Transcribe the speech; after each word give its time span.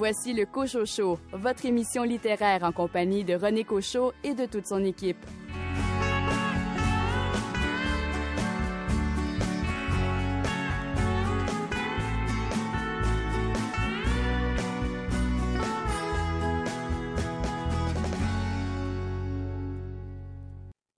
Voici 0.00 0.32
le 0.32 0.46
Cochot 0.46 0.86
Show, 0.86 1.18
votre 1.30 1.66
émission 1.66 2.04
littéraire 2.04 2.62
en 2.64 2.72
compagnie 2.72 3.22
de 3.22 3.34
René 3.34 3.64
Cochot 3.64 4.14
et 4.24 4.32
de 4.32 4.46
toute 4.46 4.66
son 4.66 4.82
équipe. 4.82 5.18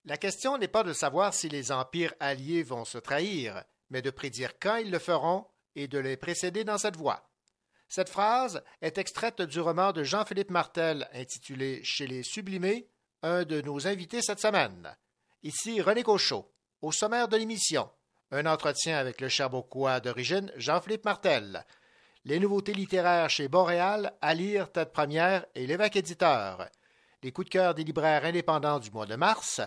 La 0.05 0.17
question 0.17 0.59
n'est 0.59 0.69
pas 0.69 0.85
de 0.85 0.93
savoir 0.93 1.35
si 1.35 1.49
les 1.49 1.73
empires 1.73 2.15
alliés 2.21 2.63
vont 2.63 2.85
se 2.85 2.99
trahir, 2.99 3.65
mais 3.91 4.01
de 4.01 4.11
prédire 4.11 4.61
quand 4.61 4.77
ils 4.77 4.93
le 4.93 5.01
feront 5.01 5.47
et 5.75 5.89
de 5.89 5.99
les 5.99 6.17
précéder 6.17 6.63
dans 6.63 6.79
cette 6.79 6.97
voie. 6.97 7.32
Cette 7.95 8.09
phrase 8.09 8.63
est 8.81 8.97
extraite 8.97 9.43
du 9.43 9.61
roman 9.61 9.93
de 9.93 10.03
Jean-Philippe 10.03 10.51
Martel 10.51 11.07
intitulé 11.13 11.85
Chez 11.85 12.07
les 12.07 12.23
Sublimés, 12.23 12.89
un 13.23 13.45
de 13.45 13.61
nos 13.61 13.87
invités 13.87 14.23
cette 14.23 14.41
semaine. 14.41 14.97
Ici 15.43 15.83
René 15.83 16.03
Cochot. 16.03 16.51
Au 16.81 16.91
sommaire 16.91 17.29
de 17.29 17.37
l'émission, 17.37 17.91
un 18.31 18.47
entretien 18.47 18.97
avec 18.97 19.21
le 19.21 19.29
Cherbourgois 19.29 20.01
d'origine 20.01 20.51
Jean-Philippe 20.57 21.05
Martel. 21.05 21.67
Les 22.25 22.41
nouveautés 22.41 22.73
littéraires 22.73 23.29
chez 23.29 23.49
Boréal, 23.49 24.15
à 24.23 24.33
lire 24.33 24.73
tête 24.73 24.95
première 24.95 25.45
et 25.55 25.67
l'évêque 25.67 25.97
éditeur. 25.97 26.71
Les 27.23 27.31
coups 27.31 27.49
de 27.49 27.53
cœur 27.53 27.75
des 27.75 27.85
libraires 27.85 28.25
indépendants 28.25 28.79
du 28.79 28.91
mois 28.91 29.05
de 29.05 29.17
mars. 29.17 29.61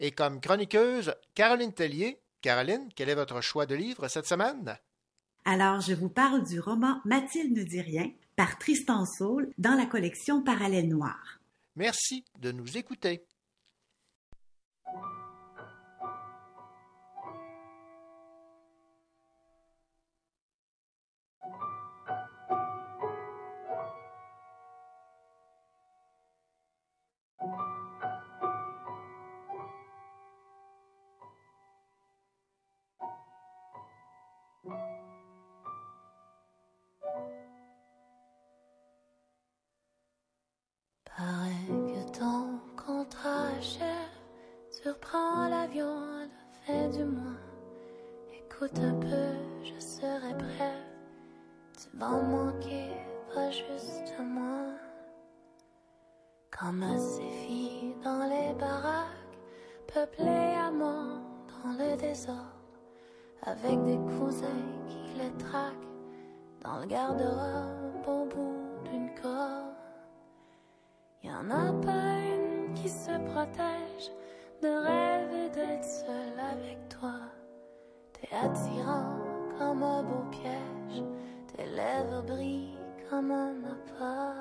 Et 0.00 0.10
comme 0.10 0.42
chroniqueuse, 0.42 1.14
Caroline 1.34 1.72
Tellier. 1.72 2.20
Caroline, 2.42 2.90
quel 2.94 3.08
est 3.08 3.14
votre 3.14 3.40
choix 3.40 3.64
de 3.64 3.74
livre 3.74 4.06
cette 4.08 4.26
semaine? 4.26 4.78
Alors, 5.44 5.80
je 5.80 5.94
vous 5.94 6.08
parle 6.08 6.46
du 6.46 6.60
roman 6.60 7.00
Mathilde 7.04 7.56
ne 7.56 7.62
dit 7.64 7.80
rien 7.80 8.10
par 8.36 8.58
Tristan 8.58 9.04
Saul 9.04 9.50
dans 9.58 9.74
la 9.74 9.86
collection 9.86 10.42
Parallèle 10.42 10.88
Noir. 10.88 11.40
Merci 11.76 12.24
de 12.38 12.52
nous 12.52 12.76
écouter. 12.76 13.24
Écoute 48.62 48.78
un 48.80 48.94
peu, 49.00 49.64
je 49.64 49.80
serai 49.80 50.34
bref. 50.34 50.84
Tu 51.78 51.96
vas 51.96 52.20
manquer, 52.20 52.90
pas 53.34 53.50
juste 53.50 54.12
moi. 54.20 54.74
Comme 56.50 56.84
ces 56.98 57.46
filles 57.46 57.94
dans 58.04 58.28
les 58.28 58.52
baraques, 58.58 59.38
peuplées 59.86 60.56
à 60.58 60.70
mort 60.70 61.22
dans 61.48 61.72
le 61.72 61.96
désordre, 61.96 62.52
avec 63.44 63.82
des 63.84 63.96
cousins 64.18 64.68
qui 64.86 65.18
les 65.18 65.32
traquent 65.42 65.88
dans 66.62 66.80
le 66.80 66.86
garde-robe 66.86 68.08
au 68.08 68.24
bout 68.26 68.90
d'une 68.90 69.08
corde. 69.14 69.72
Y 71.22 71.30
en 71.30 71.50
a 71.50 71.72
pas 71.80 72.18
une 72.18 72.74
qui 72.74 72.90
se 72.90 73.12
protège 73.30 74.12
de 74.60 74.68
rêver 74.68 75.48
d'être 75.48 75.84
seule 75.84 76.38
avec 76.38 76.90
toi. 76.90 77.39
T'es 78.20 78.36
attirant 78.36 79.16
comme 79.58 79.82
un 79.82 80.02
beau 80.02 80.24
piège, 80.30 81.02
tes 81.56 81.64
lèvres 81.64 82.22
brillent 82.22 82.76
comme 83.08 83.30
un 83.30 83.54
appât. 83.64 84.34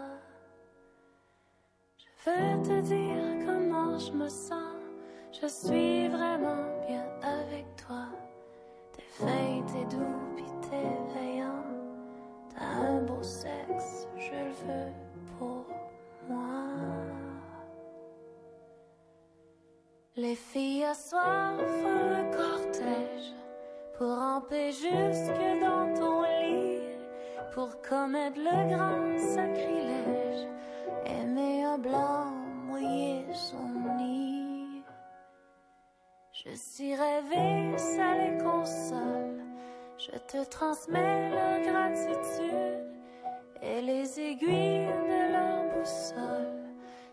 Je 1.97 2.29
veux 2.29 2.61
te 2.61 2.81
dire 2.81 3.45
comment 3.45 3.97
je 3.97 4.11
me 4.11 4.27
sens, 4.27 4.75
je 5.31 5.47
suis 5.47 6.09
vraiment 6.09 6.65
bien 6.87 7.05
avec 7.21 7.65
toi. 7.77 8.07
T'es 8.91 9.03
fin, 9.03 9.63
t'es 9.67 9.85
doux, 9.95 10.35
pis 10.35 10.69
t'es 10.69 11.13
veillant. 11.13 11.63
T'as 12.53 12.65
un 12.65 13.01
beau 13.03 13.23
sexe, 13.23 14.07
je 14.17 14.31
le 14.31 14.51
veux 14.65 14.93
pour 15.37 15.65
moi. 16.27 16.65
Les 20.17 20.35
filles 20.35 20.83
à 20.83 20.93
soir 20.93 21.57
font 21.57 22.13
un 22.13 22.25
cortège 22.31 23.38
pour 23.99 24.15
ramper 24.15 24.71
jusque 24.71 25.43
dans 25.59 25.93
ton 25.93 26.21
lit, 26.21 26.79
pour 27.53 27.81
commettre 27.81 28.37
le 28.37 28.73
grand 28.73 29.19
sacrilège, 29.35 30.47
aimer 31.05 31.65
un 31.65 31.77
blanc, 31.77 32.31
mouiller 32.67 33.25
son 33.33 33.97
nid. 33.97 34.83
Je 36.31 36.55
suis 36.55 36.95
rêvé, 36.95 37.77
ça 37.77 38.15
les 38.15 38.37
console, 38.41 39.43
je 39.97 40.17
te 40.31 40.49
transmets 40.49 41.31
leur 41.31 41.59
gratitude 41.69 42.85
et 43.61 43.81
les 43.81 44.17
aiguilles 44.17 44.87
de 45.09 45.33
leur 45.33 45.77
boussole 45.77 46.63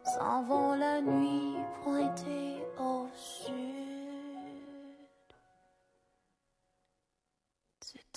s'en 0.05 0.45
vont 0.45 0.77
la 0.77 1.01
nuit 1.01 1.57
pointée 1.83 2.63
au 2.79 3.09
sud. 3.13 3.86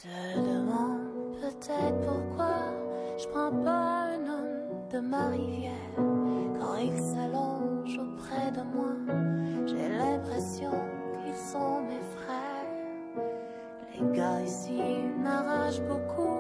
Te 0.02 0.40
demandes 0.40 1.36
peut-être 1.42 2.00
pourquoi 2.02 2.56
je 3.18 3.28
prends 3.28 3.52
pas 3.52 4.08
un 4.14 4.22
homme 4.30 4.88
de 4.92 5.00
ma 5.00 5.28
rivière 5.28 5.74
quand 5.98 6.78
il 6.82 6.98
s'allonge 6.98 8.00
auprès 8.00 8.52
de 8.52 8.62
moi. 8.74 8.94
J'ai 9.66 9.90
l'impression 9.90 10.72
qu'ils 11.22 11.36
sont 11.36 11.82
mes 11.82 12.00
frères. 12.16 13.26
Les 13.94 14.18
gars 14.18 14.42
ici 14.42 14.80
m'arrachent 15.22 15.82
beaucoup. 15.82 16.40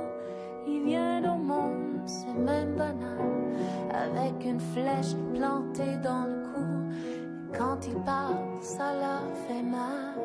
Ils 0.65 0.83
viennent 0.83 1.27
au 1.27 1.37
monde, 1.37 2.01
c'est 2.05 2.33
même 2.33 2.75
banal, 2.75 3.55
avec 3.91 4.45
une 4.45 4.59
flèche 4.59 5.15
plantée 5.33 5.97
dans 6.01 6.25
le 6.25 6.43
cou. 6.53 7.57
Quand 7.57 7.85
ils 7.85 8.01
parlent, 8.03 8.61
ça 8.61 8.93
leur 8.93 9.35
fait 9.47 9.63
mal. 9.63 10.15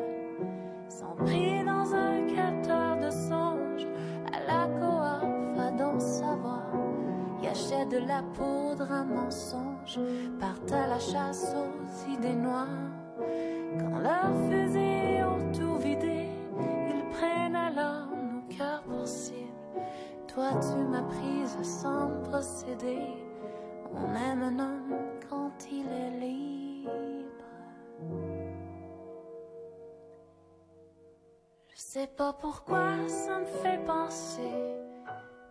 Ils 0.86 0.92
sont 0.92 1.16
la 8.06 8.22
poudre 8.22 8.90
à 8.92 9.04
mensonge, 9.04 9.98
partent 10.38 10.72
à 10.72 10.86
la 10.86 10.98
chasse 10.98 11.54
aux 11.54 12.10
idées 12.10 12.34
noires. 12.34 12.66
Quand 13.78 13.98
leurs 13.98 14.34
fusils 14.48 15.24
ont 15.24 15.52
tout 15.52 15.76
vidé, 15.78 16.28
ils 16.88 17.04
prennent 17.12 17.56
alors 17.56 18.08
nos 18.10 18.56
cœurs 18.56 18.82
pour 18.82 19.06
cible. 19.06 19.38
Toi, 20.28 20.50
tu 20.60 20.76
m'as 20.84 21.02
prise 21.02 21.56
sans 21.62 22.08
procéder. 22.24 23.02
On 23.92 24.14
aime 24.14 24.42
un 24.42 24.58
homme 24.58 24.94
quand 25.28 25.52
il 25.70 25.86
est 25.86 26.20
libre. 26.20 26.90
Je 31.68 31.76
sais 31.76 32.08
pas 32.08 32.32
pourquoi 32.32 33.08
ça 33.08 33.38
me 33.38 33.46
fait 33.46 33.84
penser. 33.84 34.50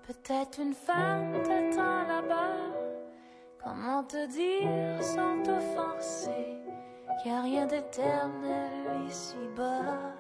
Peut-être 0.05 0.59
une 0.59 0.73
femme 0.73 1.31
t'attend 1.43 2.05
là-bas. 2.07 2.57
Comment 3.63 4.03
te 4.03 4.27
dire 4.27 5.01
sans 5.01 5.41
t'offenser? 5.41 6.57
Qu'il 7.21 7.31
n'y 7.31 7.37
a 7.37 7.41
rien 7.41 7.65
d'éternel 7.65 9.07
ici-bas. 9.07 10.13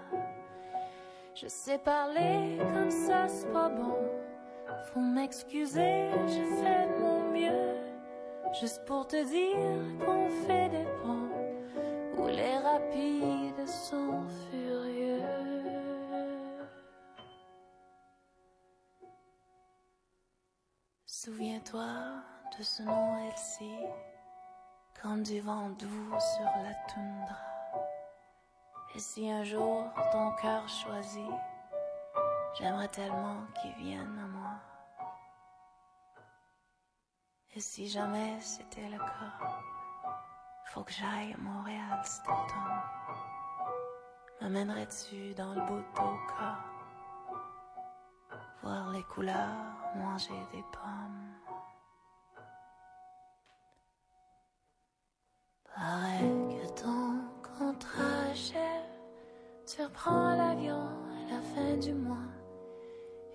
Je 1.35 1.47
sais 1.47 1.79
parler 1.79 2.59
comme 2.73 2.91
ça, 2.91 3.27
c'est 3.27 3.51
pas 3.51 3.67
bon. 3.67 3.97
Faut 4.93 5.01
m'excuser, 5.01 6.11
je 6.27 6.43
fais 6.61 6.87
de 6.87 6.99
mon 7.01 7.31
mieux. 7.31 7.75
Juste 8.61 8.85
pour 8.85 9.05
te 9.05 9.21
dire 9.25 10.05
qu'on 10.05 10.29
fait 10.47 10.69
des 10.69 10.87
ponts 11.01 12.21
où 12.21 12.27
les 12.27 12.57
rapides 12.57 13.67
sont 13.67 14.23
furieux. 14.49 14.72
Souviens-toi 21.23 21.87
de 22.57 22.63
ce 22.63 22.83
nom 22.83 23.17
Elsie, 23.29 23.79
comme 25.01 25.23
du 25.23 25.39
vent 25.39 25.69
doux 25.69 26.19
sur 26.19 26.43
la 26.43 26.73
toundra. 26.89 27.37
Et 28.93 28.99
si 28.99 29.31
un 29.31 29.45
jour 29.45 29.85
ton 30.11 30.31
cœur 30.41 30.67
choisit, 30.67 31.31
j'aimerais 32.59 32.89
tellement 32.89 33.37
qu'il 33.53 33.71
vienne 33.75 34.19
à 34.21 34.27
moi. 34.27 34.59
Et 37.55 37.61
si 37.61 37.87
jamais 37.87 38.37
c'était 38.41 38.89
le 38.89 38.97
cas, 38.97 39.47
faut 40.73 40.83
que 40.83 40.91
j'aille 40.91 41.31
à 41.31 41.37
Montréal 41.37 42.01
cet 42.03 42.25
automne. 42.25 42.81
M'amènerais-tu 44.41 45.33
dans 45.35 45.53
le 45.53 45.61
bout 45.61 45.85
d'Oka? 45.95 46.72
Voir 48.63 48.91
les 48.93 49.03
couleurs, 49.03 49.93
manger 49.97 50.41
des 50.53 50.63
pommes. 50.71 51.33
Paraît 55.75 56.31
que 56.49 56.81
ton 56.81 57.19
contrat 57.41 58.29
achève, 58.31 58.85
tu 59.67 59.81
reprends 59.81 60.35
l'avion 60.37 60.79
à 60.79 61.33
la 61.33 61.41
fin 61.41 61.75
du 61.75 61.93
mois. 61.93 62.29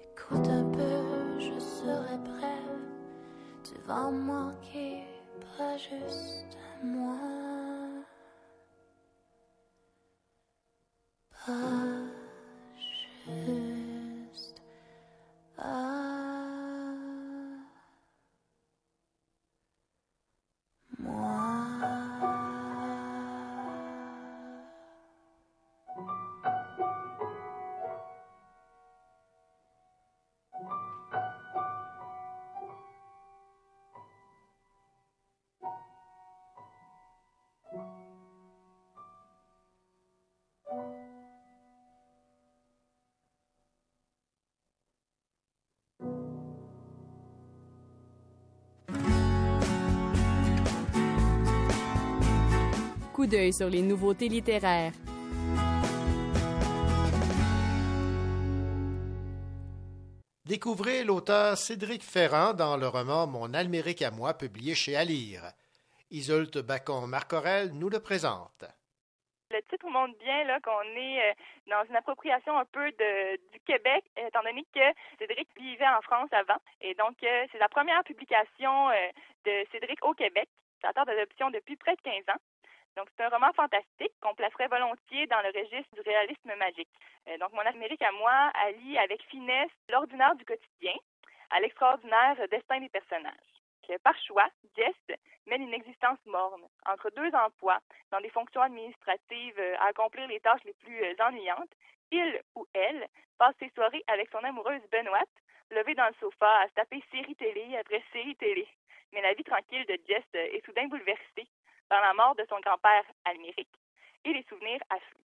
Écoute 0.02 0.48
un 0.48 0.64
peu, 0.70 1.38
je 1.38 1.60
serai 1.60 2.16
bref. 2.16 2.68
Tu 3.64 3.74
vas 3.86 4.10
manquer, 4.10 5.04
pas 5.58 5.76
juste 5.76 6.56
moi. 6.82 7.18
Pas 11.44 11.52
juste 12.78 13.57
d'œil 53.28 53.52
sur 53.52 53.68
les 53.68 53.82
nouveautés 53.82 54.28
littéraires. 54.28 54.92
Découvrez 60.48 61.04
l'auteur 61.04 61.58
Cédric 61.58 62.02
Ferrand 62.02 62.54
dans 62.54 62.78
le 62.78 62.88
roman 62.88 63.26
Mon 63.26 63.52
Almérique 63.52 64.00
à 64.00 64.10
moi, 64.10 64.32
publié 64.32 64.74
chez 64.74 64.96
Alire. 64.96 65.42
Isolte 66.10 66.56
Bacon-Marcorel 66.56 67.72
nous 67.74 67.90
le 67.90 68.00
présente. 68.00 68.64
Le 69.50 69.60
titre 69.68 69.86
montre 69.88 70.18
bien 70.18 70.44
là 70.44 70.58
qu'on 70.60 70.82
est 70.96 71.20
euh, 71.20 71.34
dans 71.68 71.84
une 71.88 71.96
appropriation 71.96 72.58
un 72.58 72.64
peu 72.64 72.90
de, 72.92 73.36
du 73.52 73.60
Québec, 73.60 74.04
étant 74.16 74.42
donné 74.42 74.64
que 74.74 74.80
Cédric 75.18 75.48
vivait 75.56 75.88
en 75.88 76.00
France 76.00 76.28
avant. 76.32 76.60
Et 76.80 76.94
donc, 76.94 77.16
euh, 77.22 77.46
c'est 77.52 77.58
la 77.58 77.68
première 77.68 78.02
publication 78.04 78.88
euh, 78.88 79.08
de 79.44 79.66
Cédric 79.70 80.02
au 80.02 80.14
Québec, 80.14 80.48
auteur 80.82 81.04
d'adoption 81.04 81.50
depuis 81.50 81.76
près 81.76 81.94
de 81.96 82.00
15 82.02 82.14
ans. 82.34 82.40
Donc, 82.98 83.06
c'est 83.16 83.22
un 83.22 83.28
roman 83.28 83.52
fantastique 83.52 84.12
qu'on 84.20 84.34
placerait 84.34 84.66
volontiers 84.66 85.28
dans 85.28 85.40
le 85.40 85.56
registre 85.56 85.94
du 85.94 86.00
réalisme 86.00 86.52
magique. 86.58 86.90
Euh, 87.28 87.38
donc, 87.38 87.52
Mon 87.52 87.60
Amérique 87.60 88.02
à 88.02 88.10
moi 88.10 88.50
allie 88.54 88.98
avec 88.98 89.22
finesse 89.30 89.70
l'ordinaire 89.88 90.34
du 90.34 90.44
quotidien 90.44 90.94
à 91.50 91.60
l'extraordinaire 91.60 92.36
destin 92.50 92.80
des 92.80 92.88
personnages. 92.88 93.34
Par 94.02 94.18
choix, 94.26 94.48
Jess 94.76 95.16
mène 95.46 95.62
une 95.62 95.74
existence 95.74 96.18
morne, 96.26 96.66
entre 96.86 97.08
deux 97.10 97.30
emplois, 97.34 97.78
dans 98.10 98.20
des 98.20 98.30
fonctions 98.30 98.62
administratives 98.62 99.58
euh, 99.60 99.76
à 99.78 99.86
accomplir 99.86 100.26
les 100.26 100.40
tâches 100.40 100.64
les 100.64 100.74
plus 100.74 101.00
euh, 101.00 101.14
ennuyantes. 101.20 101.72
Il 102.10 102.42
ou 102.56 102.66
elle 102.74 103.06
passe 103.38 103.54
ses 103.60 103.70
soirées 103.76 104.02
avec 104.08 104.28
son 104.30 104.42
amoureuse 104.42 104.82
Benoît, 104.90 105.22
levée 105.70 105.94
dans 105.94 106.08
le 106.08 106.14
sofa 106.18 106.50
à 106.62 106.68
se 106.68 106.74
taper 106.74 107.02
série 107.12 107.36
télé 107.36 107.76
après 107.76 108.02
série 108.12 108.34
télé. 108.34 108.66
Mais 109.12 109.22
la 109.22 109.34
vie 109.34 109.44
tranquille 109.44 109.86
de 109.86 109.96
Jess 110.08 110.24
est 110.34 110.64
soudain 110.66 110.88
bouleversée 110.88 111.48
par 111.88 112.00
la 112.00 112.14
mort 112.14 112.34
de 112.36 112.44
son 112.48 112.60
grand-père 112.60 113.04
Alméric 113.24 113.68
et 114.24 114.32
les 114.32 114.42
souvenirs 114.44 114.80
affluent. 114.90 115.24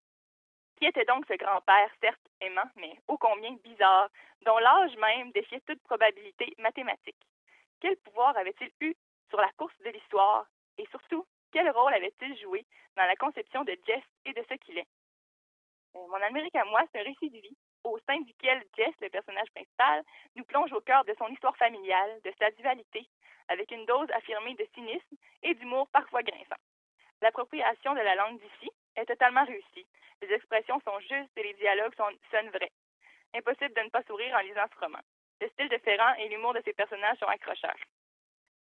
Qui 0.77 0.86
était 0.86 1.06
donc 1.06 1.25
ce 1.27 1.33
grand-père, 1.33 1.89
certes 2.01 2.30
aimant, 2.39 2.69
mais 2.75 2.94
ô 3.07 3.18
combien 3.18 3.54
bizarre, 3.63 4.09
dont 4.42 4.57
l'âge 4.57 4.95
même 4.98 5.31
défiait 5.31 5.62
toute 5.62 5.81
probabilité 5.83 6.54
mathématique? 6.59 7.18
Quel 7.80 7.98
pouvoir 7.98 8.38
avait-il 8.38 8.71
eu 8.81 8.95
sur 9.30 9.39
la 9.39 9.51
course 9.57 9.77
de 9.83 9.89
l'histoire? 9.89 10.45
Et 10.77 10.86
surtout, 10.88 11.25
quel 11.51 11.69
rôle 11.71 11.94
avait-il 11.94 12.38
joué 12.39 12.65
dans 12.95 13.06
la 13.06 13.15
conception 13.15 13.63
de 13.63 13.75
Jess 13.88 14.04
et 14.25 14.33
de 14.33 14.44
ce 14.48 14.54
qu'il 14.56 14.77
est? 14.77 14.88
Euh, 15.95 16.07
Mon 16.07 16.21
Amérique 16.21 16.56
à 16.56 16.65
moi, 16.65 16.83
c'est 16.92 17.00
un 17.00 17.04
récit 17.04 17.30
de 17.30 17.39
vie 17.39 17.57
au 17.83 17.98
sein 18.06 18.19
duquel 18.21 18.63
Jess, 18.75 18.94
le 19.01 19.09
personnage 19.09 19.50
principal, 19.51 20.04
nous 20.36 20.44
plonge 20.44 20.74
au 20.74 20.81
cœur 20.81 21.06
de 21.06 21.15
son 21.18 21.27
histoire 21.27 21.56
familiale, 21.57 22.19
de 22.24 22.33
sa 22.38 22.51
dualité, 22.51 23.07
avec 23.50 23.72
une 23.72 23.86
dose 23.86 24.10
affirmée 24.12 24.56
de 24.56 24.68
cynisme 24.74 25.16
et 25.44 25.54
d'humour 25.56 25.88
parfois 25.90 26.24
grinçant. 26.24 26.62
L'appropriation 27.22 27.94
de 27.94 28.00
la 28.00 28.16
langue 28.16 28.40
d'ici 28.40 28.72
est 28.96 29.06
totalement 29.06 29.46
réussie. 29.46 29.86
Les 30.22 30.32
expressions 30.34 30.80
sont 30.82 31.00
justes 31.02 31.38
et 31.38 31.44
les 31.44 31.54
dialogues 31.54 31.96
sont, 31.96 32.10
sonnent 32.32 32.50
vrais. 32.50 32.72
Impossible 33.36 33.74
de 33.74 33.82
ne 33.82 33.90
pas 33.90 34.04
sourire 34.04 34.36
en 34.36 34.42
lisant 34.42 34.66
ce 34.74 34.80
roman. 34.80 35.00
Le 35.42 35.50
style 35.50 35.70
de 35.70 35.78
Ferrand 35.78 36.14
et 36.16 36.30
l'humour 36.30 36.54
de 36.54 36.62
ses 36.66 36.74
personnages 36.74 37.18
sont 37.18 37.26
accrocheurs. 37.26 37.78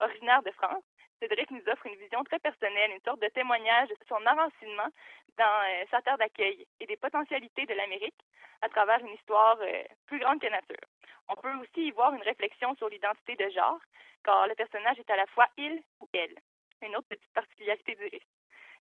Originaire 0.01 0.43
de 0.43 0.51
France, 0.53 0.85
Cédric 1.21 1.51
nous 1.51 1.63
offre 1.67 1.87
une 1.87 1.97
vision 1.97 2.23
très 2.25 2.39
personnelle, 2.39 2.93
une 2.93 3.03
sorte 3.03 3.21
de 3.21 3.29
témoignage 3.29 3.89
de 3.89 3.97
son 4.09 4.25
avancement 4.25 4.89
dans 5.37 5.61
euh, 5.69 5.85
sa 5.91 6.01
terre 6.03 6.19
d'accueil 6.19 6.67
et 6.79 6.87
des 6.87 6.97
potentialités 6.97 7.67
de 7.67 7.75
l'Amérique 7.75 8.21
à 8.63 8.69
travers 8.69 9.01
une 9.01 9.15
histoire 9.15 9.59
euh, 9.61 9.83
plus 10.07 10.21
grande 10.21 10.41
que 10.41 10.47
nature. 10.47 10.87
On 11.29 11.35
peut 11.35 11.55
aussi 11.57 11.89
y 11.89 11.91
voir 11.91 12.15
une 12.15 12.23
réflexion 12.23 12.75
sur 12.77 12.89
l'identité 12.89 13.35
de 13.37 13.51
genre, 13.51 13.81
car 14.25 14.47
le 14.47 14.55
personnage 14.55 14.99
est 14.99 15.11
à 15.11 15.17
la 15.17 15.27
fois 15.27 15.47
il 15.57 15.83
ou 16.01 16.09
elle. 16.13 16.37
Une 16.83 16.97
autre 16.97 17.09
petite 17.09 17.33
particularité 17.35 17.95
du 17.97 18.05
récit. 18.05 18.23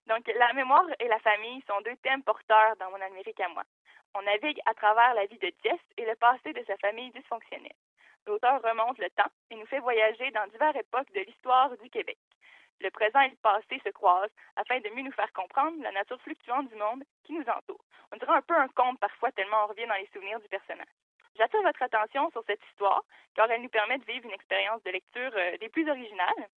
Donc, 0.06 0.26
la 0.28 0.54
mémoire 0.54 0.86
et 1.00 1.08
la 1.08 1.20
famille 1.20 1.62
sont 1.68 1.82
deux 1.82 1.98
thèmes 1.98 2.24
porteurs 2.24 2.76
dans 2.78 2.92
Mon 2.92 3.02
Amérique 3.02 3.40
à 3.40 3.50
moi. 3.50 3.64
On 4.14 4.22
navigue 4.22 4.60
à 4.66 4.74
travers 4.74 5.14
la 5.16 5.26
vie 5.26 5.40
de 5.40 5.52
Jess 5.64 5.80
et 5.98 6.06
le 6.06 6.16
passé 6.16 6.54
de 6.54 6.64
sa 6.66 6.78
famille 6.78 7.12
dysfonctionnelle. 7.12 7.74
L'auteur 8.28 8.62
remonte 8.62 8.98
le 8.98 9.10
temps 9.12 9.32
et 9.50 9.56
nous 9.56 9.66
fait 9.68 9.80
voyager 9.80 10.30
dans 10.32 10.46
diverses 10.48 10.76
époques 10.76 11.12
de 11.14 11.22
l'histoire 11.22 11.76
du 11.78 11.90
Québec. 11.90 12.18
Le 12.82 12.92
présent 12.92 13.22
et 13.22 13.30
le 13.30 13.38
passé 13.38 13.80
se 13.84 13.90
croisent 13.90 14.34
afin 14.58 14.82
de 14.82 14.90
mieux 14.90 15.04
nous 15.04 15.14
faire 15.14 15.32
comprendre 15.32 15.82
la 15.82 15.94
nature 15.94 16.22
fluctuante 16.22 16.68
du 16.68 16.76
monde 16.76 17.04
qui 17.24 17.32
nous 17.32 17.48
entoure. 17.48 17.84
On 18.12 18.18
dirait 18.18 18.36
un 18.36 18.42
peu 18.42 18.54
un 18.54 18.68
conte 18.68 19.00
parfois 19.00 19.32
tellement 19.32 19.64
on 19.64 19.68
revient 19.68 19.88
dans 19.88 19.96
les 19.96 20.10
souvenirs 20.14 20.42
du 20.42 20.50
personnage. 20.50 20.92
J'attire 21.38 21.62
votre 21.62 21.82
attention 21.82 22.30
sur 22.32 22.44
cette 22.46 22.62
histoire 22.72 23.04
car 23.34 23.50
elle 23.50 23.62
nous 23.62 23.70
permet 23.70 23.98
de 23.98 24.06
vivre 24.06 24.26
une 24.26 24.34
expérience 24.34 24.84
de 24.84 24.92
lecture 24.92 25.32
euh, 25.34 25.58
des 25.58 25.70
plus 25.70 25.90
originales 25.90 26.48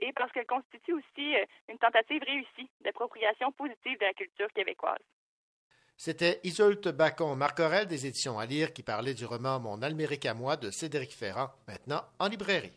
et 0.00 0.12
parce 0.12 0.32
qu'elle 0.32 0.46
constitue 0.46 0.94
aussi 0.94 1.36
euh, 1.36 1.44
une 1.68 1.78
tentative 1.78 2.24
réussie 2.24 2.70
d'appropriation 2.80 3.52
positive 3.52 3.98
de 4.00 4.04
la 4.04 4.14
culture 4.14 4.52
québécoise. 4.52 5.04
C'était 6.02 6.40
Isolte 6.44 6.88
Bacon-Marcorel 6.88 7.86
des 7.86 8.06
éditions 8.06 8.38
à 8.38 8.46
lire 8.46 8.72
qui 8.72 8.82
parlait 8.82 9.12
du 9.12 9.26
roman 9.26 9.60
Mon 9.60 9.82
Almérique 9.82 10.24
à 10.24 10.32
moi 10.32 10.56
de 10.56 10.70
Cédric 10.70 11.14
Ferrand, 11.14 11.50
maintenant 11.68 12.02
en 12.18 12.28
librairie. 12.28 12.72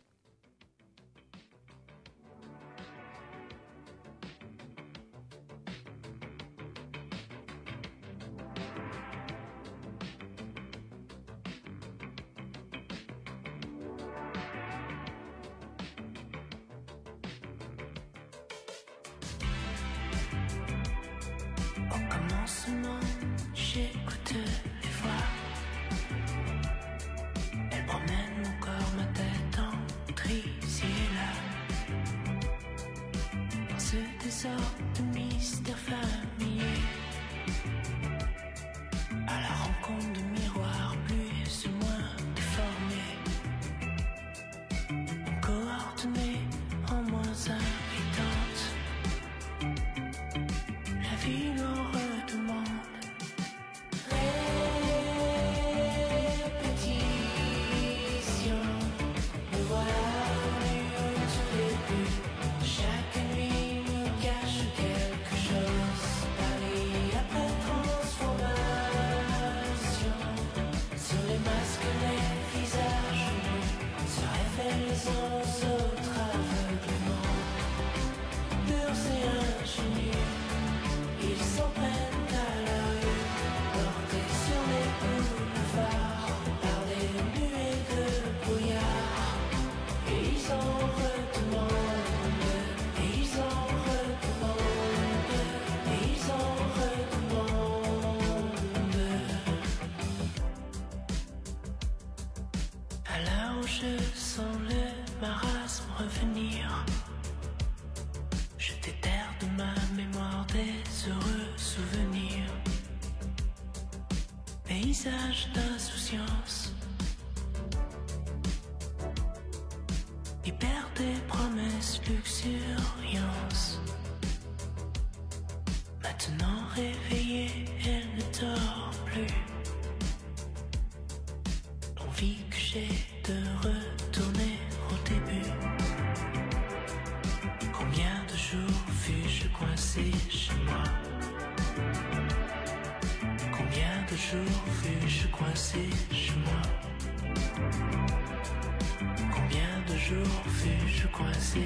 Jours 150.64 150.72
fus-je 150.80 151.08
coincé? 151.08 151.62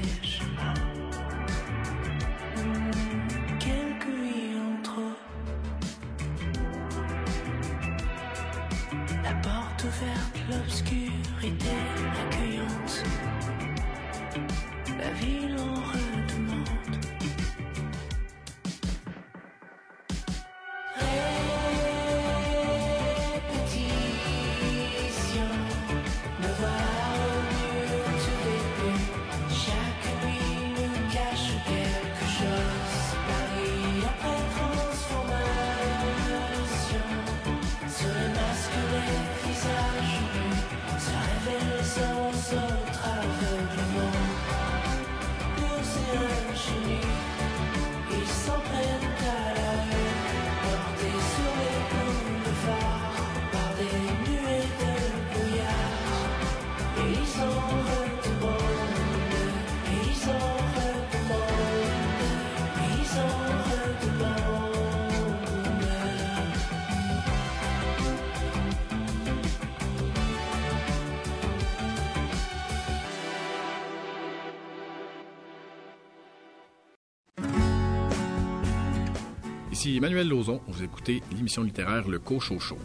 Ici 79.77 79.97
Emmanuel 79.97 80.27
Lauzon, 80.27 80.59
vous 80.65 80.81
écoutez 80.81 81.21
l'émission 81.31 81.61
littéraire 81.61 82.07
Le 82.07 82.17
Cochocho. 82.17 82.79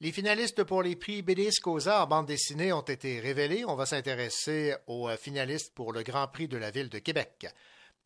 Les 0.00 0.12
finalistes 0.12 0.64
pour 0.64 0.82
les 0.82 0.96
prix 0.96 1.20
BD 1.20 1.50
Scosa 1.50 2.02
en 2.02 2.06
bande 2.06 2.24
dessinée 2.24 2.72
ont 2.72 2.80
été 2.80 3.20
révélés. 3.20 3.66
On 3.66 3.76
va 3.76 3.84
s'intéresser 3.84 4.74
aux 4.86 5.10
euh, 5.10 5.18
finalistes 5.18 5.74
pour 5.74 5.92
le 5.92 6.02
Grand 6.02 6.26
Prix 6.26 6.48
de 6.48 6.56
la 6.56 6.70
Ville 6.70 6.88
de 6.88 7.00
Québec. 7.00 7.48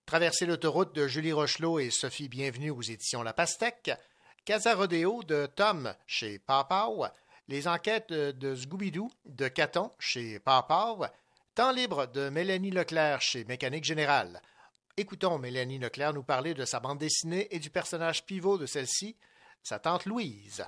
Traverser 0.04 0.44
l'autoroute 0.44 0.92
de 0.92 1.06
Julie 1.06 1.30
Rochelot 1.30 1.78
et 1.78 1.90
Sophie 1.90 2.28
Bienvenue 2.28 2.70
aux 2.70 2.82
éditions 2.82 3.22
La 3.22 3.32
Pastèque. 3.32 3.92
Casa 4.44 4.74
Rodeo 4.74 5.22
de 5.22 5.46
Tom 5.46 5.94
chez 6.08 6.40
Papaw. 6.40 7.06
Les 7.46 7.68
enquêtes 7.68 8.12
de 8.12 8.32
de 8.32 8.56
Scooby-Doo 8.56 9.08
de 9.24 9.46
Caton 9.46 9.92
chez 10.00 10.40
Papaw. 10.40 11.06
Temps 11.56 11.72
libre 11.72 12.06
de 12.06 12.28
Mélanie 12.28 12.70
Leclerc 12.70 13.20
chez 13.20 13.44
Mécanique 13.44 13.82
Générale. 13.82 14.40
Écoutons 14.96 15.36
Mélanie 15.36 15.80
Leclerc 15.80 16.14
nous 16.14 16.22
parler 16.22 16.54
de 16.54 16.64
sa 16.64 16.78
bande 16.78 16.98
dessinée 16.98 17.48
et 17.50 17.58
du 17.58 17.70
personnage 17.70 18.24
pivot 18.24 18.56
de 18.56 18.66
celle-ci, 18.66 19.16
sa 19.60 19.80
tante 19.80 20.06
Louise. 20.06 20.64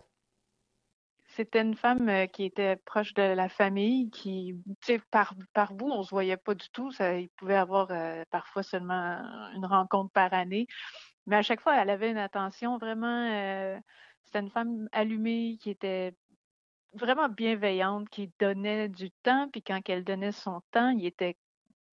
C'était 1.36 1.62
une 1.62 1.76
femme 1.76 2.08
euh, 2.08 2.26
qui 2.26 2.44
était 2.44 2.74
proche 2.74 3.14
de 3.14 3.22
la 3.22 3.48
famille, 3.48 4.10
qui, 4.10 4.56
par, 5.12 5.34
par 5.54 5.72
bout, 5.72 5.88
on 5.88 6.02
se 6.02 6.10
voyait 6.10 6.36
pas 6.36 6.56
du 6.56 6.68
tout. 6.70 6.90
Il 6.98 7.30
pouvait 7.36 7.54
avoir 7.54 7.92
euh, 7.92 8.24
parfois 8.32 8.64
seulement 8.64 9.22
une 9.54 9.64
rencontre 9.64 10.10
par 10.10 10.34
année. 10.34 10.66
Mais 11.26 11.36
à 11.36 11.42
chaque 11.42 11.60
fois, 11.60 11.80
elle 11.80 11.90
avait 11.90 12.10
une 12.10 12.18
attention 12.18 12.76
vraiment. 12.78 13.30
euh, 13.30 13.78
c'était 14.24 14.40
une 14.40 14.50
femme 14.50 14.88
allumée 14.92 15.58
qui 15.60 15.70
était 15.70 16.14
vraiment 16.94 17.28
bienveillante, 17.28 18.08
qui 18.08 18.30
donnait 18.38 18.88
du 18.88 19.10
temps. 19.22 19.48
Puis 19.50 19.62
quand 19.62 19.80
elle 19.88 20.04
donnait 20.04 20.32
son 20.32 20.60
temps, 20.70 20.90
il 20.90 21.06
était 21.06 21.36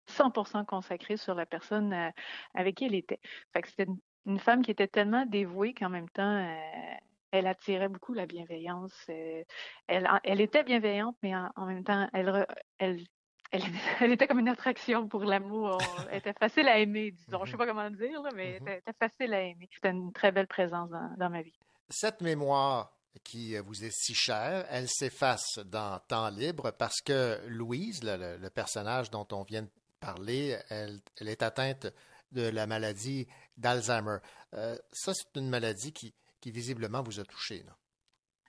100% 0.08 0.64
consacré 0.66 1.16
sur 1.16 1.34
la 1.34 1.46
personne 1.46 1.92
euh, 1.92 2.10
avec 2.54 2.76
qui 2.76 2.84
elle 2.84 2.94
était. 2.94 3.20
Fait 3.52 3.62
que 3.62 3.68
c'était 3.68 3.84
une, 3.84 3.98
une 4.26 4.38
femme 4.38 4.62
qui 4.62 4.70
était 4.70 4.88
tellement 4.88 5.24
dévouée 5.26 5.74
qu'en 5.74 5.88
même 5.88 6.08
temps, 6.10 6.36
euh, 6.36 6.94
elle 7.30 7.46
attirait 7.46 7.88
beaucoup 7.88 8.12
la 8.12 8.26
bienveillance. 8.26 8.94
euh, 9.08 9.44
elle, 9.86 10.08
elle 10.24 10.40
était 10.40 10.64
bienveillante, 10.64 11.16
mais 11.22 11.34
en, 11.34 11.50
en 11.56 11.66
même 11.66 11.84
temps, 11.84 12.08
elle, 12.78 14.12
était 14.12 14.26
comme 14.26 14.40
une 14.40 14.48
attraction 14.48 15.08
pour 15.08 15.24
l'amour. 15.24 15.78
Elle 16.10 16.18
était 16.18 16.34
facile 16.34 16.68
à 16.68 16.78
aimer, 16.78 17.12
disons. 17.12 17.44
Je 17.44 17.52
sais 17.52 17.56
pas 17.56 17.66
comment 17.66 17.84
le 17.84 17.96
dire, 17.96 18.20
là, 18.22 18.30
mais 18.34 18.50
elle 18.50 18.62
était, 18.62 18.78
était 18.78 18.98
facile 18.98 19.32
à 19.34 19.42
aimer. 19.42 19.68
C'était 19.72 19.90
une 19.90 20.12
très 20.12 20.32
belle 20.32 20.48
présence 20.48 20.90
dans, 20.90 21.14
dans 21.16 21.30
ma 21.30 21.42
vie. 21.42 21.58
Cette 21.88 22.20
mémoire 22.20 22.99
qui 23.24 23.56
euh, 23.56 23.62
vous 23.62 23.84
est 23.84 23.92
si 23.92 24.14
chère, 24.14 24.66
elle 24.70 24.88
s'efface 24.88 25.58
dans 25.66 25.98
Temps 26.08 26.30
libre 26.30 26.70
parce 26.72 27.00
que 27.00 27.40
Louise, 27.46 28.02
le, 28.02 28.48
personnage 28.48 29.10
dont 29.10 29.26
on 29.32 29.42
vient 29.42 29.62
de 29.62 29.70
parler, 30.00 30.58
elle, 30.68 31.00
elle 31.20 31.28
est 31.28 31.42
atteinte 31.42 31.86
de 32.32 32.42
la 32.42 32.66
maladie 32.66 33.26
d'Alzheimer. 33.56 34.18
Euh, 34.54 34.76
ça, 34.92 35.12
c'est 35.14 35.38
une 35.38 35.48
maladie 35.48 35.92
qui, 35.92 36.14
qui 36.40 36.50
visiblement 36.50 37.02
vous 37.02 37.20
a 37.20 37.24
touché. 37.24 37.64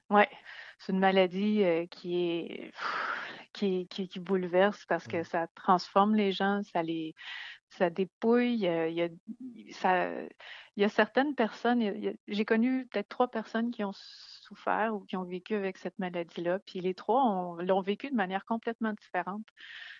Ouais, 0.10 0.30
c'est 0.80 0.92
une 0.94 1.00
maladie 1.00 1.64
euh, 1.64 1.86
qui 1.88 2.16
est 2.18 2.72
qui, 3.54 3.88
qui, 3.88 4.08
qui 4.08 4.20
bouleverse 4.20 4.86
parce 4.88 5.08
que 5.08 5.24
ça 5.24 5.48
transforme 5.56 6.16
les 6.16 6.32
gens, 6.32 6.62
ça 6.72 6.82
les 6.84 7.16
ça 7.70 7.90
dépouille. 7.90 8.68
euh, 8.68 8.90
Il 8.90 8.96
y 8.96 9.02
a, 9.02 9.10
ça, 9.74 10.10
il 10.76 10.82
y 10.82 10.84
a 10.84 10.90
certaines 10.90 11.36
personnes, 11.36 12.16
j'ai 12.28 12.46
connu 12.46 12.88
peut-être 12.88 13.10
trois 13.10 13.30
personnes 13.30 13.72
qui 13.72 13.84
ont 13.84 13.94
souffert 14.52 14.94
ou 14.94 15.02
qui 15.06 15.16
ont 15.16 15.24
vécu 15.24 15.56
avec 15.56 15.78
cette 15.78 15.98
maladie-là, 16.00 16.60
puis 16.60 16.82
les 16.82 16.94
trois 16.94 17.24
ont- 17.24 17.56
l'ont 17.56 17.82
vécu 17.82 18.10
de 18.10 18.16
manière 18.16 18.46
complètement 18.46 18.94
différente. 18.94 19.46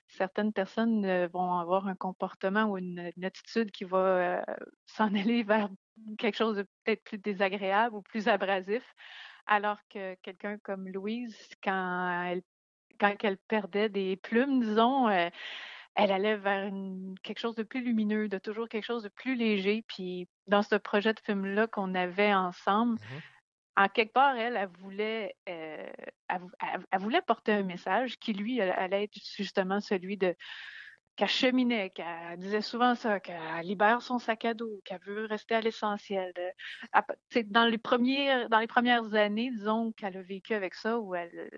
Certaines 0.08 0.52
personnes 0.54 1.06
euh, 1.06 1.28
vont 1.28 1.54
avoir 1.54 1.88
un 1.88 1.96
comportement 1.96 2.66
ou 2.66 2.78
une, 2.78 3.12
attitude 3.24 3.72
qui 3.72 3.86
va 3.86 3.98
euh, 3.98 4.42
s'en 4.86 5.14
aller 5.16 5.44
vers 5.44 5.70
quelque 6.18 6.38
chose 6.38 6.58
de 6.58 6.64
peut-être 6.84 7.04
plus 7.04 7.18
désagréable 7.18 7.96
ou 7.96 8.02
plus 8.02 8.28
abrasif, 8.28 8.84
alors 9.48 9.78
que 9.90 10.16
quelqu'un 10.16 10.58
comme 10.60 10.88
Louise, 10.90 11.38
quand 11.64 12.26
elle, 12.28 12.42
quand 13.00 13.16
elle 13.24 13.38
perdait 13.38 13.90
des 13.90 14.18
plumes, 14.18 14.62
disons, 14.62 15.08
euh, 15.10 15.30
elle 15.96 16.12
allait 16.12 16.38
vers 16.38 16.72
quelque 17.24 17.40
chose 17.40 17.56
de 17.56 17.64
plus 17.64 17.84
lumineux, 17.84 18.30
de 18.30 18.38
toujours 18.38 18.70
quelque 18.70 18.86
chose 18.86 19.04
de 19.04 19.10
plus 19.10 19.36
léger. 19.36 19.84
Puis 19.88 20.28
dans 20.48 20.62
ce 20.62 20.76
projet 20.76 21.14
de 21.14 21.20
film-là 21.20 21.68
qu'on 21.68 21.96
avait 21.96 22.34
ensemble, 22.34 22.98
en 23.84 23.88
quelque 23.90 24.14
part, 24.14 24.36
elle, 24.36 24.58
elle 24.58 24.70
voulait, 24.80 25.36
euh, 25.50 25.90
elle, 26.28 26.40
vou- 26.40 26.52
elle- 26.62 26.86
elle 26.92 27.00
voulait 27.00 27.22
porter 27.22 27.54
un 27.54 27.64
message 27.64 28.18
qui, 28.18 28.34
lui, 28.34 28.62
allait- 28.62 29.04
être 29.04 29.18
justement 29.36 29.80
celui 29.80 30.18
de 30.18 30.36
qu'elle 31.18 31.28
cheminait, 31.28 31.90
qu'elle 31.90 32.38
disait 32.38 32.62
souvent 32.62 32.96
ça, 32.96 33.20
qu'elle 33.20 33.38
libère 33.64 34.02
son 34.02 34.18
sac 34.18 34.46
à 34.46 34.54
dos, 34.54 34.82
qu'elle 34.86 35.02
veut 35.02 35.26
rester 35.26 35.56
à 35.56 35.62
l'essentiel. 35.62 36.34
Dans 37.48 37.66
les 37.66 37.78
premières, 37.78 38.50
dans 38.50 38.60
les 38.60 38.68
premières 38.68 39.14
années, 39.14 39.52
disons 39.52 39.92
qu'elle 39.92 40.18
a 40.18 40.22
vécu 40.22 40.54
avec 40.54 40.74
ça, 40.74 41.00
où 41.00 41.14
elle, 41.14 41.50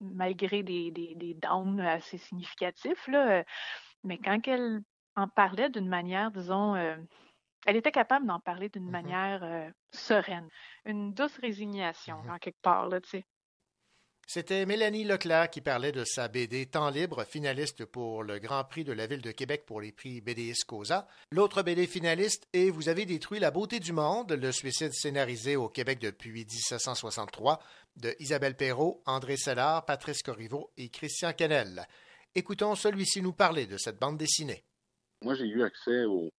malgré 0.00 0.62
des, 0.62 0.90
des, 0.90 1.14
des 1.16 1.34
downs 1.34 1.80
assez 1.80 2.18
significatifs, 2.18 3.06
là, 3.08 3.40
euh, 3.40 3.44
mais 4.04 4.18
quand 4.18 4.46
elle 4.46 4.82
en 5.16 5.28
parlait 5.28 5.70
d'une 5.70 5.88
manière, 5.88 6.30
disons, 6.30 6.74
euh, 6.74 6.96
elle 7.66 7.76
était 7.76 7.92
capable 7.92 8.26
d'en 8.26 8.40
parler 8.40 8.68
d'une 8.68 8.90
manière 8.90 9.42
euh, 9.42 9.70
sereine, 9.92 10.48
une 10.84 11.12
douce 11.12 11.36
résignation, 11.38 12.16
en 12.28 12.38
quelque 12.38 12.60
part, 12.62 12.88
là, 12.88 13.00
tu 13.00 13.10
sais. 13.10 13.24
C'était 14.26 14.64
Mélanie 14.66 15.04
Leclerc 15.04 15.50
qui 15.50 15.60
parlait 15.60 15.92
de 15.92 16.04
sa 16.04 16.28
BD 16.28 16.66
Temps 16.66 16.90
libre, 16.90 17.24
finaliste 17.24 17.84
pour 17.84 18.22
le 18.22 18.38
Grand 18.38 18.64
Prix 18.64 18.84
de 18.84 18.92
la 18.92 19.06
Ville 19.06 19.20
de 19.20 19.32
Québec 19.32 19.64
pour 19.66 19.80
les 19.80 19.92
prix 19.92 20.20
BDS 20.20 20.64
Cosa. 20.66 21.06
L'autre 21.32 21.62
BD 21.62 21.86
finaliste 21.86 22.48
est 22.52 22.70
Vous 22.70 22.88
avez 22.88 23.04
détruit 23.04 23.40
la 23.40 23.50
beauté 23.50 23.78
du 23.80 23.92
monde, 23.92 24.32
le 24.32 24.52
suicide 24.52 24.92
scénarisé 24.92 25.56
au 25.56 25.68
Québec 25.68 25.98
depuis 25.98 26.30
1763 26.30 27.60
de 27.96 28.14
Isabelle 28.20 28.56
Perrault, 28.56 29.02
André 29.06 29.36
Sellard, 29.36 29.84
Patrice 29.84 30.22
Corriveau 30.22 30.70
et 30.76 30.88
Christian 30.88 31.32
Canel. 31.32 31.86
Écoutons 32.34 32.74
celui-ci 32.74 33.20
nous 33.20 33.34
parler 33.34 33.66
de 33.66 33.76
cette 33.76 33.98
bande 33.98 34.16
dessinée. 34.16 34.64
Moi, 35.20 35.34
j'ai 35.34 35.46
eu 35.46 35.62
accès 35.62 36.04
au, 36.04 36.30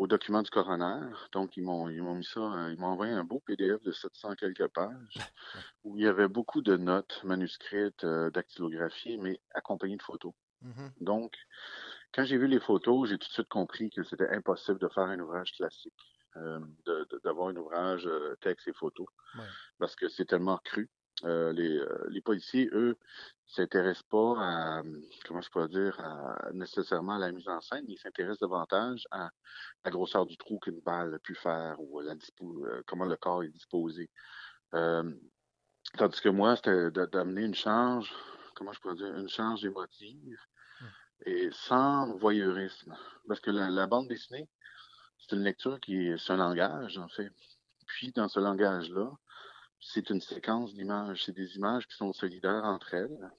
au 0.00 0.06
document 0.06 0.42
du 0.42 0.50
coroner. 0.50 1.10
Donc, 1.32 1.56
ils 1.56 1.62
m'ont, 1.62 1.88
ils 1.88 2.02
m'ont 2.02 2.14
mis 2.14 2.24
ça, 2.24 2.40
euh, 2.40 2.72
ils 2.72 2.78
m'ont 2.80 2.88
envoyé 2.88 3.12
un 3.12 3.24
beau 3.24 3.40
PDF 3.40 3.82
de 3.82 3.92
700 3.92 4.34
quelques 4.34 4.66
pages 4.68 5.14
où 5.84 5.96
il 5.98 6.04
y 6.04 6.06
avait 6.08 6.28
beaucoup 6.28 6.62
de 6.62 6.76
notes 6.76 7.22
manuscrites, 7.24 8.04
euh, 8.04 8.30
dactylographiées, 8.30 9.18
mais 9.18 9.40
accompagnées 9.54 9.98
de 9.98 10.02
photos. 10.02 10.32
Mhm. 10.62 10.94
Donc, 11.00 11.34
quand 12.14 12.24
j'ai 12.24 12.38
vu 12.38 12.46
les 12.48 12.60
photos, 12.60 13.08
j'ai 13.08 13.18
tout 13.18 13.28
de 13.28 13.32
suite 13.32 13.48
compris 13.48 13.90
que 13.90 14.02
c'était 14.04 14.28
impossible 14.30 14.78
de 14.80 14.88
faire 14.88 15.04
un 15.04 15.20
ouvrage 15.20 15.52
classique, 15.52 15.94
euh, 16.36 16.60
de- 16.86 17.06
de- 17.10 17.20
d'avoir 17.24 17.48
un 17.48 17.56
ouvrage 17.56 18.06
euh, 18.06 18.36
texte 18.40 18.68
et 18.68 18.72
photo, 18.74 19.06
Ouais. 19.34 19.50
parce 19.78 19.96
que 19.96 20.08
c'est 20.08 20.26
tellement 20.26 20.58
cru. 20.64 20.90
Euh, 21.24 21.52
les, 21.52 21.78
euh, 21.78 22.06
les 22.08 22.20
policiers, 22.20 22.68
eux, 22.72 22.96
s'intéressent 23.46 24.04
pas 24.04 24.34
à, 24.38 24.82
comment 25.26 25.40
je 25.40 25.50
pourrais 25.50 25.68
dire, 25.68 25.98
à- 26.00 26.50
nécessairement 26.52 27.16
à 27.16 27.18
la 27.18 27.32
mise 27.32 27.48
en 27.48 27.60
scène, 27.60 27.84
ils 27.88 27.98
s'intéressent 27.98 28.40
davantage 28.40 29.06
à 29.10 29.30
la 29.84 29.90
grosseur 29.90 30.24
du 30.26 30.36
trou 30.36 30.58
qu'une 30.58 30.80
balle 30.80 31.14
a 31.14 31.18
pu 31.18 31.34
faire 31.34 31.80
ou 31.80 32.00
la 32.00 32.14
euh, 32.42 32.82
comment 32.86 33.04
le 33.04 33.16
corps 33.16 33.42
est 33.42 33.48
disposé. 33.48 34.08
Euh, 34.74 35.12
tandis 35.98 36.20
que 36.20 36.28
moi, 36.28 36.56
c'était 36.56 36.90
d'amener 37.08 37.44
une 37.44 37.54
charge, 37.54 38.14
comment 38.54 38.72
je 38.72 38.80
pourrais 38.80 38.94
dire, 38.94 39.14
une 39.16 39.28
charge 39.28 39.64
émotive 39.64 40.38
et 41.26 41.50
sans 41.52 42.16
voyeurisme. 42.16 42.96
Parce 43.28 43.40
que 43.40 43.50
la, 43.50 43.68
la 43.68 43.86
bande 43.86 44.08
dessinée, 44.08 44.48
c'est 45.18 45.36
une 45.36 45.42
lecture 45.42 45.78
qui 45.80 46.06
est, 46.06 46.18
c'est 46.18 46.32
un 46.32 46.36
langage, 46.36 46.96
en 46.98 47.08
fait. 47.08 47.30
Puis, 47.86 48.12
dans 48.12 48.28
ce 48.28 48.40
langage-là, 48.40 49.10
c'est 49.80 50.10
une 50.10 50.20
séquence 50.20 50.74
d'images. 50.74 51.24
C'est 51.24 51.32
des 51.32 51.56
images 51.56 51.86
qui 51.86 51.96
sont 51.96 52.12
solidaires 52.12 52.64
entre 52.64 52.94
elles. 52.94 53.30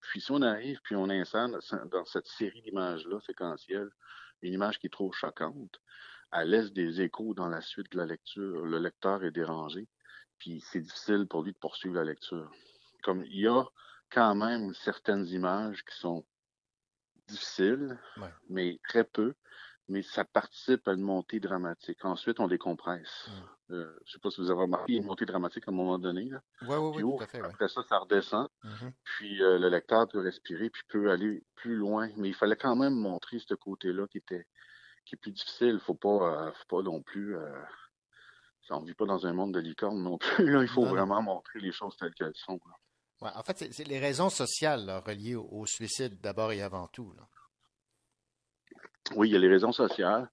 Puis, 0.00 0.20
si 0.20 0.30
on 0.32 0.42
arrive, 0.42 0.80
puis 0.82 0.96
on 0.96 1.08
insère 1.08 1.48
dans- 1.48 2.04
cette 2.04 2.26
série 2.26 2.62
d'images-là, 2.62 3.20
séquentielle, 3.20 3.90
une 4.42 4.52
image 4.52 4.78
qui 4.78 4.86
est 4.86 4.90
trop 4.90 5.12
choquante, 5.12 5.80
elle 6.32 6.50
laisse 6.50 6.72
des 6.72 7.00
échos 7.00 7.34
dans 7.34 7.48
la 7.48 7.60
suite 7.60 7.90
de 7.92 7.98
la 7.98 8.06
lecture. 8.06 8.66
Le 8.66 8.78
lecteur 8.78 9.24
est 9.24 9.30
dérangé, 9.30 9.88
puis 10.38 10.60
c'est 10.60 10.80
difficile 10.80 11.26
pour 11.26 11.42
lui 11.42 11.52
de 11.52 11.58
poursuivre 11.58 11.94
la 11.94 12.04
lecture. 12.04 12.50
Comme 13.02 13.24
il 13.24 13.40
y 13.40 13.46
a 13.46 13.64
quand 14.10 14.34
même 14.34 14.74
certaines 14.74 15.26
images 15.28 15.84
qui 15.84 15.96
sont 15.96 16.26
difficiles, 17.28 17.98
Ouais. 18.18 18.32
mais 18.48 18.78
très 18.88 19.04
peu, 19.04 19.34
mais 19.88 20.02
ça 20.02 20.24
participe 20.24 20.86
à 20.88 20.92
une 20.92 21.00
montée 21.02 21.38
dramatique. 21.40 22.04
Ensuite, 22.04 22.40
on 22.40 22.48
décompresse. 22.48 23.28
Euh, 23.70 23.92
je 24.04 24.12
sais 24.12 24.18
pas 24.18 24.30
si 24.30 24.40
vous 24.40 24.50
avez 24.50 24.60
remarqué, 24.62 24.92
il 24.92 24.94
y 24.96 24.98
a 24.98 25.00
une 25.02 25.06
montée 25.08 25.26
dramatique 25.26 25.64
à 25.66 25.70
un 25.70 25.74
moment 25.74 25.98
donné. 25.98 26.24
Là. 26.28 26.40
Oui, 26.62 26.76
oui, 26.76 26.92
Puis 26.96 27.02
oui, 27.04 27.12
oh, 27.14 27.18
tout 27.18 27.24
à 27.24 27.26
fait. 27.26 27.40
ouais. 27.40 27.48
Après 27.48 27.68
ça, 27.68 27.82
ça 27.88 27.98
redescend. 27.98 28.48
Mhm. 28.64 28.92
Puis 29.04 29.42
euh, 29.42 29.58
le 29.58 29.68
lecteur 29.68 30.06
peut 30.08 30.20
respirer, 30.20 30.70
puis 30.70 30.82
peut 30.88 31.10
aller 31.10 31.42
plus 31.56 31.76
loin. 31.76 32.08
Mais 32.16 32.28
il 32.28 32.34
fallait 32.34 32.56
quand 32.56 32.76
même 32.76 32.94
montrer 32.94 33.38
ce 33.38 33.54
côté-là 33.54 34.06
qui 34.08 34.18
était 34.18 34.46
qui 35.04 35.14
est 35.14 35.18
plus 35.18 35.32
difficile. 35.32 35.78
Faut 35.80 35.94
pas, 35.94 36.46
euh, 36.48 36.52
faut 36.52 36.76
pas 36.78 36.82
non 36.82 37.02
plus. 37.02 37.36
Euh, 37.36 37.62
on 38.70 38.80
vit 38.82 38.94
pas 38.94 39.06
dans 39.06 39.24
un 39.26 39.32
monde 39.32 39.54
de 39.54 39.60
licorne 39.60 40.02
non 40.02 40.18
plus. 40.18 40.50
Là. 40.50 40.62
Il 40.62 40.68
faut 40.68 40.80
Non, 40.82 40.88
non. 40.88 40.94
vraiment 40.96 41.22
montrer 41.22 41.60
les 41.60 41.70
choses 41.72 41.96
telles 41.96 42.14
qu'elles 42.14 42.34
sont. 42.34 42.58
là. 42.66 42.74
Ouais, 43.22 43.30
en 43.34 43.42
fait, 43.44 43.56
c'est, 43.58 43.72
c'est 43.72 43.84
les 43.84 43.98
raisons 44.00 44.28
sociales 44.28 44.84
là, 44.84 45.00
reliées 45.00 45.36
au, 45.36 45.46
au 45.50 45.64
suicide 45.66 46.20
d'abord 46.20 46.52
et 46.52 46.60
avant 46.62 46.86
tout. 46.88 47.12
là. 47.16 47.22
Oui, 49.14 49.28
il 49.28 49.32
y 49.32 49.36
a 49.36 49.38
les 49.38 49.48
raisons 49.48 49.72
sociales. 49.72 50.28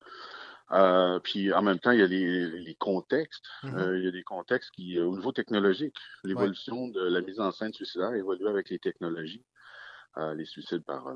Euh, 0.72 1.20
puis 1.20 1.54
en 1.54 1.62
même 1.62 1.78
temps, 1.80 1.92
il 1.92 2.00
y 2.00 2.04
a 2.04 2.08
les, 2.08 2.48
les 2.48 2.76
contextes. 2.76 3.46
Mhm. 3.64 3.78
Euh, 3.78 3.98
il 4.00 4.06
y 4.06 4.08
a 4.08 4.12
des 4.12 4.24
contextes 4.24 4.72
qui, 4.72 4.98
euh, 4.98 5.06
au 5.06 5.16
niveau 5.16 5.32
technologique, 5.32 5.96
l'évolution 6.24 6.88
de 6.88 7.02
la 7.02 7.22
mise 7.22 7.40
en 7.40 7.52
scène 7.52 7.74
suicidaire 7.74 8.14
évolue 8.14 8.48
avec 8.48 8.70
les 8.70 8.80
technologies. 8.80 9.46
Euh, 10.18 10.34
les 10.34 10.46
suicides 10.46 10.84
par 10.84 11.14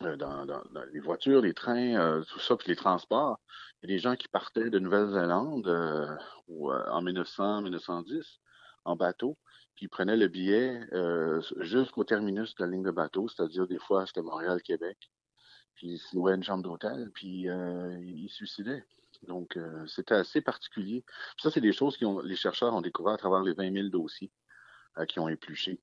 dans, 0.00 0.16
dans- 0.44 0.44
dans 0.46 0.84
les 0.92 1.00
voitures, 1.00 1.40
les 1.40 1.54
trains, 1.54 2.20
tout 2.28 2.38
ça, 2.40 2.56
puis 2.56 2.68
les 2.68 2.76
transports. 2.76 3.38
Il 3.82 3.88
y 3.90 3.92
a 3.92 3.96
des 3.96 3.98
gens 4.00 4.16
qui 4.16 4.28
partaient 4.28 4.68
de 4.68 4.78
Nouvelle-Zélande 4.78 6.18
ou, 6.48 6.70
en 6.72 7.00
1900, 7.00 7.62
1910 7.62 8.40
en 8.84 8.96
bateau, 8.96 9.38
puis 9.74 9.86
ils 9.86 9.88
prenaient 9.88 10.16
le 10.16 10.28
billet 10.28 10.80
jusqu'au 11.60 12.04
terminus 12.04 12.54
de 12.56 12.64
la 12.64 12.70
ligne 12.70 12.82
de 12.82 12.90
bateau, 12.90 13.28
c'est-à-dire 13.28 13.66
des 13.66 13.78
fois 13.78 14.04
c'était 14.04 14.20
Montréal-Québec, 14.20 14.98
puis 15.74 15.92
ils 15.92 15.98
se 15.98 16.14
louaient 16.14 16.34
une 16.34 16.44
chambre 16.44 16.62
d'hôtel, 16.62 17.10
puis 17.14 17.48
euh, 17.48 17.98
ils 18.02 18.28
se 18.28 18.36
suicidaient. 18.36 18.84
Donc 19.26 19.56
euh, 19.56 19.86
c'était 19.86 20.14
assez 20.14 20.40
particulier. 20.40 21.04
Ça, 21.40 21.50
c'est 21.50 21.60
des 21.60 21.72
choses 21.72 21.96
que 21.96 22.26
les 22.26 22.36
chercheurs 22.36 22.74
ont 22.74 22.80
découvert 22.80 23.14
à 23.14 23.18
travers 23.18 23.42
les 23.42 23.52
20 23.52 23.72
000 23.72 23.88
dossiers 23.88 24.30
euh, 24.98 25.06
qui 25.06 25.18
ont 25.18 25.28
épluché. 25.28 25.78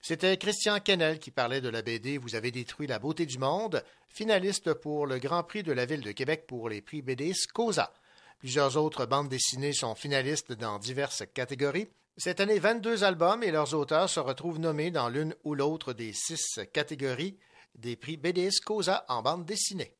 C'était 0.00 0.36
Christian 0.36 0.80
Kennel 0.80 1.18
qui 1.20 1.30
parlait 1.30 1.60
de 1.60 1.68
la 1.68 1.82
BD 1.82 2.18
Vous 2.18 2.34
avez 2.34 2.50
détruit 2.50 2.88
la 2.88 2.98
beauté 2.98 3.24
du 3.24 3.38
monde, 3.38 3.84
finaliste 4.08 4.74
pour 4.74 5.06
le 5.06 5.18
Grand 5.18 5.44
Prix 5.44 5.62
de 5.62 5.72
la 5.72 5.86
Ville 5.86 6.00
de 6.00 6.10
Québec 6.10 6.44
pour 6.48 6.68
les 6.68 6.82
prix 6.82 7.02
BD 7.02 7.32
Scosa. 7.32 7.92
Plusieurs 8.40 8.76
autres 8.76 9.06
bandes 9.06 9.28
dessinées 9.28 9.72
sont 9.72 9.94
finalistes 9.94 10.52
dans 10.52 10.80
diverses 10.80 11.22
catégories. 11.32 11.86
Cette 12.16 12.40
année, 12.40 12.58
22 12.58 13.04
albums 13.04 13.44
et 13.44 13.52
leurs 13.52 13.74
auteurs 13.74 14.10
se 14.10 14.18
retrouvent 14.18 14.58
nommés 14.58 14.90
dans 14.90 15.08
l'une 15.08 15.34
ou 15.44 15.54
l'autre 15.54 15.92
des 15.92 16.12
six 16.12 16.58
catégories 16.72 17.38
des 17.74 17.96
prix 17.96 18.16
BD 18.16 18.50
Scosa 18.50 19.04
en 19.08 19.22
bande 19.22 19.44
dessinée. 19.44 19.96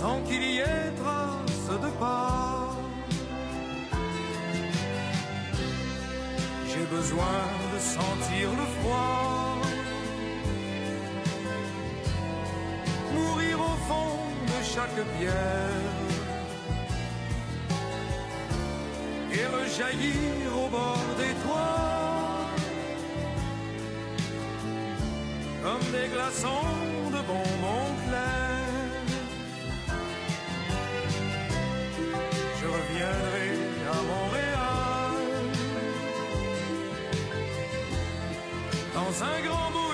Sans 0.00 0.20
qu'il 0.26 0.42
y 0.42 0.58
ait 0.58 0.90
trace 1.02 1.70
de 1.84 1.90
pas. 1.98 2.76
J'ai 6.70 6.86
besoin 6.96 7.40
de 7.72 7.78
sentir 7.96 8.46
le 8.60 8.66
froid, 8.76 9.56
mourir 13.14 13.56
au 13.70 13.76
fond 13.88 14.16
de 14.52 14.58
chaque 14.74 15.00
pierre. 15.16 16.08
et 19.30 19.46
rejaillir 19.46 20.48
au 20.64 20.68
bord 20.68 21.10
des 21.18 21.34
toits 21.44 21.98
comme 25.62 25.86
des 25.92 26.08
glaçons 26.14 27.10
de 27.14 27.20
bonbons 27.30 27.97
un 39.22 39.40
grand 39.42 39.70
Boeing 39.72 39.87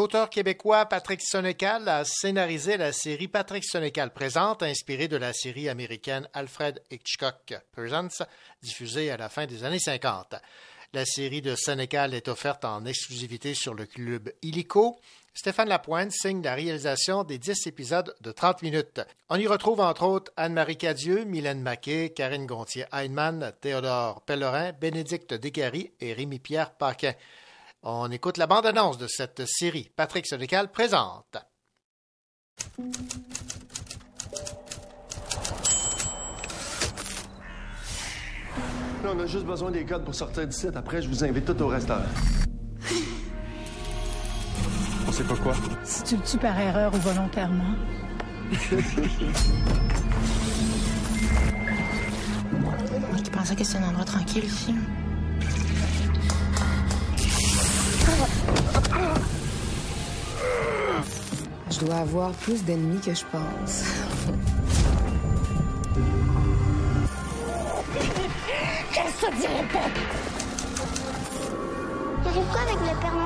L'auteur 0.00 0.30
québécois 0.30 0.86
Patrick 0.86 1.20
Sonecal 1.20 1.86
a 1.86 2.06
scénarisé 2.06 2.78
la 2.78 2.90
série 2.90 3.28
Patrick 3.28 3.62
Sonecal 3.62 4.14
présente, 4.14 4.62
inspirée 4.62 5.08
de 5.08 5.18
la 5.18 5.34
série 5.34 5.68
américaine 5.68 6.26
Alfred 6.32 6.82
Hitchcock 6.90 7.52
Presents, 7.70 8.24
diffusée 8.62 9.10
à 9.10 9.18
la 9.18 9.28
fin 9.28 9.44
des 9.44 9.62
années 9.62 9.78
50. 9.78 10.36
La 10.94 11.04
série 11.04 11.42
de 11.42 11.54
Sénécal 11.54 12.14
est 12.14 12.28
offerte 12.28 12.64
en 12.64 12.86
exclusivité 12.86 13.52
sur 13.52 13.74
le 13.74 13.84
club 13.84 14.32
Illico. 14.40 14.98
Stéphane 15.34 15.68
Lapointe 15.68 16.12
signe 16.12 16.42
la 16.42 16.54
réalisation 16.54 17.22
des 17.22 17.36
10 17.36 17.66
épisodes 17.66 18.16
de 18.22 18.32
30 18.32 18.62
minutes. 18.62 19.02
On 19.28 19.36
y 19.36 19.46
retrouve 19.46 19.80
entre 19.80 20.04
autres 20.04 20.32
Anne-Marie 20.38 20.78
Cadieux, 20.78 21.24
Mylène 21.24 21.60
Maquet, 21.60 22.14
Karine 22.16 22.46
Gontier-Heinemann, 22.46 23.52
Théodore 23.60 24.22
Pellerin, 24.22 24.72
Bénédicte 24.72 25.34
Descaries 25.34 25.92
et 26.00 26.14
Rémi-Pierre 26.14 26.70
Paquin. 26.70 27.12
On 27.82 28.10
écoute 28.10 28.36
la 28.36 28.46
bande-annonce 28.46 28.98
de 28.98 29.06
cette 29.06 29.46
série. 29.46 29.90
Patrick 29.96 30.26
Sénécal 30.26 30.70
présente. 30.70 31.38
Là, 39.02 39.12
on 39.14 39.18
a 39.18 39.24
juste 39.24 39.46
besoin 39.46 39.70
des 39.70 39.86
codes 39.86 40.04
pour 40.04 40.14
sortir 40.14 40.46
d'ici. 40.46 40.66
Après, 40.74 41.00
je 41.00 41.08
vous 41.08 41.24
invite 41.24 41.46
tout 41.46 41.62
au 41.62 41.68
restaurant. 41.68 42.02
On 45.08 45.12
sait 45.12 45.24
pas 45.24 45.36
quoi. 45.36 45.54
Si 45.82 46.04
tu 46.04 46.16
le 46.16 46.22
tues 46.22 46.36
par 46.36 46.60
erreur 46.60 46.92
ou 46.94 46.98
volontairement? 46.98 47.74
Qui 53.24 53.30
pensais 53.30 53.56
que 53.56 53.64
c'est 53.64 53.78
un 53.78 53.88
endroit 53.88 54.04
tranquille 54.04 54.44
ici. 54.44 54.74
Je 61.70 61.78
dois 61.86 61.96
avoir 61.96 62.32
plus 62.32 62.62
d'ennemis 62.64 63.00
que 63.00 63.14
je 63.14 63.24
pense. 63.30 63.84
Qu'est-ce 68.92 69.14
que 69.14 69.20
ça 69.20 69.30
dit, 69.30 69.46
répète? 69.46 69.98
T'arrives 72.22 72.50
quoi 72.50 72.60
avec 72.60 72.80
le 72.80 73.00
Père 73.00 73.16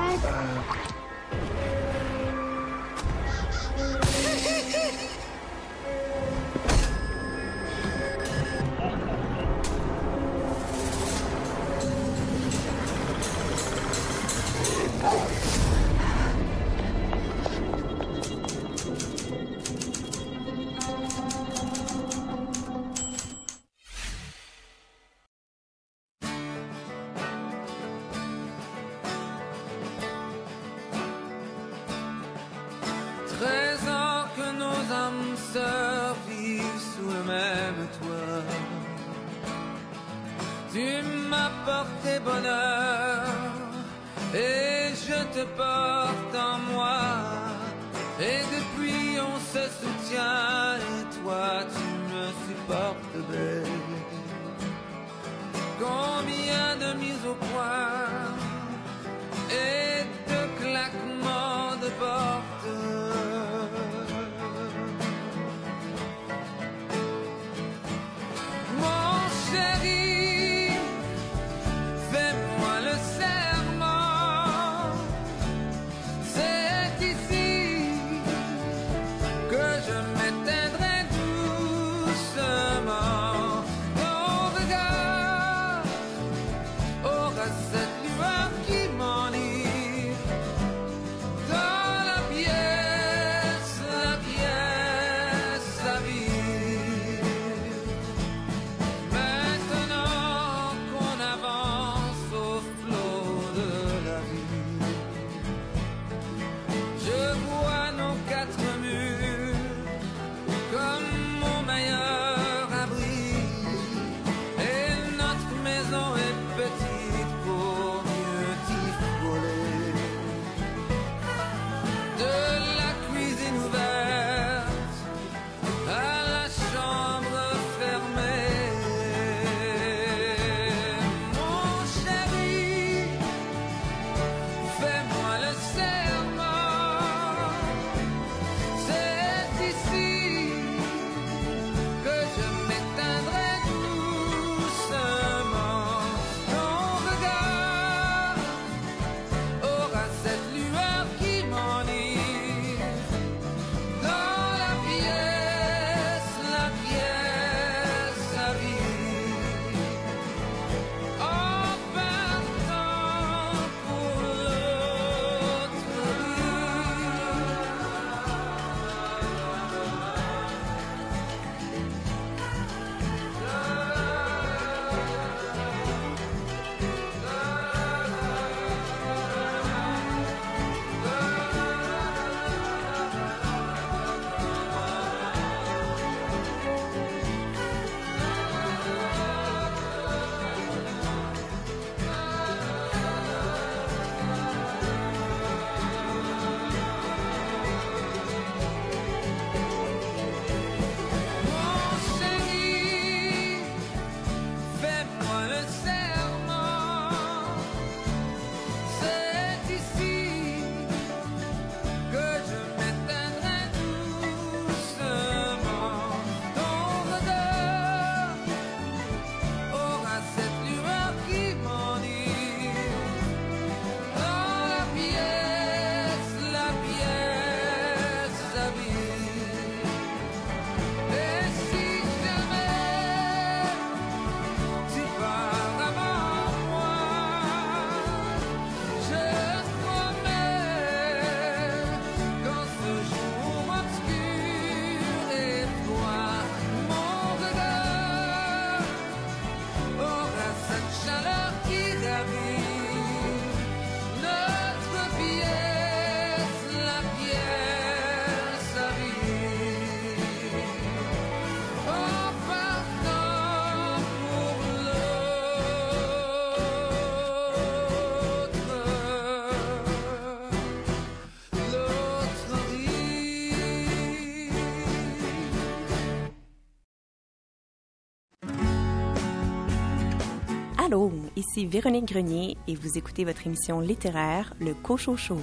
ici 281.55 281.65
Véronique 281.65 282.05
Grenier 282.05 282.57
et 282.67 282.75
vous 282.75 282.97
écoutez 282.97 283.23
votre 283.23 283.45
émission 283.47 283.79
littéraire, 283.79 284.53
Le 284.59 284.73
Cochon 284.73 285.15
Show. 285.15 285.39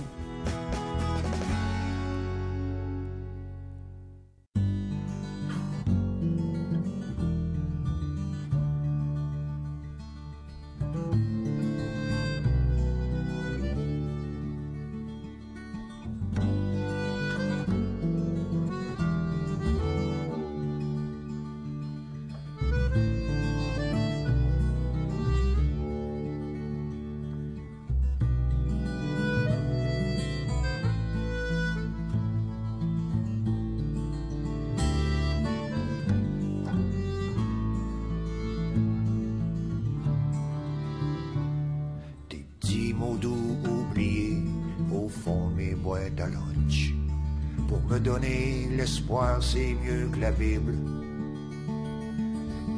La 50.22 50.30
Bible. 50.30 50.78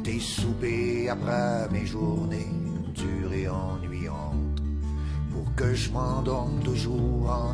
Des 0.03 0.19
soupers 0.19 1.09
après 1.11 1.69
mes 1.71 1.85
journées 1.85 2.51
dures 2.95 3.33
et 3.33 3.47
ennuyantes. 3.47 4.61
Pour 5.31 5.53
que 5.55 5.75
je 5.75 5.91
m'endorme 5.91 6.59
toujours 6.63 7.29
en 7.29 7.53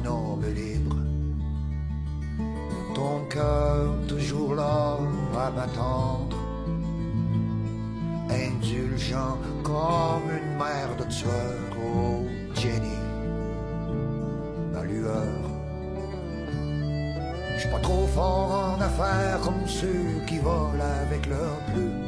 affaires 18.91 19.39
comme 19.41 19.67
ceux 19.67 20.21
qui 20.27 20.37
volent 20.39 20.91
avec 21.05 21.25
leur 21.27 21.57
plume. 21.73 22.03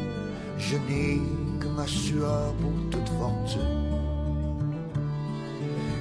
Je 0.57 0.75
n'ai 0.75 1.21
que 1.59 1.67
ma 1.67 1.87
sueur 1.87 2.53
pour 2.61 2.89
toute 2.91 3.09
fortune. 3.19 3.81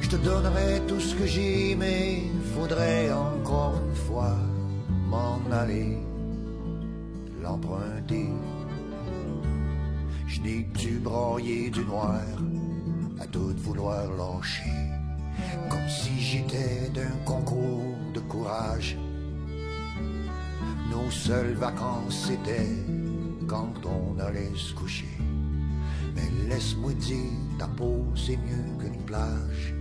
Je 0.00 0.08
te 0.08 0.16
donnerai 0.16 0.80
tout 0.86 1.00
ce 1.00 1.14
que 1.14 1.26
j'ai, 1.26 1.74
mais 1.76 2.22
faudrait 2.54 3.10
encore 3.12 3.74
une 3.86 3.94
fois 4.06 4.36
m'en 5.08 5.40
aller, 5.52 5.98
l'emprunter. 7.42 8.30
Je 10.26 10.40
n'ai 10.40 10.64
que 10.64 10.78
du 10.78 10.98
broyer 10.98 11.70
du 11.70 11.84
noir 11.84 12.20
à 13.20 13.26
tout 13.26 13.54
vouloir 13.58 14.04
lâcher, 14.18 14.76
comme 15.70 15.88
si 15.88 16.18
j'étais 16.20 16.90
d'un 16.94 17.16
concours 17.24 17.96
de 18.14 18.20
courage. 18.20 18.96
Nos 20.92 21.10
seules 21.10 21.54
vacances 21.54 22.26
c'était 22.28 22.68
quand 23.48 23.72
on 23.86 24.18
allait 24.20 24.52
se 24.54 24.74
coucher. 24.74 25.16
Mais 26.14 26.28
laisse-moi 26.48 26.92
dire, 26.92 27.32
ta 27.58 27.66
peau 27.66 28.04
c'est 28.14 28.36
mieux 28.36 28.76
qu'une 28.78 29.02
plage. 29.06 29.74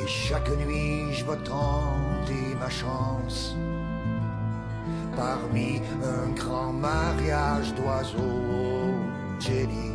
Et 0.00 0.06
chaque 0.06 0.48
nuit 0.64 1.12
je 1.12 1.24
vais 1.24 1.42
tenter 1.42 2.54
ma 2.60 2.70
chance 2.70 3.56
parmi 5.16 5.80
un 6.14 6.30
grand 6.40 6.72
mariage 6.72 7.74
d'oiseaux. 7.74 8.94
Jenny, 9.40 9.90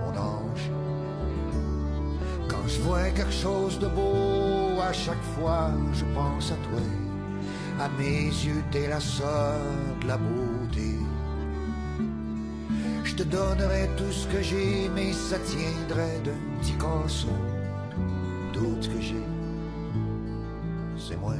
mon 0.00 0.12
ange, 0.18 0.70
quand 2.48 2.66
je 2.66 2.80
vois 2.80 3.10
quelque 3.10 3.38
chose 3.46 3.78
de 3.78 3.86
beau, 3.86 4.80
à 4.80 4.92
chaque 4.92 5.24
fois 5.36 5.70
je 5.92 6.04
pense 6.16 6.50
à 6.50 6.56
toi. 6.68 7.03
À 7.80 7.88
mes 7.98 8.26
yeux, 8.26 8.62
t'es 8.70 8.88
la 8.88 9.00
sœur 9.00 9.60
de 10.00 10.06
la 10.06 10.16
beauté. 10.16 10.98
Je 13.04 13.14
te 13.14 13.22
donnerai 13.22 13.90
tout 13.96 14.12
ce 14.12 14.26
que 14.28 14.42
j'ai, 14.42 14.88
mais 14.94 15.12
ça 15.12 15.38
tiendrait 15.38 16.20
d'un 16.24 16.60
petit 16.60 16.72
casson. 16.74 17.28
Ce 18.80 18.88
que 18.88 19.00
j'ai, 19.00 19.24
c'est 20.98 21.16
moi. 21.16 21.34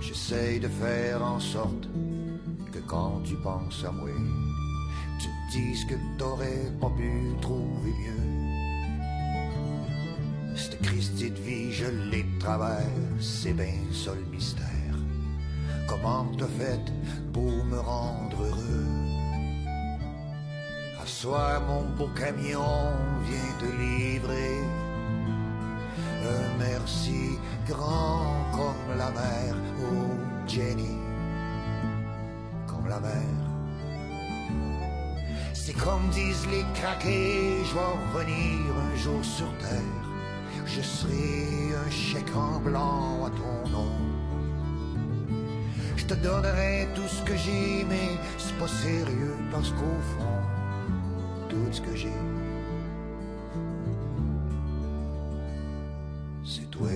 J'essaye 0.00 0.60
de 0.60 0.68
faire 0.68 1.22
en 1.22 1.40
sorte 1.40 1.88
que 2.72 2.78
quand 2.86 3.20
tu 3.24 3.34
penses 3.36 3.84
à 3.86 3.92
moi, 3.92 4.08
tu 5.20 5.28
te 5.28 5.58
dises 5.58 5.84
que 5.86 5.94
t'aurais 6.18 6.72
pas 6.80 6.90
pu 6.90 7.34
trouver 7.40 7.90
mieux. 7.90 8.37
Cette 10.58 10.82
Christie 10.82 11.30
de 11.30 11.38
vie, 11.38 11.72
je 11.72 11.86
l'ai 12.10 12.24
de 12.24 13.20
c'est 13.20 13.52
bien 13.52 13.78
ça 13.92 14.10
le 14.12 14.24
mystère. 14.36 14.66
Comment 15.86 16.26
t'as 16.36 16.46
fait 16.46 16.92
pour 17.32 17.64
me 17.64 17.78
rendre 17.78 18.42
heureux? 18.42 18.86
À 21.00 21.06
soir, 21.06 21.62
mon 21.68 21.84
beau 21.96 22.08
camion 22.08 22.90
vient 23.28 23.52
te 23.60 23.66
livrer 23.66 24.58
un 26.26 26.58
merci 26.58 27.38
grand 27.68 28.34
comme 28.50 28.98
la 28.98 29.10
mer, 29.12 29.54
oh 29.80 30.16
Jenny, 30.48 30.98
comme 32.66 32.88
la 32.88 32.98
mer. 32.98 33.36
C'est 35.54 35.76
comme 35.76 36.08
disent 36.10 36.48
les 36.50 36.64
craqués, 36.74 37.64
je 37.64 37.74
vais 37.74 37.92
revenir 38.18 38.74
un 38.76 38.96
jour 38.96 39.24
sur 39.24 39.46
terre. 39.58 40.07
Je 40.70 40.82
serai 40.82 41.74
un 41.74 41.90
chèque 41.90 42.36
en 42.36 42.60
blanc 42.60 43.24
à 43.24 43.30
ton 43.30 43.70
nom. 43.70 43.90
Je 45.96 46.04
te 46.04 46.14
donnerai 46.14 46.88
tout 46.94 47.08
ce 47.08 47.22
que 47.22 47.34
j'ai, 47.36 47.84
mais 47.88 48.18
c'est 48.36 48.56
pas 48.58 48.68
sérieux 48.68 49.34
parce 49.50 49.70
qu'au 49.70 49.98
fond, 50.14 51.48
tout 51.48 51.72
ce 51.72 51.80
que 51.80 51.96
j'ai, 51.96 52.08
c'est 56.44 56.70
toi. 56.70 56.88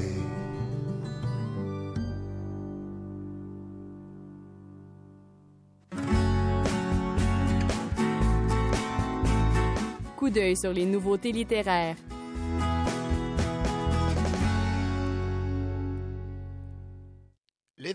Coup 10.16 10.30
d'œil 10.30 10.56
sur 10.56 10.72
les 10.72 10.84
nouveautés 10.86 11.32
littéraires. 11.32 11.96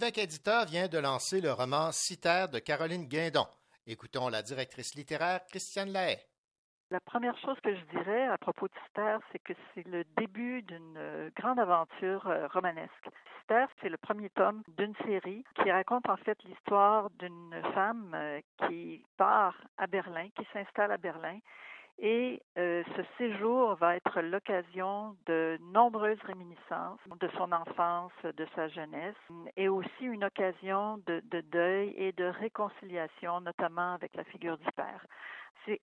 L'évêque 0.08 0.24
éditeur 0.24 0.65
vient 0.67 0.88
de 0.88 1.00
lancer 1.00 1.41
le 1.41 1.52
roman 1.52 1.91
Citer 1.91 2.46
de 2.54 2.60
Caroline 2.60 3.10
Guindon. 3.10 3.46
Écoutons 3.86 4.30
la 4.30 4.41
directrice 4.41 4.96
littéraire 4.96 5.41
Christiane 5.48 5.89
Lahaye. 5.89 6.17
La 6.91 7.02
première 7.02 7.38
chose 7.39 7.58
que 7.62 7.76
je 7.76 7.84
dirais 7.88 8.26
à 8.28 8.38
propos 8.38 8.70
de 8.70 8.74
Citer, 8.86 9.17
c'est 9.34 9.39
que 9.39 9.52
c'est 9.76 9.86
le 9.86 10.06
début 10.17 10.62
d'une 10.62 10.96
euh, 10.96 11.30
grande 11.36 11.60
aventure 11.60 12.26
euh, 12.26 12.48
romanesque. 12.54 13.10
Citer, 13.41 13.65
c'est 13.82 13.89
le 13.89 13.98
premier 13.98 14.30
tome 14.30 14.63
d'une 14.78 14.96
série 15.06 15.43
qui 15.62 15.70
raconte 15.70 16.08
en 16.08 16.15
fait 16.15 16.41
l'histoire 16.46 17.10
d'une 17.20 17.62
femme 17.74 18.13
euh, 18.15 18.39
qui 18.65 19.04
part 19.17 19.58
à 19.78 19.88
Berlin, 19.88 20.30
qui 20.38 20.48
s'installe 20.54 20.93
à 20.93 20.98
Berlin. 20.98 21.38
Et 22.00 22.42
euh, 22.60 22.84
ce 22.96 23.02
séjour 23.18 23.74
va 23.76 23.96
être 23.96 24.22
l'occasion 24.22 25.16
de 25.26 25.58
nombreuses 25.74 26.22
réminiscences 26.24 27.00
de 27.20 27.28
son 27.38 27.52
enfance, 27.52 28.12
de 28.24 28.48
sa 28.56 28.68
jeunesse, 28.68 29.16
et 29.56 29.68
aussi 29.68 30.04
une 30.04 30.24
occasion 30.24 31.00
de, 31.08 31.24
de 31.32 31.42
deuil 31.42 31.94
et 31.98 32.12
de 32.12 32.26
réconciliation, 32.26 33.42
notamment 33.42 33.94
avec 33.94 34.16
la 34.16 34.24
figure 34.26 34.58
du 34.60 34.72
père 34.76 35.06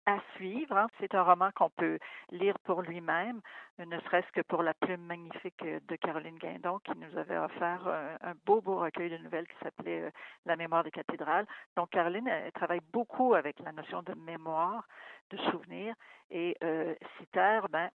à 0.06 0.18
suivre. 0.36 0.76
hein. 0.76 0.86
C'est 1.00 1.14
un 1.14 1.22
roman 1.22 1.50
qu'on 1.54 1.70
peut 1.70 1.98
lire 2.30 2.58
pour 2.64 2.82
lui-même, 2.82 3.40
ne 3.78 3.98
serait-ce 4.00 4.30
que 4.32 4.40
pour 4.42 4.62
la 4.62 4.74
plume 4.74 5.02
magnifique 5.02 5.62
de 5.64 5.96
Caroline 5.96 6.38
Guindon, 6.38 6.78
qui 6.80 6.92
nous 6.96 7.18
avait 7.18 7.36
offert 7.38 7.86
un, 7.86 8.30
un 8.30 8.34
beau, 8.46 8.60
beau 8.60 8.78
recueil 8.78 9.10
de 9.10 9.18
nouvelles 9.18 9.46
qui 9.48 9.56
s'appelait 9.62 10.02
euh, 10.02 10.10
La 10.46 10.56
mémoire 10.56 10.84
des 10.84 10.90
cathédrales. 10.90 11.46
Donc, 11.76 11.90
Caroline 11.90 12.30
travaille 12.54 12.80
beaucoup 12.92 13.34
avec 13.34 13.58
la 13.60 13.72
notion 13.72 14.02
de 14.02 14.14
mémoire, 14.14 14.86
de 15.30 15.36
souvenir, 15.50 15.94
et 16.30 16.56
euh, 16.62 16.94
Citer, 17.18 17.60
ben, 17.70 17.90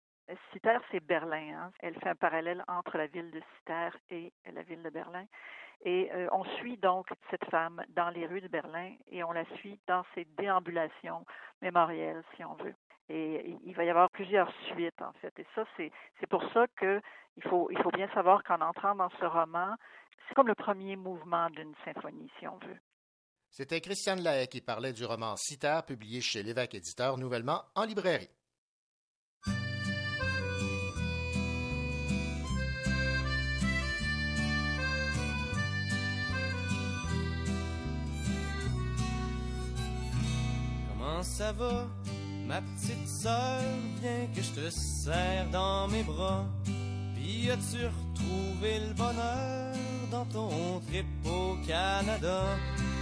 Citer, 0.52 0.78
c'est 0.90 1.00
Berlin. 1.00 1.54
Hein. 1.56 1.72
Elle 1.80 1.94
fait 1.94 2.08
un 2.08 2.14
parallèle 2.14 2.64
entre 2.68 2.98
la 2.98 3.06
ville 3.06 3.30
de 3.30 3.40
Citer 3.58 3.90
et 4.10 4.32
la 4.52 4.62
ville 4.62 4.82
de 4.82 4.90
Berlin. 4.90 5.24
Et 5.84 6.10
euh, 6.12 6.28
on 6.32 6.44
suit 6.56 6.76
donc 6.78 7.06
cette 7.30 7.44
femme 7.50 7.82
dans 7.90 8.10
les 8.10 8.26
rues 8.26 8.40
de 8.40 8.48
Berlin 8.48 8.94
et 9.10 9.22
on 9.22 9.32
la 9.32 9.44
suit 9.56 9.78
dans 9.86 10.04
ses 10.14 10.26
déambulations 10.36 11.24
mémorielles, 11.62 12.24
si 12.34 12.44
on 12.44 12.54
veut. 12.54 12.74
Et 13.08 13.56
il 13.64 13.74
va 13.74 13.84
y 13.84 13.90
avoir 13.90 14.10
plusieurs 14.10 14.52
suites, 14.68 15.00
en 15.00 15.12
fait. 15.20 15.32
Et 15.38 15.46
ça, 15.54 15.64
c'est, 15.76 15.92
pour 16.28 16.42
ça 16.52 16.66
qu'il 16.78 17.42
faut, 17.48 17.68
bien 17.92 18.08
savoir 18.14 18.42
qu'en 18.42 18.60
entrant 18.60 18.96
dans 18.96 19.10
ce 19.20 19.24
roman, 19.24 19.76
c'est 20.26 20.34
comme 20.34 20.48
le 20.48 20.56
premier 20.56 20.96
mouvement 20.96 21.48
d'une 21.50 21.74
symphonie, 21.84 22.30
si 22.40 22.48
on 22.48 22.56
veut. 22.58 22.78
C'était 23.48 23.80
Christiane 23.80 24.22
Lahaye 24.22 24.48
qui 24.48 24.60
parlait 24.60 24.92
du 24.92 25.04
roman 25.04 25.36
Citer, 25.36 25.80
publié 25.86 26.20
chez 26.20 26.42
l'évêque 26.42 26.74
éditeur 26.74 27.16
nouvellement 27.16 27.62
en 27.76 27.84
librairie. 27.84 28.28
Comment 41.16 41.24
ça 41.24 41.52
va, 41.52 41.86
ma 42.46 42.60
petite 42.60 43.08
sœur? 43.08 43.62
Viens 44.02 44.26
que 44.34 44.42
je 44.42 44.50
te 44.50 44.68
serre 44.68 45.46
dans 45.50 45.88
mes 45.88 46.02
bras. 46.02 46.44
Puis 47.14 47.50
as-tu 47.50 47.86
retrouvé 47.86 48.80
le 48.86 48.92
bonheur 48.92 49.74
dans 50.10 50.26
ton 50.26 50.78
trip 50.86 51.06
au 51.24 51.56
Canada? 51.66 52.44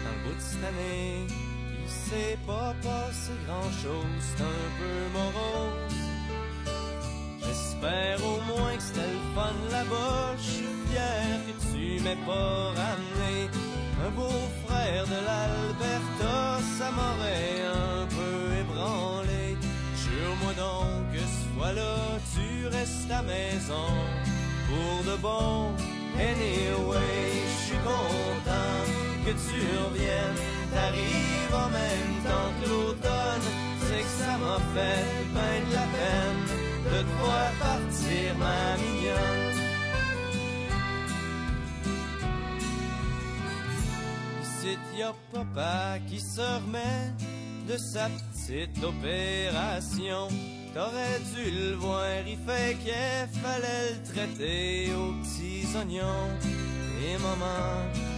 Dans 0.05 0.13
le 0.13 0.29
bout 0.29 0.37
de 0.37 0.41
cette 0.41 0.63
année, 0.63 1.27
il 1.27 1.91
s'est 1.91 2.39
pas 2.47 2.73
passé 2.85 3.33
grand-chose, 3.49 4.07
c'est 4.21 4.45
un 4.45 4.69
peu 4.79 5.19
morose. 5.19 5.95
J'espère 7.41 8.25
au 8.25 8.41
moins 8.47 8.77
que 8.77 8.83
c'était 8.83 9.01
le 9.01 9.35
fun 9.35 9.55
là-bas, 9.73 10.37
je 10.37 10.51
suis 10.51 10.67
fier 10.89 11.41
que 11.49 11.73
tu 11.73 12.01
m'aies 12.05 12.25
pas 12.25 12.69
ramené 12.69 13.51
un 14.07 14.11
beau-frère 14.11 15.05
de 15.07 15.19
l'Alberta, 15.29 16.59
ça 16.79 16.91
m'aurait 16.91 17.63
un 17.73 18.07
peu 18.17 18.37
ébranlé. 18.63 19.57
Jure-moi 20.03 20.53
donc 20.55 21.13
que 21.13 21.21
ce 21.21 21.45
fois-là, 21.57 21.97
tu 22.35 22.67
restes 22.69 23.11
à 23.11 23.23
maison 23.23 23.89
pour 24.69 25.11
de 25.11 25.17
bon. 25.17 25.73
Anyway, 26.17 27.33
je 27.53 27.67
suis 27.67 27.83
content 27.93 28.81
que 29.25 29.31
tu 29.31 29.59
reviennes. 29.85 30.41
T'arrives 30.73 31.55
en 31.65 31.71
même 31.81 32.17
temps 32.29 32.51
que 32.61 32.69
l'automne, 32.69 33.47
c'est 33.87 34.03
que 34.03 34.15
ça 34.21 34.33
m'a 34.43 34.59
fait 34.75 35.05
bien 35.33 35.57
de 35.69 35.75
la 35.81 35.87
peine 35.97 36.45
de 36.91 36.99
te 37.03 37.13
voir 37.21 37.51
partir, 37.59 38.35
ma 38.39 38.77
mignonne. 38.77 39.44
Il 44.67 44.99
y 44.99 45.05
papa 45.33 45.99
qui 46.09 46.21
se 46.21 46.41
remet 46.41 47.13
de 47.69 47.77
sa 47.77 48.09
petite 48.09 48.83
opération. 48.83 50.29
T'aurais 50.75 51.21
dû 51.35 51.51
le 51.51 51.75
voir, 51.75 52.05
il 52.27 52.39
fait 52.39 52.77
qu'il 52.79 53.41
fallait 53.41 53.93
le 53.93 54.13
traiter 54.13 54.93
aux 54.95 55.13
petits 55.23 55.67
oignons. 55.77 56.31
Et 57.05 57.17
maman 57.19 57.77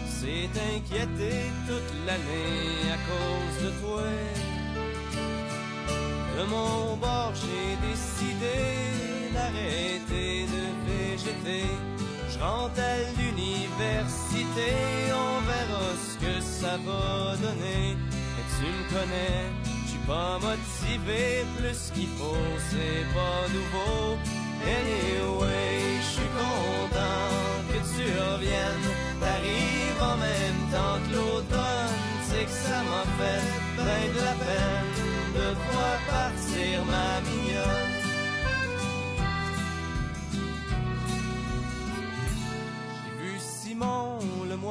s'est 0.08 0.48
inquiétée 0.74 1.50
toute 1.66 1.92
l'année 2.06 2.92
à 2.92 2.98
cause 3.08 3.64
de 3.64 3.70
toi. 3.80 4.02
De 6.38 6.44
mon 6.44 6.96
bord, 6.96 7.32
j'ai 7.34 7.88
décidé 7.88 8.56
d'arrêter 9.34 10.46
de 10.54 10.62
végéter. 10.86 11.66
Je 12.36 12.42
rentre 12.42 12.80
à 12.80 12.96
l'université, 13.18 14.72
on 15.10 15.40
verra 15.48 15.88
ce 15.96 16.18
que 16.18 16.40
ça 16.40 16.76
va 16.84 17.36
donner. 17.36 17.96
Et 18.38 18.44
tu 18.56 18.66
me 18.66 18.84
connais, 18.92 19.46
je 19.84 19.90
suis 19.90 20.06
pas 20.06 20.38
motivé, 20.38 21.46
plus 21.56 21.90
qu'il 21.94 22.08
faut, 22.18 22.52
c'est 22.70 23.06
pas 23.14 23.48
nouveau. 23.48 24.18
Anyway, 24.66 26.00
je 26.00 26.08
suis 26.16 26.32
content 26.36 27.32
que 27.70 27.78
tu 27.94 28.04
reviennes. 28.20 28.88
T'arrives 29.20 30.02
en 30.02 30.16
même 30.18 30.60
temps 30.72 30.98
que 31.08 31.16
l'automne, 31.16 31.96
c'est 32.28 32.44
que 32.44 32.50
ça 32.50 32.82
m'a 32.82 33.04
fait 33.18 33.44
de 33.78 34.20
la 34.20 34.34
peine 34.44 34.92
de 35.36 35.54
voir 35.54 35.98
partir 36.10 36.84
ma 36.84 37.20
mignonne. 37.22 37.85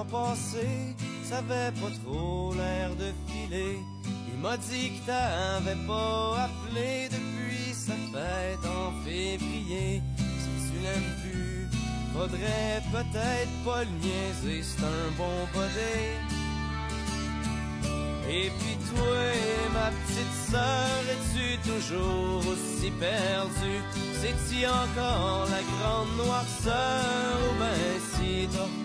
Passé, 0.04 0.96
ça 1.24 1.38
avait 1.38 1.72
pas 1.80 1.92
trop 2.04 2.54
l'air 2.54 2.90
de 2.96 3.12
filer. 3.28 3.80
Il 4.28 4.42
m'a 4.42 4.58
dit 4.58 4.92
que 4.92 5.06
t'avais 5.08 5.80
pas 5.88 6.46
appelé 6.46 7.08
depuis 7.10 7.74
sa 7.74 7.94
fête 7.94 8.66
en 8.66 8.92
février. 9.06 10.02
Si 10.18 10.72
tu 10.72 10.80
l'aimes 10.84 11.16
plus, 11.24 11.68
faudrait 12.14 12.82
peut-être 12.92 13.56
pas 13.66 13.84
le 13.84 13.92
niaiser, 14.02 14.64
c'est 14.64 14.84
un 14.84 15.12
bon 15.18 15.48
body. 15.54 16.36
Et 18.28 18.50
puis 18.60 18.78
toi, 18.90 19.18
ma 19.74 19.92
petite 19.92 20.52
sœur, 20.52 21.02
es-tu 21.14 21.58
toujours 21.70 22.40
aussi 22.40 22.92
perdue? 23.00 23.84
C'est-tu 24.20 24.66
encore 24.66 25.48
la 25.50 25.62
grande 25.78 26.26
noirceur? 26.26 27.38
Ou 27.46 27.60
ben 27.60 28.00
si 28.14 28.48
t'as 28.52 28.85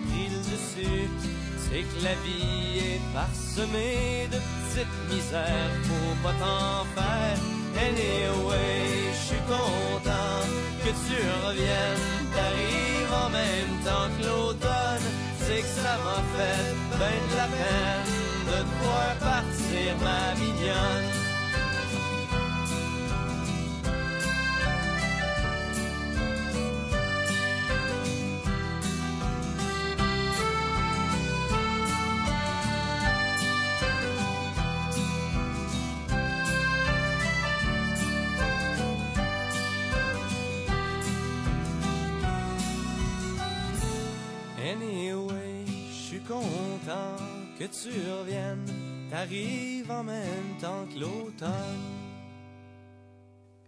C'est 0.51 1.83
que 1.83 2.03
la 2.03 2.15
vie 2.25 2.79
est 2.79 3.01
parsemée 3.13 4.27
de 4.31 4.37
petites 4.37 4.97
misères, 5.09 5.71
faut 5.83 6.15
pas 6.21 6.33
t'en 6.33 6.85
faire. 6.95 7.37
Anyway, 7.77 9.13
je 9.13 9.27
suis 9.27 9.43
content 9.47 10.43
que 10.83 10.89
tu 10.89 11.17
reviennes, 11.45 12.05
t'arrives 12.35 13.13
en 13.25 13.29
même 13.29 13.73
temps 13.85 14.09
que 14.17 14.27
l'automne. 14.27 15.07
C'est 15.39 15.61
que 15.61 15.67
ça 15.67 15.97
m'a 16.03 16.21
fait 16.35 16.75
ben 16.99 17.19
de 17.31 17.35
la 17.37 17.47
peine 17.47 18.11
de 18.47 18.57
te 18.61 18.83
voir 18.83 19.15
partir, 19.19 19.95
ma 20.03 20.35
mignonne. 20.39 21.20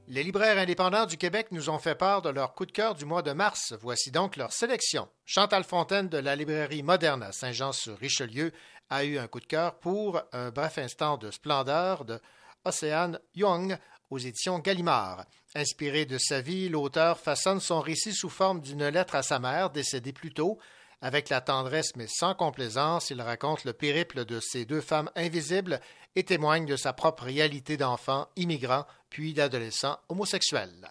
Les 0.07 0.23
libraires 0.23 0.57
indépendants 0.57 1.05
du 1.05 1.17
Québec 1.17 1.47
nous 1.51 1.69
ont 1.69 1.79
fait 1.79 1.95
part 1.95 2.21
de 2.21 2.29
leur 2.29 2.53
coup 2.53 2.65
de 2.65 2.71
cœur 2.71 2.95
du 2.95 3.05
mois 3.05 3.21
de 3.21 3.31
mars. 3.31 3.73
Voici 3.81 4.11
donc 4.11 4.35
leur 4.35 4.51
sélection. 4.51 5.07
Chantal 5.25 5.63
Fontaine 5.63 6.09
de 6.09 6.17
la 6.17 6.35
librairie 6.35 6.83
moderne 6.83 7.23
à 7.23 7.31
Saint-Jean-sur-Richelieu 7.31 8.51
a 8.89 9.05
eu 9.05 9.17
un 9.17 9.27
coup 9.27 9.39
de 9.39 9.45
cœur 9.45 9.79
pour 9.79 10.21
Un 10.33 10.51
bref 10.51 10.77
instant 10.77 11.17
de 11.17 11.31
splendeur 11.31 12.05
de 12.05 12.19
Océane 12.65 13.19
Young 13.35 13.77
aux 14.09 14.19
éditions 14.19 14.59
Gallimard. 14.59 15.25
Inspiré 15.55 16.05
de 16.05 16.17
sa 16.17 16.41
vie, 16.41 16.67
l'auteur 16.69 17.19
façonne 17.19 17.59
son 17.59 17.79
récit 17.79 18.13
sous 18.13 18.29
forme 18.29 18.59
d'une 18.61 18.87
lettre 18.87 19.15
à 19.15 19.23
sa 19.23 19.39
mère 19.39 19.69
décédée 19.69 20.13
plus 20.13 20.33
tôt 20.33 20.59
avec 21.03 21.27
la 21.27 21.41
tendresse 21.41 21.95
mais 21.97 22.07
sans 22.07 22.33
complaisance, 22.33 23.09
il 23.09 23.21
raconte 23.21 23.65
le 23.65 23.73
périple 23.73 24.23
de 24.23 24.39
ces 24.39 24.63
deux 24.63 24.79
femmes 24.79 25.11
invisibles 25.15 25.81
et 26.15 26.23
témoigne 26.23 26.65
de 26.65 26.77
sa 26.77 26.93
propre 26.93 27.25
réalité 27.25 27.75
d'enfant 27.75 28.29
immigrant 28.37 28.85
puis 29.09 29.33
d'adolescent 29.33 29.99
homosexuel. 30.07 30.89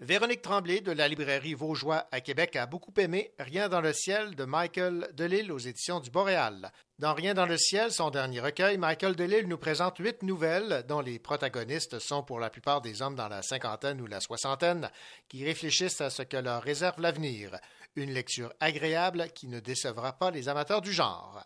Véronique 0.00 0.42
Tremblay 0.42 0.80
de 0.80 0.90
la 0.90 1.06
librairie 1.06 1.54
Vaugeois 1.54 2.08
à 2.10 2.20
Québec 2.20 2.56
a 2.56 2.66
beaucoup 2.66 2.92
aimé 2.98 3.32
Rien 3.38 3.68
dans 3.68 3.80
le 3.80 3.92
ciel 3.92 4.34
de 4.34 4.44
Michael 4.44 5.08
Delille 5.14 5.52
aux 5.52 5.58
éditions 5.58 6.00
du 6.00 6.10
Boréal. 6.10 6.72
Dans 6.98 7.14
Rien 7.14 7.32
dans 7.32 7.46
le 7.46 7.56
ciel, 7.56 7.92
son 7.92 8.10
dernier 8.10 8.40
recueil, 8.40 8.76
Michael 8.76 9.14
Delille 9.14 9.46
nous 9.46 9.56
présente 9.56 9.98
huit 9.98 10.24
nouvelles 10.24 10.84
dont 10.88 11.00
les 11.00 11.20
protagonistes 11.20 12.00
sont 12.00 12.24
pour 12.24 12.40
la 12.40 12.50
plupart 12.50 12.80
des 12.80 13.02
hommes 13.02 13.14
dans 13.14 13.28
la 13.28 13.42
cinquantaine 13.42 14.00
ou 14.00 14.06
la 14.06 14.20
soixantaine 14.20 14.90
qui 15.28 15.44
réfléchissent 15.44 16.00
à 16.00 16.10
ce 16.10 16.22
que 16.22 16.38
leur 16.38 16.62
réserve 16.62 17.00
l'avenir. 17.00 17.52
Une 17.96 18.12
lecture 18.12 18.52
agréable 18.60 19.28
qui 19.34 19.46
ne 19.46 19.60
décevra 19.60 20.18
pas 20.18 20.30
les 20.30 20.48
amateurs 20.48 20.80
du 20.80 20.92
genre. 20.92 21.44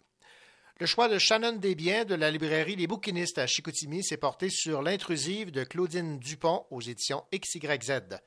Le 0.81 0.87
choix 0.87 1.09
de 1.09 1.19
Shannon 1.19 1.57
Desbiens 1.57 2.05
de 2.05 2.15
la 2.15 2.31
librairie 2.31 2.77
Les 2.77 2.87
Bouquinistes 2.87 3.39
à 3.39 3.47
Chicoutimi 3.47 4.05
s'est 4.05 4.17
porté 4.17 4.49
sur 4.49 4.81
L'intrusive 4.81 5.51
de 5.51 5.65
Claudine 5.65 6.19
Dupont 6.19 6.67
aux 6.71 6.81
éditions 6.81 7.25
XYZ. 7.35 8.21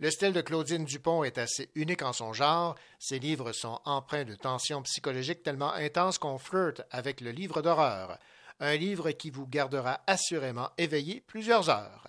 Le 0.00 0.10
style 0.10 0.32
de 0.32 0.40
Claudine 0.40 0.84
Dupont 0.84 1.24
est 1.24 1.38
assez 1.38 1.70
unique 1.74 2.02
en 2.02 2.12
son 2.12 2.32
genre. 2.32 2.74
Ses 2.98 3.18
livres 3.18 3.52
sont 3.52 3.80
empreints 3.84 4.24
de 4.24 4.34
tensions 4.34 4.82
psychologiques 4.82 5.42
tellement 5.42 5.72
intenses 5.72 6.18
qu'on 6.18 6.38
flirte 6.38 6.82
avec 6.90 7.20
le 7.20 7.30
livre 7.30 7.62
d'horreur. 7.62 8.18
Un 8.60 8.76
livre 8.76 9.10
qui 9.12 9.30
vous 9.30 9.46
gardera 9.46 10.02
assurément 10.06 10.70
éveillé 10.78 11.22
plusieurs 11.26 11.70
heures. 11.70 12.06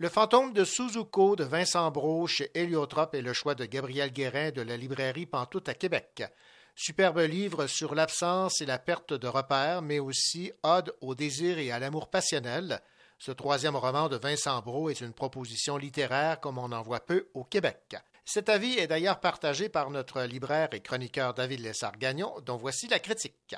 Le 0.00 0.08
fantôme 0.08 0.54
de 0.54 0.64
Suzuko 0.64 1.36
de 1.36 1.44
Vincent 1.44 1.90
Brault 1.90 2.26
chez 2.26 2.50
Héliotrope 2.54 3.14
est 3.14 3.20
le 3.20 3.34
choix 3.34 3.54
de 3.54 3.66
Gabriel 3.66 4.10
Guérin 4.10 4.50
de 4.50 4.62
la 4.62 4.78
librairie 4.78 5.26
Pantoute 5.26 5.68
à 5.68 5.74
Québec. 5.74 6.22
Superbe 6.74 7.18
livre 7.18 7.66
sur 7.66 7.94
l'absence 7.94 8.62
et 8.62 8.64
la 8.64 8.78
perte 8.78 9.12
de 9.12 9.28
repères, 9.28 9.82
mais 9.82 9.98
aussi 9.98 10.52
ode 10.62 10.96
au 11.02 11.14
désir 11.14 11.58
et 11.58 11.70
à 11.70 11.78
l'amour 11.78 12.08
passionnel. 12.08 12.80
Ce 13.18 13.30
troisième 13.30 13.76
roman 13.76 14.08
de 14.08 14.16
Vincent 14.16 14.62
Brault 14.62 14.88
est 14.88 15.02
une 15.02 15.12
proposition 15.12 15.76
littéraire 15.76 16.40
comme 16.40 16.56
on 16.56 16.72
en 16.72 16.80
voit 16.80 17.04
peu 17.04 17.28
au 17.34 17.44
Québec. 17.44 17.94
Cet 18.24 18.48
avis 18.48 18.78
est 18.78 18.86
d'ailleurs 18.86 19.20
partagé 19.20 19.68
par 19.68 19.90
notre 19.90 20.22
libraire 20.22 20.70
et 20.72 20.80
chroniqueur 20.80 21.34
David 21.34 21.60
Lessard-Gagnon, 21.60 22.40
dont 22.46 22.56
voici 22.56 22.88
la 22.88 23.00
critique. 23.00 23.54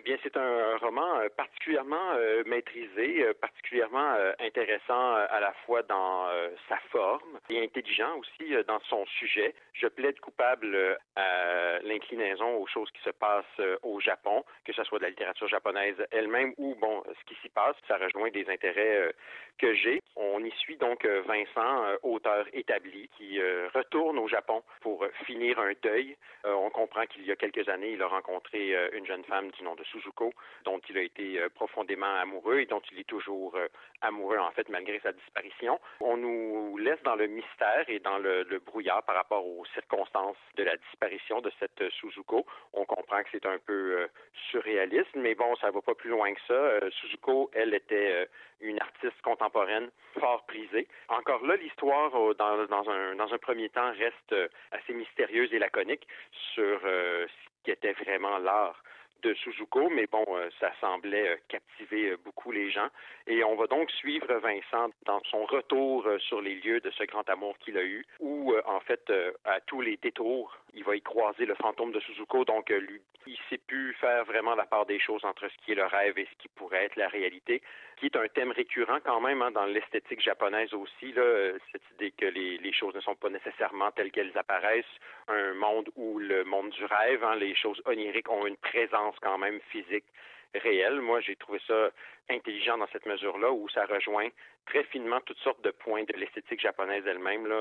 Eh 0.00 0.02
bien, 0.02 0.16
c'est 0.22 0.34
un 0.38 0.78
roman 0.78 1.20
euh, 1.20 1.28
particulièrement 1.36 2.12
euh, 2.14 2.42
maîtrisé, 2.46 3.22
euh, 3.22 3.34
particulièrement 3.34 4.16
intéressant 4.38 5.14
à 5.14 5.40
la 5.40 5.52
fois 5.66 5.82
dans 5.82 6.26
sa 6.68 6.78
forme 6.90 7.38
et 7.50 7.62
intelligent 7.62 8.16
aussi 8.16 8.54
dans 8.66 8.80
son 8.88 9.04
sujet. 9.06 9.54
Je 9.74 9.86
plaide 9.86 10.18
coupable 10.20 10.98
à 11.16 11.78
l'inclinaison 11.82 12.56
aux 12.56 12.66
choses 12.66 12.90
qui 12.92 13.02
se 13.02 13.10
passent 13.10 13.44
au 13.82 14.00
Japon, 14.00 14.44
que 14.64 14.72
ce 14.72 14.82
soit 14.84 14.98
de 14.98 15.04
la 15.04 15.10
littérature 15.10 15.48
japonaise 15.48 15.96
elle-même 16.10 16.54
ou, 16.56 16.74
bon, 16.76 17.02
ce 17.06 17.24
qui 17.26 17.40
s'y 17.42 17.48
passe. 17.48 17.76
Ça 17.86 17.96
rejoint 17.96 18.30
des 18.30 18.48
intérêts 18.48 19.12
que 19.58 19.74
j'ai. 19.74 20.02
On 20.16 20.42
y 20.44 20.50
suit 20.52 20.76
donc 20.76 21.06
Vincent, 21.06 21.84
auteur 22.02 22.46
établi, 22.52 23.08
qui 23.16 23.40
retourne 23.74 24.18
au 24.18 24.28
Japon 24.28 24.62
pour 24.80 25.06
finir 25.26 25.58
un 25.60 25.72
deuil. 25.82 26.16
on 26.44 26.70
comprend 26.70 27.06
qu'il 27.06 27.24
y 27.24 27.32
a 27.32 27.36
quelques 27.36 27.68
années, 27.68 27.92
il 27.92 28.02
a 28.02 28.08
rencontré 28.08 28.74
une 28.92 29.06
jeune 29.06 29.24
femme 29.24 29.50
du 29.52 29.62
nom 29.62 29.74
de 29.74 29.84
Suzuko, 29.90 30.32
dont 30.64 30.80
il 30.88 30.98
a 30.98 31.02
été 31.02 31.40
euh, 31.40 31.48
profondément 31.48 32.14
amoureux 32.16 32.60
et 32.60 32.66
dont 32.66 32.82
il 32.92 33.00
est 33.00 33.08
toujours 33.08 33.54
euh, 33.56 33.68
amoureux, 34.00 34.38
en 34.38 34.50
fait, 34.52 34.68
malgré 34.68 35.00
sa 35.00 35.12
disparition. 35.12 35.80
On 36.00 36.16
nous 36.16 36.76
laisse 36.78 37.02
dans 37.02 37.16
le 37.16 37.26
mystère 37.26 37.84
et 37.88 37.98
dans 37.98 38.18
le, 38.18 38.44
brouillard 38.64 39.02
par 39.04 39.14
rapport 39.14 39.46
aux 39.46 39.64
circonstances 39.74 40.36
de 40.56 40.64
la 40.64 40.76
disparition 40.76 41.40
de 41.40 41.50
cette 41.58 41.80
euh, 41.80 41.90
Suzuko. 41.90 42.46
On 42.72 42.84
comprend 42.84 43.22
que 43.22 43.28
c'est 43.32 43.46
un 43.46 43.58
peu 43.58 44.08
surréaliste, 44.50 45.14
mais 45.14 45.34
bon, 45.34 45.54
ça 45.56 45.70
va 45.70 45.80
pas 45.80 45.94
plus 45.94 46.10
loin 46.10 46.32
que 46.32 46.40
ça. 46.46 46.90
Suzuko, 46.90 47.50
elle, 47.52 47.74
était 47.74 48.28
une 48.60 48.80
artiste 48.80 49.20
contemporaine 49.22 49.90
fort 50.18 50.44
prisée. 50.46 50.86
Encore 51.08 51.44
là, 51.46 51.56
l'histoire, 51.56 52.10
dans 52.34 53.34
un 53.34 53.38
premier 53.38 53.68
temps, 53.70 53.92
reste 53.92 54.34
assez 54.70 54.92
mystérieuse 54.92 55.52
et 55.52 55.58
laconique 55.58 56.06
sur 56.54 56.80
ce 56.82 57.26
qui 57.64 57.70
était 57.70 57.92
vraiment 57.92 58.38
l'art 58.38 58.82
de 59.22 59.34
Suzuko, 59.34 59.88
mais 59.90 60.06
bon, 60.06 60.24
euh, 60.28 60.48
ça 60.58 60.72
semblait 60.80 61.28
euh, 61.28 61.36
captiver 61.48 62.10
euh, 62.10 62.16
beaucoup 62.24 62.52
les 62.52 62.70
gens. 62.70 62.88
Et 63.26 63.44
on 63.44 63.54
va 63.56 63.66
donc 63.66 63.90
suivre 63.90 64.32
Vincent 64.34 64.90
dans 65.04 65.20
son 65.30 65.44
retour 65.44 66.06
sur 66.18 66.40
les 66.40 66.54
lieux 66.54 66.80
de 66.80 66.90
ce 66.90 67.04
grand 67.04 67.28
amour 67.28 67.56
qu'il 67.58 67.78
a 67.78 67.84
eu, 67.84 68.04
où 68.18 68.54
en 68.66 68.80
fait, 68.80 69.12
à 69.44 69.60
tous 69.60 69.80
les 69.80 69.96
détours, 69.98 70.56
il 70.74 70.82
va 70.84 70.96
y 70.96 71.02
croiser 71.02 71.46
le 71.46 71.54
fantôme 71.54 71.92
de 71.92 72.00
Suzuko. 72.00 72.44
Donc, 72.44 72.70
lui, 72.70 73.00
il 73.26 73.38
sait 73.48 73.58
plus 73.58 73.94
faire 73.94 74.24
vraiment 74.24 74.54
la 74.54 74.64
part 74.64 74.86
des 74.86 74.98
choses 74.98 75.24
entre 75.24 75.48
ce 75.48 75.64
qui 75.64 75.72
est 75.72 75.76
le 75.76 75.86
rêve 75.86 76.18
et 76.18 76.26
ce 76.26 76.42
qui 76.42 76.48
pourrait 76.48 76.86
être 76.86 76.96
la 76.96 77.08
réalité, 77.08 77.62
qui 78.00 78.06
est 78.06 78.16
un 78.16 78.26
thème 78.28 78.50
récurrent 78.50 78.98
quand 79.04 79.20
même 79.20 79.42
hein, 79.42 79.50
dans 79.50 79.66
l'esthétique 79.66 80.22
japonaise 80.22 80.72
aussi, 80.72 81.12
là, 81.12 81.52
cette 81.70 81.82
idée 81.94 82.10
que 82.12 82.24
les, 82.24 82.56
les, 82.56 82.72
choses 82.72 82.94
ne 82.94 83.00
sont 83.00 83.14
pas 83.14 83.28
nécessairement 83.28 83.90
telles 83.92 84.10
qu'elles 84.10 84.36
apparaissent. 84.36 84.96
Un 85.28 85.52
monde 85.52 85.90
où 85.96 86.18
le 86.18 86.42
monde 86.44 86.70
du 86.70 86.84
rêve, 86.86 87.22
hein, 87.22 87.36
les 87.36 87.54
choses 87.54 87.80
oniriques 87.84 88.30
ont 88.30 88.46
une 88.46 88.56
présence 88.56 89.14
quand 89.20 89.36
même 89.36 89.60
physique 89.70 90.06
réelle. 90.54 91.02
Moi, 91.02 91.20
j'ai 91.20 91.36
trouvé 91.36 91.60
ça 91.66 91.90
intelligent 92.30 92.78
dans 92.78 92.88
cette 92.90 93.04
mesure-là, 93.04 93.52
où 93.52 93.68
ça 93.68 93.84
rejoint 93.84 94.28
très 94.70 94.84
finement 94.84 95.20
toutes 95.26 95.38
sortes 95.38 95.62
de 95.64 95.72
points 95.72 96.04
de 96.04 96.12
l'esthétique 96.12 96.60
japonaise 96.60 97.04
elle-même. 97.04 97.52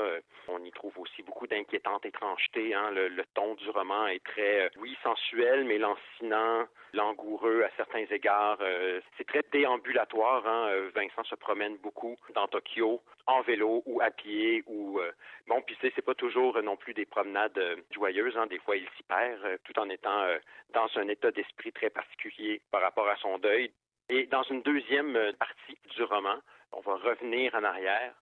On 0.47 0.63
y 0.63 0.71
trouve 0.71 0.97
aussi 0.99 1.23
beaucoup 1.23 1.47
d'inquiétantes 1.47 2.05
étrangetés. 2.05 2.75
Hein. 2.75 2.91
Le, 2.91 3.23
ton 3.33 3.55
du 3.55 3.67
roman 3.71 4.07
est 4.07 4.23
très, 4.23 4.65
euh, 4.65 4.69
oui, 4.77 4.95
sensuel, 5.01 5.65
mais 5.65 5.79
lancinant, 5.79 6.67
langoureux 6.93 7.63
à 7.63 7.69
certains 7.77 8.05
égards. 8.11 8.59
Euh, 8.61 9.01
c'est 9.17 9.25
très 9.25 9.43
déambulatoire. 9.51 10.45
Hein. 10.45 10.67
Euh, 10.69 10.91
Vincent 10.93 11.23
se 11.23 11.35
promène 11.35 11.77
beaucoup 11.77 12.15
dans 12.35 12.47
Tokyo, 12.47 13.01
en 13.25 13.41
vélo 13.41 13.81
ou 13.87 14.01
à 14.01 14.11
pied. 14.11 14.63
ou 14.67 15.01
Bon, 15.47 15.61
puis 15.63 15.75
c'est 15.81 16.05
pas 16.05 16.13
toujours 16.13 16.61
non 16.61 16.77
plus 16.77 16.93
des 16.93 17.05
promenades 17.05 17.59
joyeuses. 17.91 18.37
Hein. 18.37 18.45
Des 18.45 18.59
fois, 18.59 18.77
il 18.77 18.87
s'y 18.95 19.03
perd, 19.03 19.59
tout 19.63 19.77
en 19.79 19.89
étant 19.89 20.27
dans 20.73 20.87
un 20.95 21.07
état 21.07 21.31
d'esprit 21.31 21.71
très 21.71 21.89
particulier 21.89 22.61
par 22.71 22.81
rapport 22.81 23.09
à 23.09 23.15
son 23.15 23.39
deuil. 23.39 23.71
Et 24.09 24.25
dans 24.25 24.43
une 24.43 24.61
deuxième 24.63 25.17
partie 25.39 25.77
du 25.95 26.03
roman, 26.03 26.39
on 26.71 26.81
va 26.81 26.95
revenir 26.95 27.53
en 27.55 27.63
arrière 27.63 28.13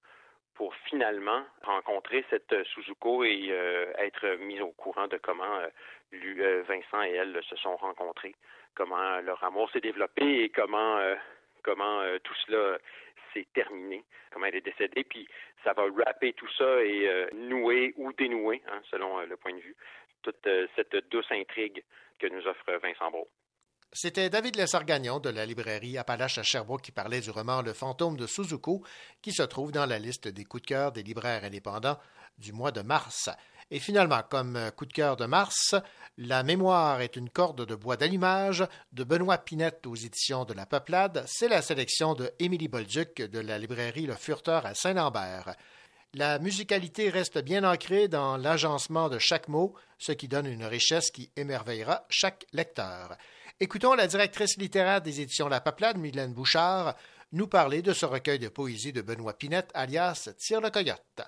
pour 0.57 0.73
finalement 0.89 1.43
rencontrer 1.61 2.25
cette 2.31 2.63
Suzuko 2.63 3.23
et 3.23 3.49
euh, 3.51 3.93
être 3.99 4.27
mis 4.39 4.59
au 4.59 4.71
courant 4.71 5.07
de 5.07 5.17
comment 5.17 5.59
euh, 5.59 5.67
euh, 6.13 6.63
Vincent 6.67 7.03
et 7.03 7.11
elle 7.11 7.39
se 7.43 7.55
sont 7.57 7.75
rencontrés, 7.75 8.33
comment 8.73 9.21
leur 9.21 9.43
amour 9.43 9.69
s'est 9.71 9.81
développé 9.81 10.43
et 10.43 10.49
comment 10.49 10.99
comment 11.63 12.01
tout 12.23 12.33
cela 12.45 12.79
s'est 13.33 13.47
terminé, 13.53 14.03
comment 14.31 14.45
elle 14.45 14.55
est 14.55 14.61
décédée, 14.61 15.03
puis 15.03 15.27
ça 15.63 15.73
va 15.73 15.83
rapper 16.05 16.33
tout 16.33 16.49
ça 16.57 16.81
et 16.81 17.27
nouer 17.33 17.93
ou 17.97 18.13
dénouer, 18.13 18.63
hein, 18.67 18.81
selon 18.89 19.19
le 19.19 19.35
point 19.35 19.53
de 19.53 19.59
vue, 19.59 19.75
toute 20.23 20.47
cette 20.75 20.95
douce 21.09 21.29
intrigue 21.31 21.83
que 22.19 22.27
nous 22.27 22.47
offre 22.47 22.71
Vincent 22.81 23.11
Brault. 23.11 23.27
C'était 23.93 24.29
David 24.29 24.57
Lessard-Gagnon 24.57 25.19
de 25.19 25.29
la 25.29 25.45
librairie 25.45 25.97
Appalache 25.97 26.38
à 26.38 26.43
Sherbrooke 26.43 26.81
qui 26.81 26.91
parlait 26.91 27.21
du 27.21 27.31
roman 27.31 27.61
Le 27.61 27.73
fantôme 27.73 28.17
de 28.17 28.27
Suzuko, 28.27 28.83
qui 29.21 29.31
se 29.31 29.43
trouve 29.43 29.71
dans 29.71 29.85
la 29.85 29.97
liste 29.97 30.27
des 30.27 30.43
coups 30.43 30.63
de 30.63 30.67
cœur 30.67 30.91
des 30.91 31.03
libraires 31.03 31.45
indépendants 31.45 31.97
du 32.38 32.51
mois 32.51 32.71
de 32.71 32.81
mars. 32.81 33.29
Et 33.71 33.79
finalement, 33.79 34.21
comme 34.29 34.71
coup 34.75 34.85
de 34.85 34.93
cœur 34.93 35.15
de 35.15 35.25
mars, 35.25 35.73
La 36.17 36.43
mémoire 36.43 37.01
est 37.01 37.15
une 37.15 37.29
corde 37.29 37.65
de 37.65 37.75
bois 37.75 37.95
d'allumage 37.95 38.65
de 38.91 39.03
Benoît 39.03 39.38
Pinette 39.38 39.88
aux 39.88 39.95
éditions 39.95 40.45
de 40.45 40.53
La 40.53 40.65
Peuplade. 40.65 41.23
C'est 41.25 41.49
la 41.49 41.61
sélection 41.61 42.13
de 42.13 42.31
Émilie 42.39 42.67
Bolduc 42.67 43.21
de 43.21 43.39
la 43.39 43.57
librairie 43.57 44.05
Le 44.05 44.15
Furteur 44.15 44.65
à 44.65 44.75
Saint-Lambert. 44.75 45.55
La 46.13 46.39
musicalité 46.39 47.09
reste 47.09 47.39
bien 47.39 47.63
ancrée 47.63 48.07
dans 48.07 48.38
l'agencement 48.38 49.09
de 49.09 49.19
chaque 49.19 49.47
mot, 49.47 49.75
ce 49.97 50.11
qui 50.11 50.27
donne 50.27 50.47
une 50.47 50.65
richesse 50.65 51.11
qui 51.11 51.31
émerveillera 51.35 52.05
chaque 52.09 52.45
lecteur. 52.53 53.17
Écoutons 53.60 53.95
la 53.95 54.05
directrice 54.05 54.55
littéraire 54.58 55.01
des 55.01 55.20
éditions 55.20 55.47
La 55.47 55.60
Paplade, 55.60 55.97
Mylène 55.97 56.32
Bouchard, 56.32 56.93
nous 57.32 57.47
parler 57.47 57.82
de 57.82 57.91
ce 57.91 58.05
recueil 58.05 58.38
de 58.38 58.49
poésie 58.49 58.93
de 58.93 59.01
Benoît 59.01 59.34
Pinette, 59.34 59.72
alias 59.74 60.30
Tire 60.38 60.62
le 60.62 60.70
Coyote. 60.70 61.22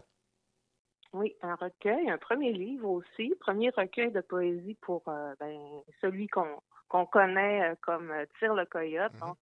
Oui, 1.12 1.36
un 1.42 1.56
recueil, 1.56 2.08
un 2.08 2.20
premier 2.20 2.54
livre 2.54 2.88
aussi, 2.88 3.34
premier 3.40 3.72
recueil 3.72 4.12
de 4.12 4.22
poésie 4.22 4.78
pour 4.80 5.02
euh, 5.08 5.34
ben, 5.40 5.58
celui 6.02 6.28
qu'on 6.28 6.62
qu'on 6.90 7.06
connaît 7.06 7.70
euh, 7.70 7.76
comme 7.82 8.12
euh, 8.12 8.26
Tire 8.40 8.54
le 8.54 8.66
Coyote, 8.66 9.14
mhm. 9.14 9.20
donc 9.20 9.38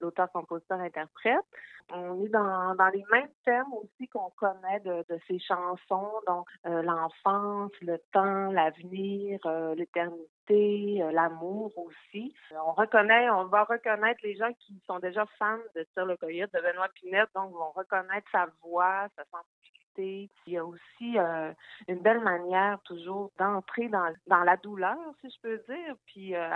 l'auteur, 0.00 0.30
compositeur, 0.30 0.78
interprète. 0.80 1.44
On 1.92 2.24
est 2.24 2.28
dans, 2.28 2.74
dans 2.76 2.88
les 2.88 3.04
mêmes 3.10 3.28
thèmes 3.44 3.72
aussi 3.72 4.08
qu'on 4.08 4.30
connaît 4.36 4.80
de, 4.80 5.04
de 5.08 5.18
ces 5.26 5.38
chansons, 5.38 6.12
donc 6.26 6.46
euh, 6.66 6.82
l'enfance, 6.82 7.72
le 7.82 7.98
temps, 8.12 8.50
l'avenir, 8.52 9.38
l'éternité, 9.76 11.02
l'amour 11.12 11.72
aussi. 11.76 12.34
On 12.52 12.72
reconnaît, 12.72 13.28
on 13.30 13.46
va 13.46 13.64
reconnaître 13.64 14.20
les 14.22 14.36
gens 14.36 14.52
qui 14.60 14.80
sont 14.86 14.98
déjà 14.98 15.26
fans 15.38 15.58
de 15.74 15.82
Tire 15.94 16.06
le 16.06 16.16
Coyote, 16.16 16.52
de 16.54 16.60
Benoît 16.60 16.88
Pinette, 16.94 17.28
donc 17.34 17.52
vont 17.52 17.72
reconnaître 17.72 18.28
sa 18.32 18.46
voix, 18.62 19.06
sa 19.16 19.24
sensibilité 19.24 19.83
il 20.02 20.28
y 20.46 20.56
a 20.56 20.64
aussi 20.64 21.18
euh, 21.18 21.52
une 21.88 22.00
belle 22.00 22.20
manière 22.20 22.80
toujours 22.82 23.30
d'entrer 23.38 23.88
dans, 23.88 24.12
la 24.26 24.56
douleur, 24.56 24.98
si 25.20 25.30
je 25.30 25.40
peux 25.40 25.58
dire. 25.68 25.94
Puis 26.06 26.34
euh, 26.34 26.50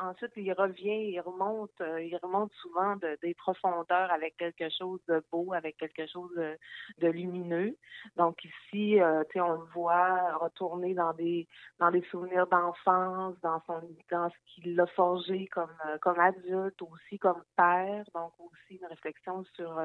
ensuite, 0.00 0.32
il 0.36 0.52
revient, 0.52 1.10
il 1.10 1.20
remonte, 1.20 1.70
euh, 1.80 2.02
il 2.02 2.16
remonte 2.22 2.52
souvent 2.54 2.96
de, 2.96 3.18
des 3.22 3.34
profondeurs 3.34 4.10
avec 4.10 4.36
quelque 4.36 4.68
chose 4.70 5.00
de 5.08 5.22
beau, 5.30 5.52
avec 5.52 5.76
quelque 5.76 6.06
chose 6.06 6.34
de, 6.98 7.08
lumineux. 7.08 7.76
Donc 8.16 8.44
ici, 8.44 8.98
on 9.36 9.52
le 9.52 9.64
voit 9.74 10.36
retourner 10.36 10.94
dans 10.94 11.12
des 11.12 11.46
souvenirs 12.10 12.46
d'enfance, 12.46 13.34
dans 13.42 13.60
son 13.66 13.82
dans 14.10 14.30
ce 14.30 14.36
qu'il 14.46 14.80
a 14.80 14.86
forgé 14.86 15.48
comme 15.48 16.20
adulte, 16.20 16.80
aussi 16.82 17.18
comme 17.18 17.42
père. 17.56 18.04
Donc 18.14 18.32
aussi 18.38 18.76
une 18.80 18.86
réflexion 18.86 19.44
sur 19.54 19.80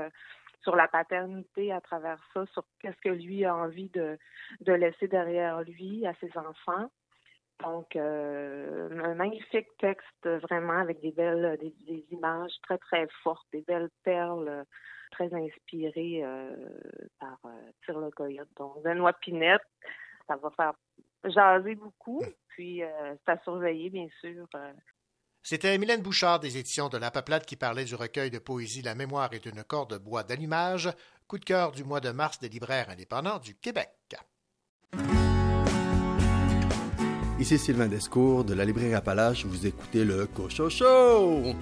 sur 0.62 0.76
la 0.76 0.88
paternité 0.88 1.72
à 1.72 1.82
travers 1.82 2.20
ça, 2.34 2.46
sur 2.48 2.64
qu'est-ce 2.80 3.02
que 3.02 3.10
lui 3.10 3.46
a 3.46 3.56
envie 3.56 3.90
de, 3.90 4.18
de 4.62 4.74
laisser 4.74 5.08
derrière 5.08 5.62
lui 5.62 6.06
à 6.06 6.14
ses 6.16 6.36
enfants. 6.38 6.90
Donc, 7.64 7.96
euh, 7.96 8.90
un 9.04 9.16
magnifique 9.16 9.68
texte 9.80 10.28
vraiment 10.28 10.80
avec 10.80 11.00
des 11.02 11.12
belles, 11.12 11.58
des, 11.60 12.06
images 12.12 12.54
très 12.64 12.78
très 12.78 13.08
fortes, 13.24 13.48
des 13.52 13.64
belles 13.64 13.90
perles 14.04 14.66
très 15.12 15.34
inspiré 15.34 16.24
euh, 16.24 16.56
par 17.20 17.38
euh, 17.46 17.72
Tire 17.86 18.00
le 18.00 18.12
coyote. 18.12 18.50
Donc, 18.58 18.84
Benoît 18.84 19.14
Pinette, 19.14 19.62
ça 20.28 20.36
va 20.36 20.52
faire 20.52 20.74
jaser 21.24 21.76
beaucoup. 21.76 22.22
Puis, 22.50 22.84
euh, 22.84 23.16
c'est 23.26 23.32
à 23.32 23.38
surveiller, 23.40 23.90
bien 23.90 24.08
sûr. 24.22 24.48
C'était 25.50 25.78
Mylène 25.78 26.02
Bouchard 26.02 26.42
des 26.42 26.58
éditions 26.58 26.90
de 26.90 26.98
La 26.98 27.10
Peuplade 27.10 27.46
qui 27.46 27.56
parlait 27.56 27.86
du 27.86 27.96
recueil 27.96 28.30
de 28.30 28.38
poésie 28.38 28.82
La 28.82 28.96
mémoire 28.96 29.32
est 29.32 29.46
une 29.46 29.64
corde 29.64 29.94
de 29.94 29.98
bois 29.98 30.24
d'allumage, 30.24 30.90
coup 31.26 31.40
de 31.40 31.46
cœur 31.46 31.72
du 31.72 31.86
mois 31.86 32.02
de 32.02 32.10
mars 32.10 32.38
des 32.42 32.50
libraires 32.50 32.90
indépendants 32.90 33.40
du 33.40 33.56
Québec. 33.56 33.88
Ici 37.40 37.58
Sylvain 37.58 37.88
Descours 37.88 38.44
de 38.44 38.56
la 38.56 38.66
librairie 38.66 38.94
Appalache. 38.94 39.46
Vous 39.46 39.66
écoutez 39.66 40.04
le 40.04 40.26
Cocho 40.28 40.70
Show. 40.70 41.56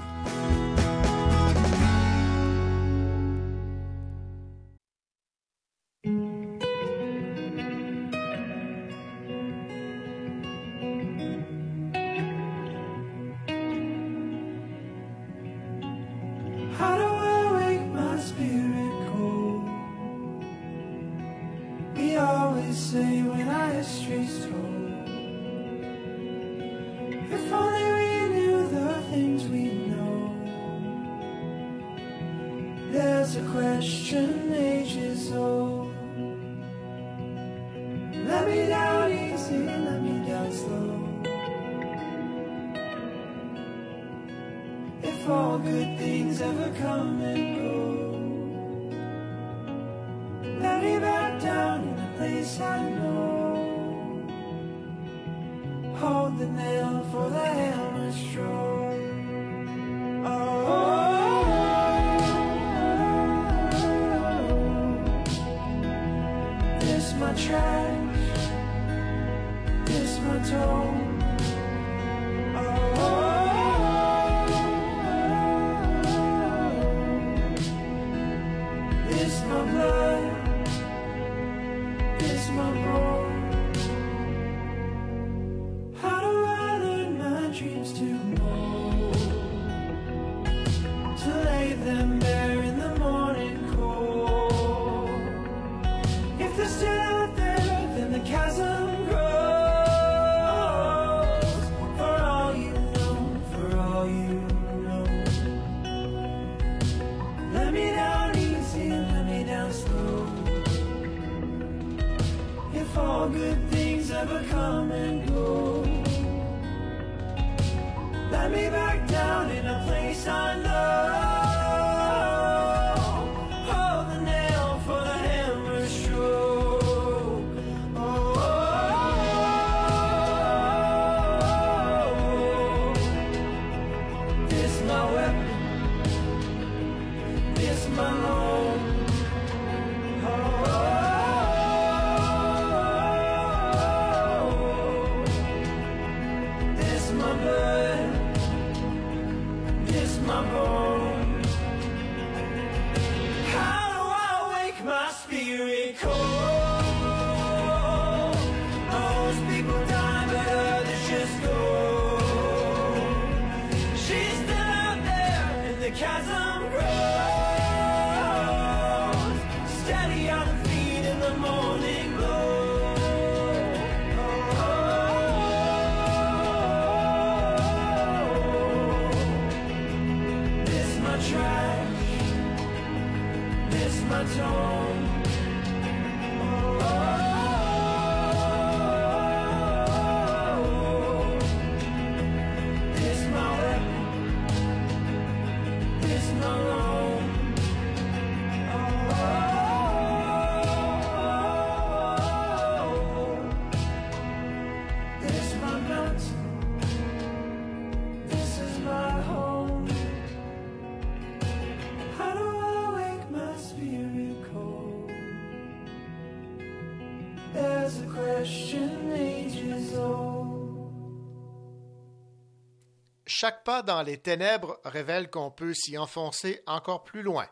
Chaque 223.46 223.64
pas 223.64 223.84
dans 223.84 224.02
les 224.02 224.18
ténèbres 224.18 224.80
révèle 224.86 225.30
qu'on 225.30 225.52
peut 225.52 225.76
s'y 225.76 226.00
enfoncer 226.00 226.64
encore 226.66 227.04
plus 227.04 227.22
loin. 227.22 227.46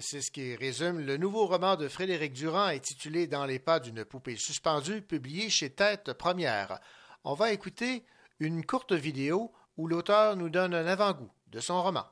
C'est 0.00 0.22
ce 0.22 0.30
qui 0.30 0.56
résume 0.56 0.98
le 1.00 1.18
nouveau 1.18 1.44
roman 1.44 1.76
de 1.76 1.88
Frédéric 1.88 2.32
Durand 2.32 2.68
intitulé 2.68 3.26
Dans 3.26 3.44
les 3.44 3.58
pas 3.58 3.78
d'une 3.78 4.06
poupée 4.06 4.36
suspendue, 4.36 5.02
publié 5.02 5.50
chez 5.50 5.68
Tête 5.68 6.14
Première. 6.14 6.80
On 7.22 7.34
va 7.34 7.52
écouter 7.52 8.06
une 8.40 8.64
courte 8.64 8.94
vidéo 8.94 9.52
où 9.76 9.86
l'auteur 9.86 10.36
nous 10.36 10.48
donne 10.48 10.72
un 10.72 10.86
avant-goût 10.86 11.30
de 11.48 11.60
son 11.60 11.82
roman. 11.82 12.06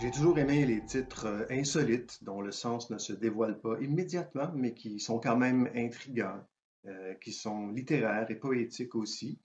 J'ai 0.00 0.10
toujours 0.10 0.40
aimé 0.40 0.66
les 0.66 0.84
titres 0.84 1.26
euh, 1.26 1.46
insolites 1.50 2.18
dont 2.24 2.40
le 2.40 2.50
sens 2.50 2.90
ne 2.90 2.98
se 2.98 3.12
dévoile 3.12 3.60
pas 3.60 3.78
immédiatement, 3.80 4.50
mais 4.56 4.74
qui 4.74 4.98
sont 4.98 5.20
quand 5.20 5.36
même 5.36 5.70
intrigants, 5.76 6.40
euh, 6.86 7.14
qui 7.22 7.32
sont 7.32 7.68
littéraires 7.68 8.28
et 8.28 8.34
poétiques 8.34 8.96
aussi. 8.96 9.38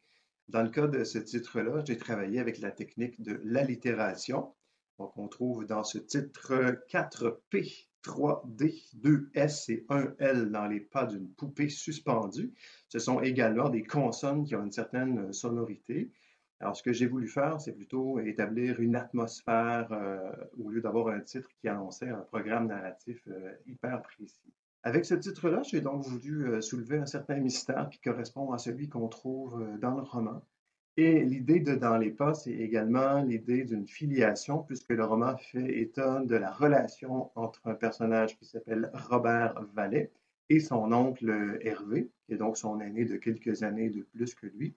Dans 0.50 0.64
le 0.64 0.70
cas 0.70 0.88
de 0.88 1.04
ce 1.04 1.18
titre-là, 1.18 1.84
j'ai 1.86 1.98
travaillé 1.98 2.40
avec 2.40 2.60
la 2.60 2.72
technique 2.72 3.22
de 3.22 3.42
l'allitération. 3.44 4.54
Donc, 4.98 5.18
on 5.18 5.28
trouve 5.28 5.66
dans 5.66 5.84
ce 5.84 5.98
titre 5.98 6.54
4P, 6.90 7.88
3D, 8.02 8.96
2S 9.02 9.72
et 9.72 9.86
1L 9.90 10.50
dans 10.50 10.68
les 10.68 10.80
pas 10.80 11.06
d'une 11.06 11.30
poupée 11.30 11.68
suspendue. 11.68 12.54
Ce 12.88 12.98
sont 12.98 13.22
également 13.22 13.70
des 13.70 13.84
consonnes 13.84 14.46
qui 14.46 14.56
ont 14.56 14.64
une 14.64 14.72
certaine 14.72 15.34
sonorité. 15.34 16.12
Alors, 16.62 16.78
ce 16.78 16.82
que 16.82 16.94
j'ai 16.94 17.08
voulu 17.08 17.28
faire, 17.28 17.60
c'est 17.60 17.74
plutôt 17.74 18.20
établir 18.20 18.80
une 18.80 18.96
atmosphère 18.96 19.92
euh, 19.92 20.32
au 20.58 20.70
lieu 20.70 20.82
d'avoir 20.82 21.10
un 21.10 21.20
titre 21.20 21.50
qui 21.60 21.68
annonçait 21.68 22.10
un 22.10 22.22
programme 22.22 22.68
narratif 22.68 23.22
euh, 23.28 23.52
hyper 23.68 24.02
précis. 24.02 24.54
Avec 24.84 25.06
ce 25.06 25.16
titre-là, 25.16 25.62
j'ai 25.64 25.82
donc 25.82 26.04
voulu 26.04 26.48
euh, 26.48 26.62
soulever 26.62 26.98
un 26.98 27.06
certain 27.06 27.38
mystère 27.38 27.90
qui 27.90 28.00
correspond 28.00 28.52
à 28.52 28.58
celui 28.58 28.88
qu'on 28.88 29.08
trouve 29.08 29.66
dans 29.80 29.96
le 29.96 30.04
roman. 30.04 30.42
Et 30.96 31.24
l'idée 31.24 31.60
de 31.60 31.76
Dans 31.76 31.98
les 31.98 32.10
pas, 32.10 32.34
c'est 32.34 32.54
également 32.54 33.22
l'idée 33.22 33.64
d'une 33.64 33.88
filiation, 33.88 34.64
puisque 34.64 34.90
le 34.90 35.06
roman 35.06 35.38
fait 35.38 35.80
état 35.80 36.22
de 36.22 36.36
la 36.36 36.52
relation 36.52 37.30
entre 37.36 37.62
un 37.66 37.76
personnage 37.76 38.38
qui 38.38 38.46
s'appelle 38.46 38.90
Robert 38.94 39.62
Vallet 39.76 40.12
et 40.50 40.60
son 40.60 40.92
oncle 40.92 41.60
Hervé, 41.62 42.10
qui 42.26 42.34
est 42.34 42.38
donc 42.38 42.58
son 42.58 42.80
aîné 42.80 43.06
de 43.06 43.18
quelques 43.18 43.62
années 43.62 43.90
de 43.90 44.02
plus 44.02 44.34
que 44.34 44.48
lui 44.48 44.76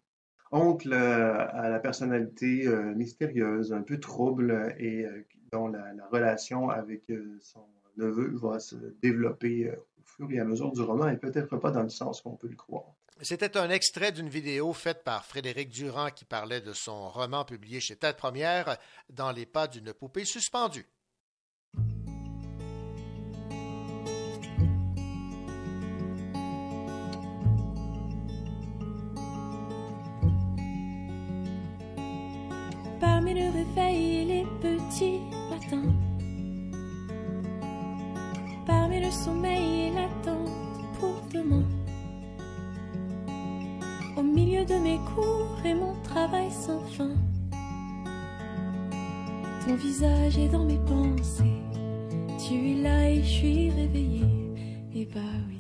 oncle 0.53 0.93
euh, 0.93 1.47
à 1.51 1.69
la 1.69 1.79
personnalité 1.79 2.67
euh, 2.67 2.95
mystérieuse, 2.95 3.73
un 3.73 3.83
peu 3.83 3.99
trouble 3.99 4.75
et 4.79 5.05
euh, 5.05 5.25
dont 5.53 5.69
la, 5.69 5.85
relation 6.11 6.71
avec 6.71 7.05
son 7.41 7.65
neveu 7.97 8.31
va 8.37 8.59
se 8.59 8.77
développer 9.03 9.73
fur 10.17 10.31
et 10.31 10.41
à 10.41 10.45
mesure 10.45 10.73
du 10.73 10.83
roman 10.83 11.09
et 11.09 11.17
peut-être 11.17 11.57
pas 11.57 11.71
dans 11.71 11.83
le 11.83 11.89
sens 11.89 12.21
qu'on 12.21 12.37
peut 12.37 12.49
le 12.49 12.57
croire. 12.57 12.95
C'était 13.23 13.59
un 13.59 13.69
extrait 13.69 14.13
d'une 14.13 14.29
vidéo 14.29 14.73
faite 14.73 15.05
par 15.05 15.27
Frédéric 15.27 15.69
Durand 15.69 16.11
qui 16.11 16.25
parlait 16.25 16.63
de 16.63 16.73
son 16.73 17.11
roman 17.11 17.45
publié 17.45 17.81
chez 17.81 17.97
Tête 17.97 18.17
Première, 18.17 18.79
Dans 19.11 19.31
les 19.31 19.47
pas 19.47 19.67
d'une 19.67 19.93
poupée 19.93 20.25
suspendue. 20.25 20.89
parmi 33.01 33.35
le 33.35 33.51
réveil 33.51 34.17
et 34.17 34.25
les 34.25 34.45
petits 34.63 35.21
matins, 35.51 35.93
le 39.11 39.25
sommeil 39.25 39.89
et 39.89 39.91
l'attente 39.91 40.51
pour 41.01 41.21
demain, 41.35 41.65
au 44.17 44.23
milieu 44.23 44.65
de 44.65 44.75
mes 44.75 44.99
cours 45.15 45.59
et 45.65 45.75
mon 45.75 45.95
travail 46.05 46.49
sans 46.51 46.81
fin. 46.97 47.11
Ton 49.67 49.75
visage 49.75 50.39
est 50.39 50.49
dans 50.49 50.65
mes 50.65 50.79
pensées, 50.79 51.61
tu 52.39 52.55
es 52.71 52.83
là 52.83 53.11
et 53.11 53.23
je 53.23 53.29
suis 53.29 53.71
réveillée, 53.71 54.55
et 54.95 55.07
bah 55.07 55.21
oui. 55.49 55.60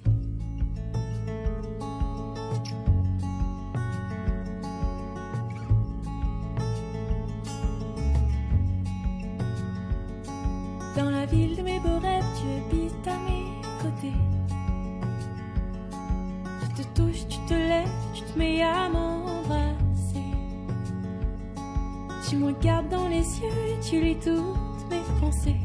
Tu 23.90 24.00
lis 24.00 24.16
toutes 24.16 24.88
mes 24.90 25.02
pensées. 25.20 25.56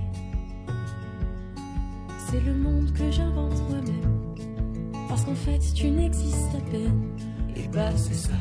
C'est 2.27 2.39
le 2.39 2.55
monde 2.55 2.91
que 2.93 3.11
j'invente 3.11 3.61
moi-même. 3.69 4.35
Parce 5.07 5.23
qu'en 5.23 5.35
fait, 5.35 5.59
tu 5.75 5.91
n'existes 5.91 6.55
à 6.55 6.71
peine. 6.71 7.09
Et 7.55 7.67
bah, 7.67 7.91
c'est 7.95 8.15
ça. 8.15 8.33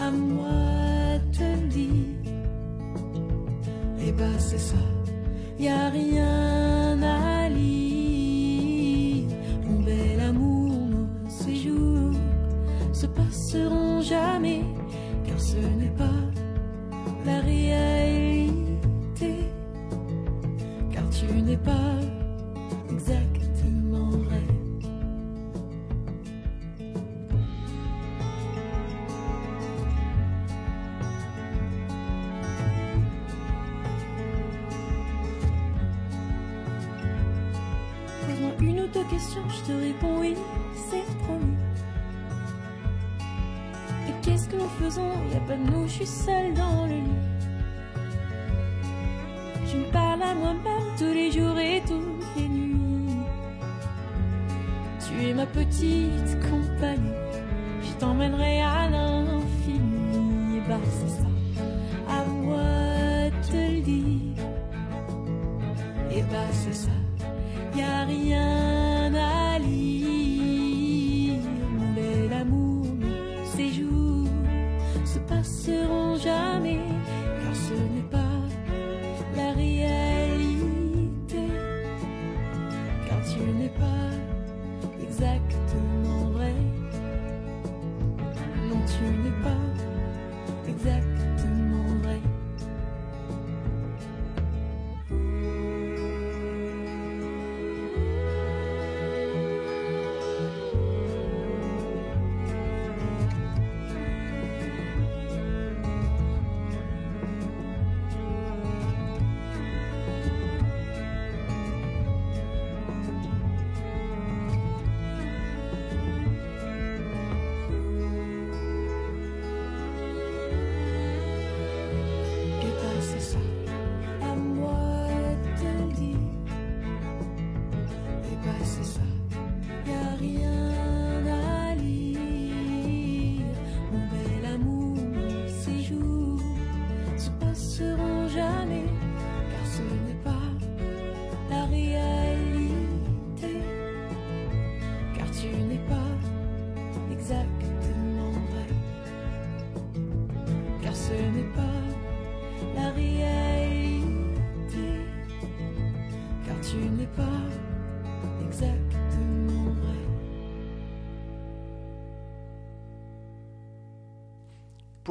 À 0.00 0.10
moi 0.10 1.20
te 1.32 1.66
dire. 1.66 2.32
Et 4.00 4.12
bah, 4.12 4.38
c'est 4.38 4.58
ça. 4.58 4.76
Y 5.58 5.68
a 5.68 5.88
rien 5.90 7.00
à 7.02 7.25
jamais. 14.02 14.62
Car 15.26 15.40
ce 15.40 15.56
n'est 15.56 15.94
pas 15.96 16.20
la 17.24 17.40
réalité 17.40 18.06
n'est 21.46 21.56
pas 21.56 21.85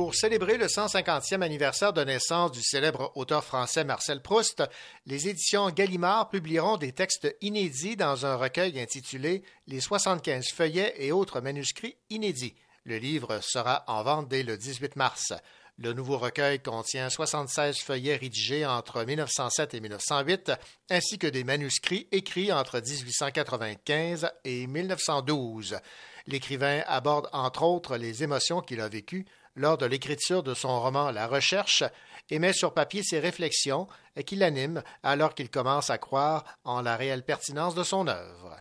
Pour 0.06 0.14
célébrer 0.14 0.58
le 0.58 0.68
150e 0.68 1.42
anniversaire 1.42 1.92
de 1.92 2.04
naissance 2.04 2.52
du 2.52 2.62
célèbre 2.62 3.12
auteur 3.16 3.44
français 3.44 3.84
Marcel 3.84 4.22
Proust, 4.22 4.62
les 5.08 5.30
éditions 5.30 5.72
Gallimard 5.72 6.30
publieront 6.30 6.78
des 6.78 6.92
textes 6.92 7.36
inédits 7.42 7.96
dans 7.96 8.24
un 8.24 8.36
recueil 8.36 8.80
intitulé 8.80 9.42
Les 9.66 9.80
75 9.80 10.50
feuillets 10.50 10.94
et 11.00 11.12
autres 11.12 11.42
manuscrits 11.42 11.98
inédits. 12.12 12.54
Le 12.84 12.98
livre 12.98 13.40
sera 13.42 13.84
en 13.88 14.04
vente 14.04 14.28
dès 14.28 14.44
le 14.44 14.58
18 14.60 14.96
mars. 14.96 15.34
Le 15.80 15.92
nouveau 15.92 16.20
recueil 16.20 16.62
contient 16.62 17.10
76 17.10 17.80
feuillets 17.80 18.16
rédigés 18.16 18.64
entre 18.64 19.04
1907 19.04 19.74
et 19.74 19.82
1908, 19.82 20.52
ainsi 20.92 21.18
que 21.18 21.26
des 21.26 21.44
manuscrits 21.44 22.08
écrits 22.12 22.54
entre 22.54 22.80
1895 22.80 24.30
et 24.44 24.68
1912. 24.68 25.80
L'écrivain 26.28 26.84
aborde 26.86 27.28
entre 27.34 27.64
autres 27.64 27.98
les 27.98 28.24
émotions 28.24 28.62
qu'il 28.62 28.82
a 28.82 28.88
vécues 28.88 29.26
lors 29.56 29.78
de 29.78 29.86
l'écriture 29.86 30.44
de 30.44 30.54
son 30.54 30.82
roman 30.82 31.12
La 31.12 31.28
Recherche 31.28 31.84
et 32.30 32.40
met 32.40 32.54
sur 32.54 32.74
papier 32.74 33.04
ses 33.04 33.20
réflexions 33.20 33.88
qui 34.26 34.36
l'animent 34.36 34.82
alors 35.04 35.36
qu'il 35.36 35.50
commence 35.50 35.90
à 35.90 35.98
croire 35.98 36.44
en 36.64 36.82
la 36.82 36.96
réelle 36.96 37.24
pertinence 37.24 37.76
de 37.76 37.84
son 37.84 38.08
œuvre. 38.08 38.58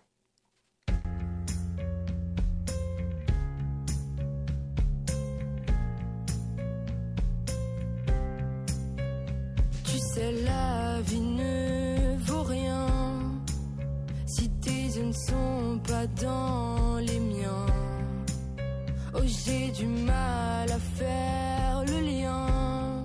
Tu 9.84 9.98
sais, 9.98 10.32
la 10.44 11.00
vie 11.02 11.20
ne 11.20 12.16
vaut 12.24 12.42
rien 12.42 12.86
si 14.26 14.50
tes 14.60 15.00
ne 15.00 15.12
sont 15.12 15.80
pas 15.86 16.06
dans 16.06 16.96
les 16.98 17.20
miens. 17.20 17.73
Oh, 19.16 19.20
j'ai 19.24 19.70
du 19.70 19.86
mal 19.86 20.68
à 20.70 20.78
faire 20.98 21.84
le 21.86 22.00
lien. 22.00 23.04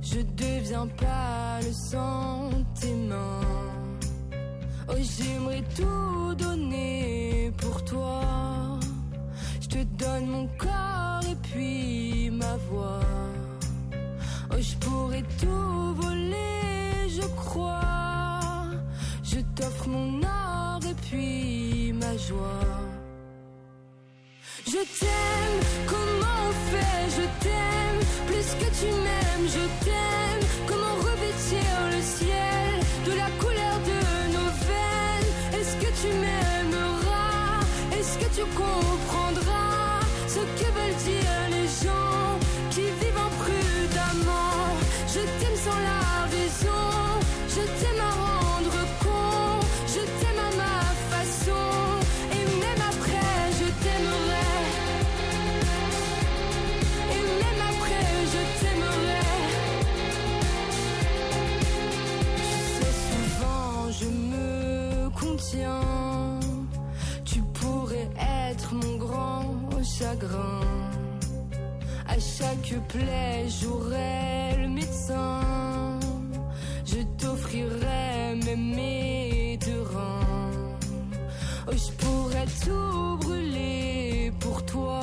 Je 0.00 0.20
deviens 0.20 0.86
pas 0.86 1.60
le 1.60 1.72
sentiment. 1.72 3.40
Oh, 4.88 4.94
j'aimerais 4.98 5.62
tout 5.76 6.34
donner 6.34 7.52
pour 7.58 7.84
toi. 7.84 8.22
Je 9.60 9.68
te 9.68 9.84
donne 10.02 10.26
mon 10.28 10.46
corps 10.56 11.20
et 11.30 11.36
puis 11.42 12.30
ma 12.30 12.56
voix. 12.70 13.00
Oh, 14.50 14.56
je 14.58 14.76
pourrais 14.76 15.24
tout 15.40 15.94
voler, 15.94 17.10
je 17.10 17.26
crois. 17.36 18.64
Je 19.22 19.40
t'offre 19.54 19.88
mon 19.88 20.22
or 20.22 20.80
et 20.90 20.94
puis 20.94 21.92
ma 21.92 22.16
joie. 22.16 22.97
Je 24.70 24.82
t'aime, 25.00 25.60
comment 25.86 26.40
on 26.48 26.52
fait? 26.70 27.04
Je 27.16 27.24
t'aime, 27.42 28.00
plus 28.26 28.48
que 28.60 28.68
tu 28.78 28.92
m'aimes, 28.92 29.48
je 29.48 29.64
t'aime. 29.82 30.42
Comment 30.66 30.94
revêtir 30.96 31.70
le 31.90 32.02
ciel 32.02 32.74
de 33.06 33.12
la 33.16 33.30
couleur 33.40 33.76
de 33.90 33.98
nos 34.34 34.50
veines? 34.68 35.58
Est-ce 35.58 35.74
que 35.76 35.90
tu 36.02 36.08
m'aimeras? 36.22 37.60
Est-ce 37.98 38.18
que 38.18 38.28
tu 38.36 38.44
comprendras 38.54 40.00
ce 40.26 40.40
que 40.60 40.77
chagrin. 69.98 70.60
À 72.06 72.18
chaque 72.18 72.74
plaie, 72.88 73.46
j'aurai 73.60 74.56
le 74.62 74.68
médecin. 74.68 75.40
Je 76.84 77.00
t'offrirai 77.18 78.34
mes 78.56 79.58
deux. 79.64 79.78
Oh, 81.66 81.72
je 81.72 81.92
pourrais 82.02 82.46
tout 82.64 83.18
brûler 83.20 84.32
pour 84.40 84.64
toi. 84.64 85.00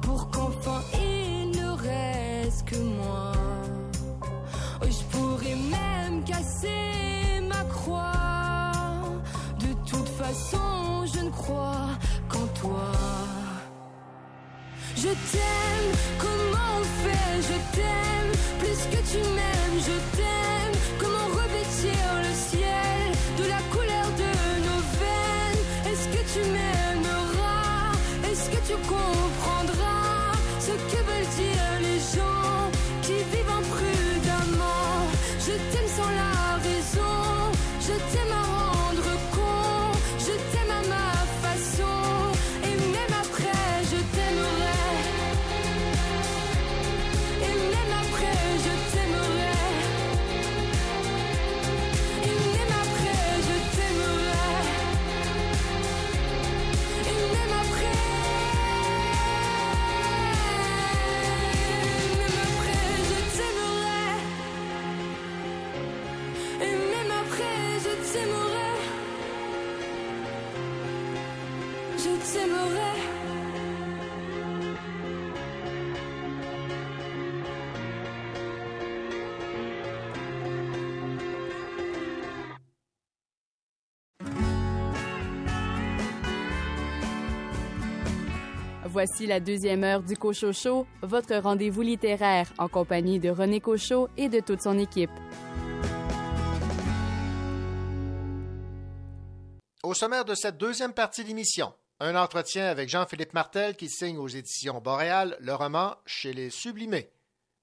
Pour 0.00 0.30
qu'enfin 0.30 0.82
il 0.94 1.50
ne 1.50 1.68
reste 1.88 2.64
que 2.66 2.76
moi. 2.76 3.32
Oh, 4.80 4.86
je 4.96 5.02
pourrais 5.12 5.56
même 5.56 6.24
casser 6.24 7.40
ma 7.48 7.64
croix. 7.64 8.72
De 9.58 9.72
toute 9.90 10.08
façon, 10.08 11.04
je 11.12 11.20
ne 11.20 11.30
crois 11.30 11.89
Je 15.02 15.08
t'aime, 15.08 15.92
comment 16.18 16.78
on 16.78 16.84
fait? 16.84 17.40
Je 17.40 17.56
t'aime, 17.74 18.32
plus 18.58 18.80
que 18.90 19.00
tu 19.10 19.18
m'aimes, 19.30 19.78
je 19.78 20.16
t'aime. 20.16 20.19
Voici 89.02 89.26
la 89.26 89.40
deuxième 89.40 89.82
heure 89.82 90.02
du 90.02 90.14
Cochocho, 90.14 90.86
votre 91.00 91.34
rendez-vous 91.36 91.80
littéraire 91.80 92.52
en 92.58 92.68
compagnie 92.68 93.18
de 93.18 93.30
René 93.30 93.58
Cochot 93.58 94.10
et 94.18 94.28
de 94.28 94.40
toute 94.40 94.60
son 94.60 94.78
équipe. 94.78 95.08
Au 99.82 99.94
sommaire 99.94 100.26
de 100.26 100.34
cette 100.34 100.58
deuxième 100.58 100.92
partie 100.92 101.24
d'émission, 101.24 101.72
un 101.98 102.14
entretien 102.14 102.66
avec 102.66 102.90
Jean-Philippe 102.90 103.32
Martel 103.32 103.74
qui 103.74 103.88
signe 103.88 104.18
aux 104.18 104.28
éditions 104.28 104.82
Boréal 104.82 105.34
le 105.40 105.54
roman 105.54 105.96
Chez 106.04 106.34
les 106.34 106.50
Sublimés. 106.50 107.08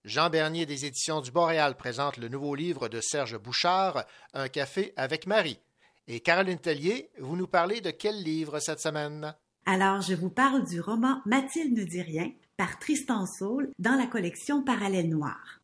Jean 0.06 0.32
Bernier 0.32 0.66
des 0.66 0.86
éditions 0.86 1.22
du 1.22 1.30
Boréal 1.30 1.78
présente 1.78 2.18
le 2.18 2.30
nouveau 2.30 2.56
livre 2.56 2.90
de 2.90 3.00
Serge 3.00 3.38
Bouchard, 3.38 4.06
Un 4.34 4.50
café 4.50 4.92
avec 4.98 5.28
Marie. 5.28 5.60
Et 6.08 6.20
Caroline 6.20 6.58
Tellier, 6.58 7.12
vous 7.20 7.36
nous 7.36 7.48
parlez 7.48 7.80
de 7.80 7.92
quel 7.92 8.24
livre 8.24 8.58
cette 8.60 8.82
semaine? 8.82 9.36
Alors, 9.70 10.00
je 10.00 10.14
vous 10.14 10.30
parle 10.30 10.66
du 10.66 10.80
roman 10.80 11.22
Mathilde 11.26 11.78
ne 11.78 11.84
dit 11.84 12.02
rien 12.02 12.32
par 12.56 12.80
Tristan 12.80 13.26
Saul 13.26 13.70
dans 13.78 13.96
la 13.96 14.08
collection 14.08 14.64
Parallèle 14.64 15.10
Noir. 15.10 15.60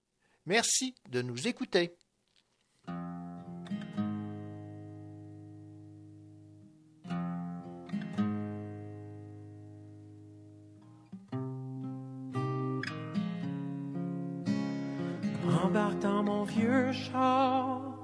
Merci 0.46 0.94
de 1.10 1.22
nous 1.22 1.48
écouter. 1.48 1.96
Embarque 15.64 16.00
dans 16.00 16.24
mon 16.24 16.44
vieux 16.44 16.92
char, 16.92 17.98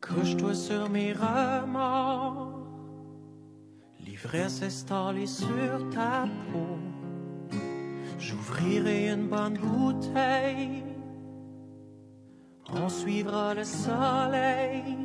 couche-toi 0.00 0.52
sur 0.52 0.90
mes 0.90 1.12
remords. 1.12 2.61
L'ivresse 4.22 4.62
installée 4.62 5.26
sur 5.26 5.90
ta 5.92 6.26
peau, 6.52 6.78
j'ouvrirai 8.20 9.08
une 9.08 9.26
bonne 9.26 9.58
bouteille. 9.58 10.84
On 12.72 12.88
suivra 12.88 13.54
le 13.54 13.64
soleil, 13.64 14.96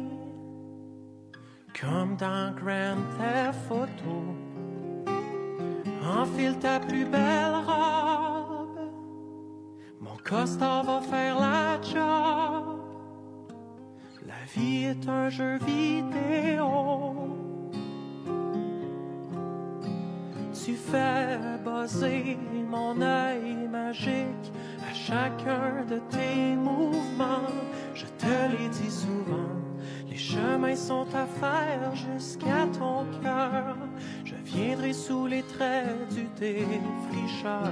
comme 1.80 2.16
dans 2.18 2.54
Grand 2.54 3.02
Theft 3.18 3.72
Auto. 3.72 4.36
Enfile 6.04 6.60
ta 6.60 6.80
plus 6.80 7.06
belle 7.06 7.56
robe 7.66 8.08
costard 10.24 10.84
va 10.84 11.02
faire 11.02 11.40
la 11.40 11.82
job. 11.82 12.82
La 14.26 14.44
vie 14.54 14.86
est 14.86 15.08
un 15.08 15.30
jeu 15.30 15.58
vidéo. 15.66 17.17
Tu 20.68 20.76
fais 20.76 21.40
buzzer 21.64 22.38
mon 22.70 23.02
œil 23.02 23.70
magique 23.72 24.52
à 24.82 24.94
chacun 24.94 25.86
de 25.90 26.02
tes 26.10 26.58
mouvements. 26.58 27.54
Je 27.94 28.04
te 28.04 28.52
l'ai 28.52 28.68
dit 28.68 28.92
souvent, 28.92 29.56
les 30.10 30.18
chemins 30.18 30.76
sont 30.76 31.08
à 31.16 31.26
faire 31.26 31.96
jusqu'à 31.96 32.68
ton 32.78 33.06
cœur. 33.24 33.78
Je 34.26 34.36
viendrai 34.44 34.92
sous 34.92 35.26
les 35.26 35.44
traits 35.44 36.10
du 36.10 36.28
défricheur. 36.38 37.72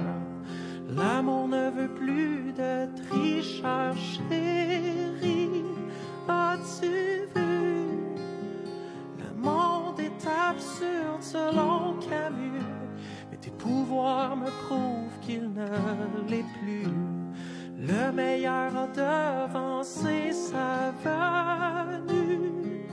L'amour 0.88 1.48
ne 1.48 1.68
veut 1.68 1.94
plus 1.94 2.54
de 2.54 2.88
tricheur, 3.10 3.94
chérie. 3.94 5.64
As-tu 6.26 7.28
vu? 7.34 7.88
Le 9.18 9.34
monde 9.38 10.00
est 10.00 10.26
absurde 10.26 11.20
selon 11.20 12.00
Camus. 12.00 12.75
Tes 13.46 13.52
pouvoirs 13.52 14.36
me 14.36 14.50
prouvent 14.66 15.20
qu'il 15.20 15.52
ne 15.52 16.28
l'est 16.28 16.44
plus. 16.60 16.90
Le 17.78 18.10
meilleur 18.10 18.76
a 18.76 18.88
devancé 18.88 20.32
sa 20.32 20.90
venue. 21.04 22.88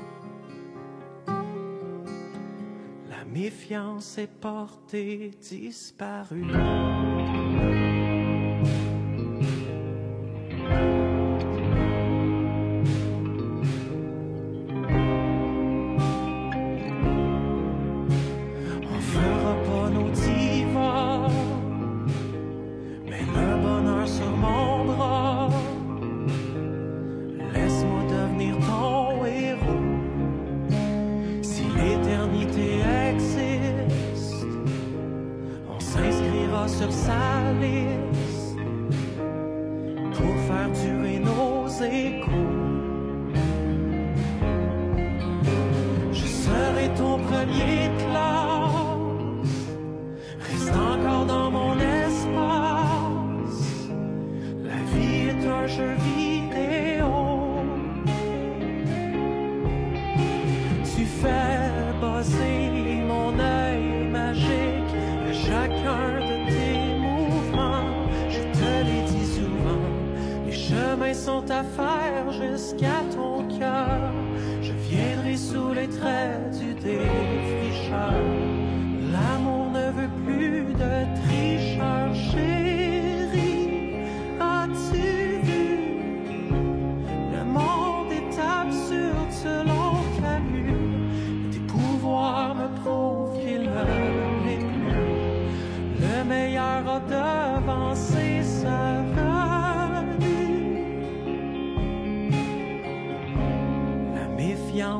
La 3.10 3.26
méfiance 3.26 4.20
est 4.20 4.32
portée 4.40 5.32
disparue. 5.42 6.46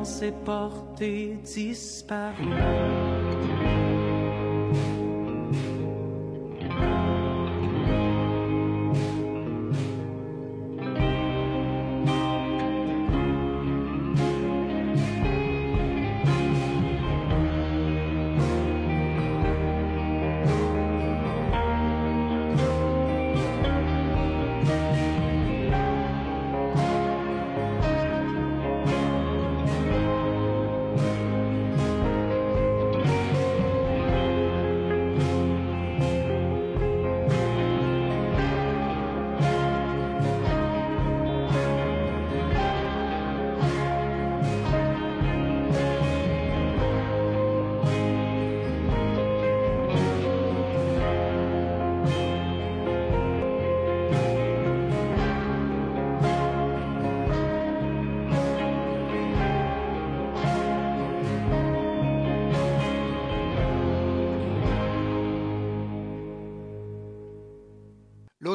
Méfiance 0.04 0.22
est 0.22 0.44
portée 0.44 1.38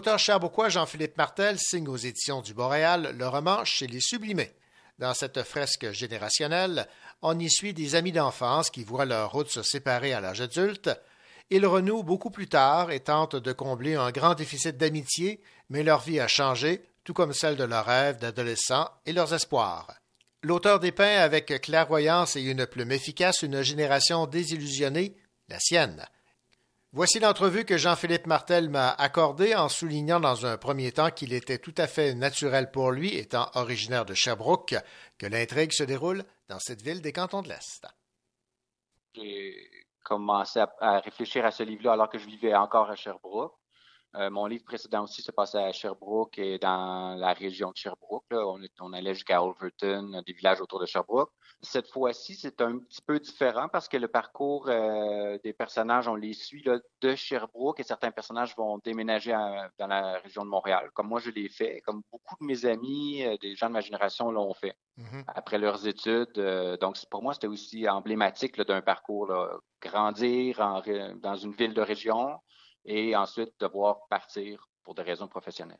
L'auteur 0.10 0.26
cherbourgois 0.26 0.70
Jean-Philippe 0.70 1.18
Martel 1.18 1.60
signe 1.60 1.88
aux 1.88 1.95
éditions 1.95 2.41
du 2.41 2.55
Boréal 2.55 3.16
le 3.16 3.28
roman 3.28 3.64
Chez 3.64 3.86
les 3.86 3.99
Sublimés. 3.99 4.55
Dans 4.97 5.14
cette 5.14 5.43
fresque 5.43 5.91
générationnelle, 5.91 6.88
on 7.22 7.38
y 7.38 7.47
suit 7.47 7.76
des 7.76 7.93
amis 7.93 8.12
d'enfance 8.12 8.72
qui 8.72 8.84
voient 8.84 9.05
leur 9.05 9.32
route 9.32 9.51
se 9.51 9.62
séparer 9.62 10.14
à 10.14 10.20
l'âge 10.20 10.41
adulte. 10.41 10.89
Ils 11.51 11.64
renouent 11.64 12.01
beaucoup 12.01 12.32
plus 12.32 12.47
tard 12.47 12.89
et 12.89 13.01
tentent 13.01 13.36
de 13.36 13.53
combler 13.53 13.93
un 13.93 14.10
grand 14.10 14.34
déficit 14.34 14.78
d'amitié, 14.78 15.43
mais 15.70 15.84
leur 15.84 15.99
vie 15.99 16.20
a 16.20 16.28
changé, 16.28 16.84
tout 17.03 17.14
comme 17.14 17.32
celle 17.32 17.55
de 17.55 17.64
leurs 17.64 17.86
rêves 17.86 18.18
d'adolescents 18.18 18.89
et 19.05 19.14
leurs 19.14 19.36
espoirs. 19.36 19.93
L'auteur 20.41 20.80
dépeint 20.80 21.20
avec 21.20 21.62
clairvoyance 21.62 22.36
et 22.36 22.41
une 22.41 22.66
plume 22.66 22.93
efficace 22.93 23.43
une 23.43 23.62
génération 23.62 24.26
désillusionnée, 24.26 25.16
la 25.49 25.60
sienne. 25.60 26.03
Voici 26.91 27.19
l'entrevue 27.19 27.65
que 27.65 27.77
Jean-Philippe 27.77 28.25
Martel 28.25 28.67
m'a 28.67 28.89
accordée 28.89 29.53
en 29.53 29.69
soulignant 29.69 30.19
dans 30.19 30.47
un 30.47 30.57
premier 30.57 30.91
temps 30.91 31.11
qu'il 31.11 31.33
était 31.33 31.59
tout 31.59 31.75
à 31.77 31.85
fait 31.85 32.15
naturel 32.15 32.71
pour 32.71 32.89
lui, 32.89 33.15
étant 33.15 33.51
originaire 33.53 34.05
de 34.05 34.15
Sherbrooke, 34.15 34.75
que 35.19 35.27
l'intrigue 35.27 35.71
se 35.71 35.83
déroule 35.83 36.23
dans 36.47 36.57
cette 36.57 36.81
ville 36.81 37.03
des 37.03 37.13
cantons 37.13 37.43
de 37.43 37.49
l'Est. 37.49 37.85
J'ai 39.13 39.55
commencé 40.03 40.59
à, 40.79 40.99
réfléchir 41.01 41.45
à 41.45 41.51
ce 41.51 41.61
livre-là 41.61 41.91
alors 41.93 42.09
que 42.09 42.17
je 42.17 42.25
vivais 42.25 42.55
encore 42.55 42.89
à 42.89 42.95
Sherbrooke. 42.95 43.53
Euh, 44.16 44.30
mon 44.32 44.47
livre 44.47 44.64
précédent 44.64 45.03
aussi 45.03 45.22
se 45.22 45.32
passait 45.32 45.60
à 45.60 45.72
Sherbrooke 45.72 46.39
et 46.39 46.57
dans 46.57 47.16
la 47.16 47.34
région 47.34 47.70
de 47.70 47.78
Sherbrooke. 47.78 48.26
Là. 48.32 48.43
On, 48.80 48.93
allait 48.93 49.14
jusqu'à 49.14 49.43
Overton, 49.43 50.24
des 50.26 50.34
villages 50.34 50.62
autour 50.62 50.80
de 50.80 50.88
Sherbrooke. 50.88 51.32
Cette 51.62 51.88
fois-ci, 51.88 52.36
c'est 52.36 52.60
un 52.62 52.80
petit 52.80 53.01
peu 53.01 53.20
différent 53.20 53.68
parce 53.68 53.88
que 53.88 53.97
le 53.97 54.07
parcours 54.07 54.68
euh, 54.68 55.38
des 55.43 55.53
personnages, 55.53 56.07
on 56.07 56.16
les 56.16 56.34
suit 56.34 56.64
là, 56.64 56.80
de 57.01 57.16
Sherbrooke 57.16 57.80
et 57.82 57.84
certains 57.84 58.12
personnages 58.12 58.55
vont 58.55 58.80
déménager 58.80 59.34
à- 59.34 59.70
dans 59.78 59.88
la 59.88 60.18
région 60.20 60.43
de 60.43 60.49
Montréal. 60.49 60.89
Comme 60.93 61.07
moi, 61.07 61.20
je 61.20 61.30
l'ai 61.30 61.49
fait, 61.49 61.82
comme 61.82 62.01
beaucoup 62.12 62.36
de 62.41 62.45
mes 62.45 62.66
amis, 62.66 63.24
euh, 63.24 63.38
des 63.41 63.55
gens 63.55 63.68
de 63.68 63.74
ma 63.74 63.82
génération 63.82 64.32
l'ont 64.32 64.53
fait 64.53 64.76
après 65.28 65.57
leurs 65.57 65.88
études. 65.88 66.34
Donc, 66.82 66.97
pour 67.10 67.24
moi, 67.24 67.34
c'était 67.34 67.47
aussi 67.47 67.88
emblématique 67.88 68.60
d'un 68.62 68.82
parcours. 68.82 69.28
là. 69.28 69.49
Grandir 69.82 70.60
en 70.60 70.82
dans 71.16 71.36
une 71.36 71.53
ville 71.53 71.74
de 71.74 71.82
région 71.82 72.38
et 72.89 73.15
ensuite 73.15 73.53
devoir 73.59 74.07
partir 74.09 74.67
pour 74.83 74.95
des 74.95 75.03
raisons 75.03 75.27
professionnelles. 75.27 75.79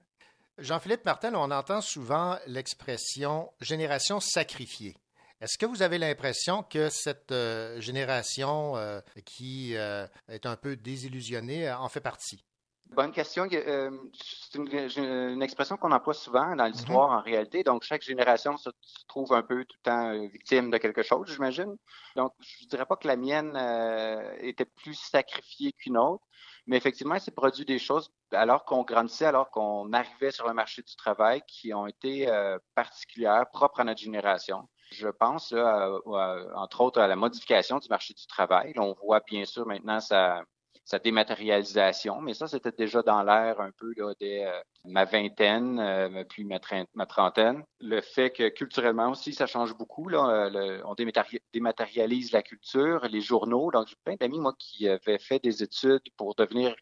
Jean-Philippe 0.60 1.06
Martel, 1.06 1.36
on 1.36 1.52
entend 1.52 1.82
souvent 1.82 2.38
l'expression 2.46 3.52
génération 3.60 4.20
sacrifiée. 4.20 4.96
Est-ce 5.42 5.58
que 5.58 5.66
vous 5.66 5.82
avez 5.82 5.98
l'impression 5.98 6.64
que 6.64 6.90
cette 6.90 7.32
euh, 7.32 7.80
génération 7.80 8.76
euh, 8.76 9.00
qui 9.26 9.76
euh, 9.76 10.06
est 10.28 10.46
un 10.46 10.58
peu 10.58 10.76
désillusionnée 10.76 11.72
en 11.72 11.88
fait 11.90 12.02
partie? 12.02 12.44
Bonne 12.90 13.12
question. 13.12 13.48
C'est 13.50 14.58
une, 14.58 14.68
une, 14.98 15.44
expression 15.44 15.78
qu'on 15.78 15.92
emploie 15.92 16.16
souvent 16.16 16.56
dans 16.56 16.66
l'histoire 16.66 17.12
en 17.12 17.22
réalité. 17.22 17.64
Donc, 17.64 17.84
chaque 17.84 18.02
génération 18.02 18.58
se, 18.58 18.72
se, 18.82 19.06
trouve 19.08 19.32
un 19.34 19.44
peu 19.44 19.64
tout 19.64 19.78
le 19.84 19.92
temps 19.92 20.28
victime 20.28 20.72
de 20.72 20.78
quelque 20.80 21.04
chose, 21.04 21.32
j'imagine. 21.32 21.76
Donc, 22.16 22.34
je 22.40 22.66
ne 22.66 22.70
dirais 22.70 22.88
pas 22.88 22.96
que 22.96 23.08
la 23.08 23.16
mienne 23.16 23.56
euh, 23.56 24.36
était 24.40 24.66
plus 24.66 24.96
sacrifiée 24.96 25.72
qu'une 25.74 25.98
autre, 25.98 26.26
mais 26.70 26.78
effectivement, 26.78 27.16
il 27.16 27.22
s'est 27.22 27.32
produit 27.32 27.66
des 27.66 27.80
choses 27.80 28.12
alors 28.32 28.64
qu'on 28.64 28.84
grandissait, 28.84 29.26
alors 29.26 29.50
qu'on 29.50 29.92
arrivait 29.92 30.30
sur 30.30 30.48
le 30.48 30.54
marché 30.54 30.84
du 30.84 30.96
travail 30.96 31.42
qui 31.48 31.74
ont 31.74 31.88
été 31.88 32.30
euh, 32.30 32.60
particulières, 32.76 33.46
propres 33.52 33.80
à 33.80 33.84
notre 33.84 34.00
génération. 34.00 34.70
Je 34.92 35.08
pense, 35.08 35.52
entre 35.54 36.82
autres, 36.82 37.02
à 37.02 37.08
la 37.08 37.16
modification 37.16 37.80
du 37.80 37.88
marché 37.90 38.14
du 38.14 38.26
travail. 38.28 38.74
On 38.78 38.94
voit 39.04 39.20
bien 39.20 39.46
sûr 39.46 39.66
maintenant 39.66 40.00
ça 40.00 40.44
sa 40.90 40.98
dématérialisation, 40.98 42.20
mais 42.20 42.34
ça, 42.34 42.48
c'était 42.48 42.72
déjà 42.72 43.04
dans 43.04 43.22
l'air 43.22 43.62
un 43.62 43.70
peu 43.78 43.94
là, 43.96 44.12
dès 44.20 44.48
euh, 44.48 44.60
ma 44.86 45.06
vingtaine, 45.06 45.80
euh, 45.80 46.24
puis 46.28 46.44
ma, 46.46 47.06
trentaine. 47.06 47.64
Le 47.80 48.02
fait 48.02 48.32
que 48.32 48.50
culturellement 48.50 49.12
aussi, 49.12 49.34
ça 49.34 49.46
change 49.46 49.78
beaucoup. 49.78 50.10
Là, 50.10 50.50
le, 50.50 50.82
on 50.88 50.96
dématéri 50.96 51.42
dématérialise 51.54 52.32
la 52.32 52.42
culture, 52.42 53.06
les 53.08 53.22
journaux. 53.22 53.70
Donc, 53.70 53.88
j'ai 53.88 53.98
plein 54.04 54.16
d'amis, 54.16 54.40
moi, 54.40 54.56
qui 54.58 54.88
avaient 54.88 55.20
fait 55.20 55.38
des 55.38 55.62
études 55.62 56.02
pour 56.18 56.34
devenir, 56.34 56.76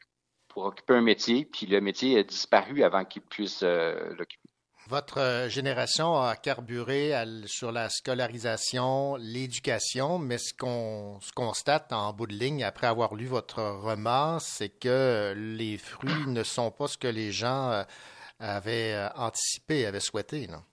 pour 0.47 0.63
occuper 0.63 0.93
un 0.93 1.01
métier, 1.01 1.43
puis 1.43 1.65
le 1.65 1.81
métier 1.81 2.17
a 2.17 2.23
disparu 2.23 2.83
avant 2.83 3.03
qu'ils 3.03 3.23
puissent 3.23 3.63
euh, 3.63 4.15
l'occuper. 4.17 4.47
Votre 4.89 5.19
euh, 5.19 5.49
génération 5.49 6.15
a 6.15 6.37
carburé 6.37 7.11
sur 7.45 7.73
la 7.73 7.89
scolarisation, 7.89 9.17
l'éducation, 9.17 10.17
mais 10.17 10.37
ce 10.37 10.53
qu'on 10.53 11.19
constate 11.35 11.91
en 11.91 12.13
bout 12.13 12.25
de 12.25 12.33
ligne 12.33 12.63
après 12.63 12.87
avoir 12.87 13.13
lu 13.13 13.25
votre 13.25 13.61
roman, 13.61 14.39
c'est 14.39 14.69
que 14.69 15.33
les 15.35 15.77
fruits 15.77 16.27
ne 16.27 16.41
sont 16.41 16.71
pas 16.71 16.87
ce 16.87 16.97
que 16.97 17.09
les 17.09 17.33
gens 17.33 17.69
euh, 17.69 17.83
avaient 18.39 18.93
euh, 18.93 19.09
anticipé, 19.17 19.85
avaient 19.85 19.99
souhaité. 19.99 20.47
Non? 20.47 20.63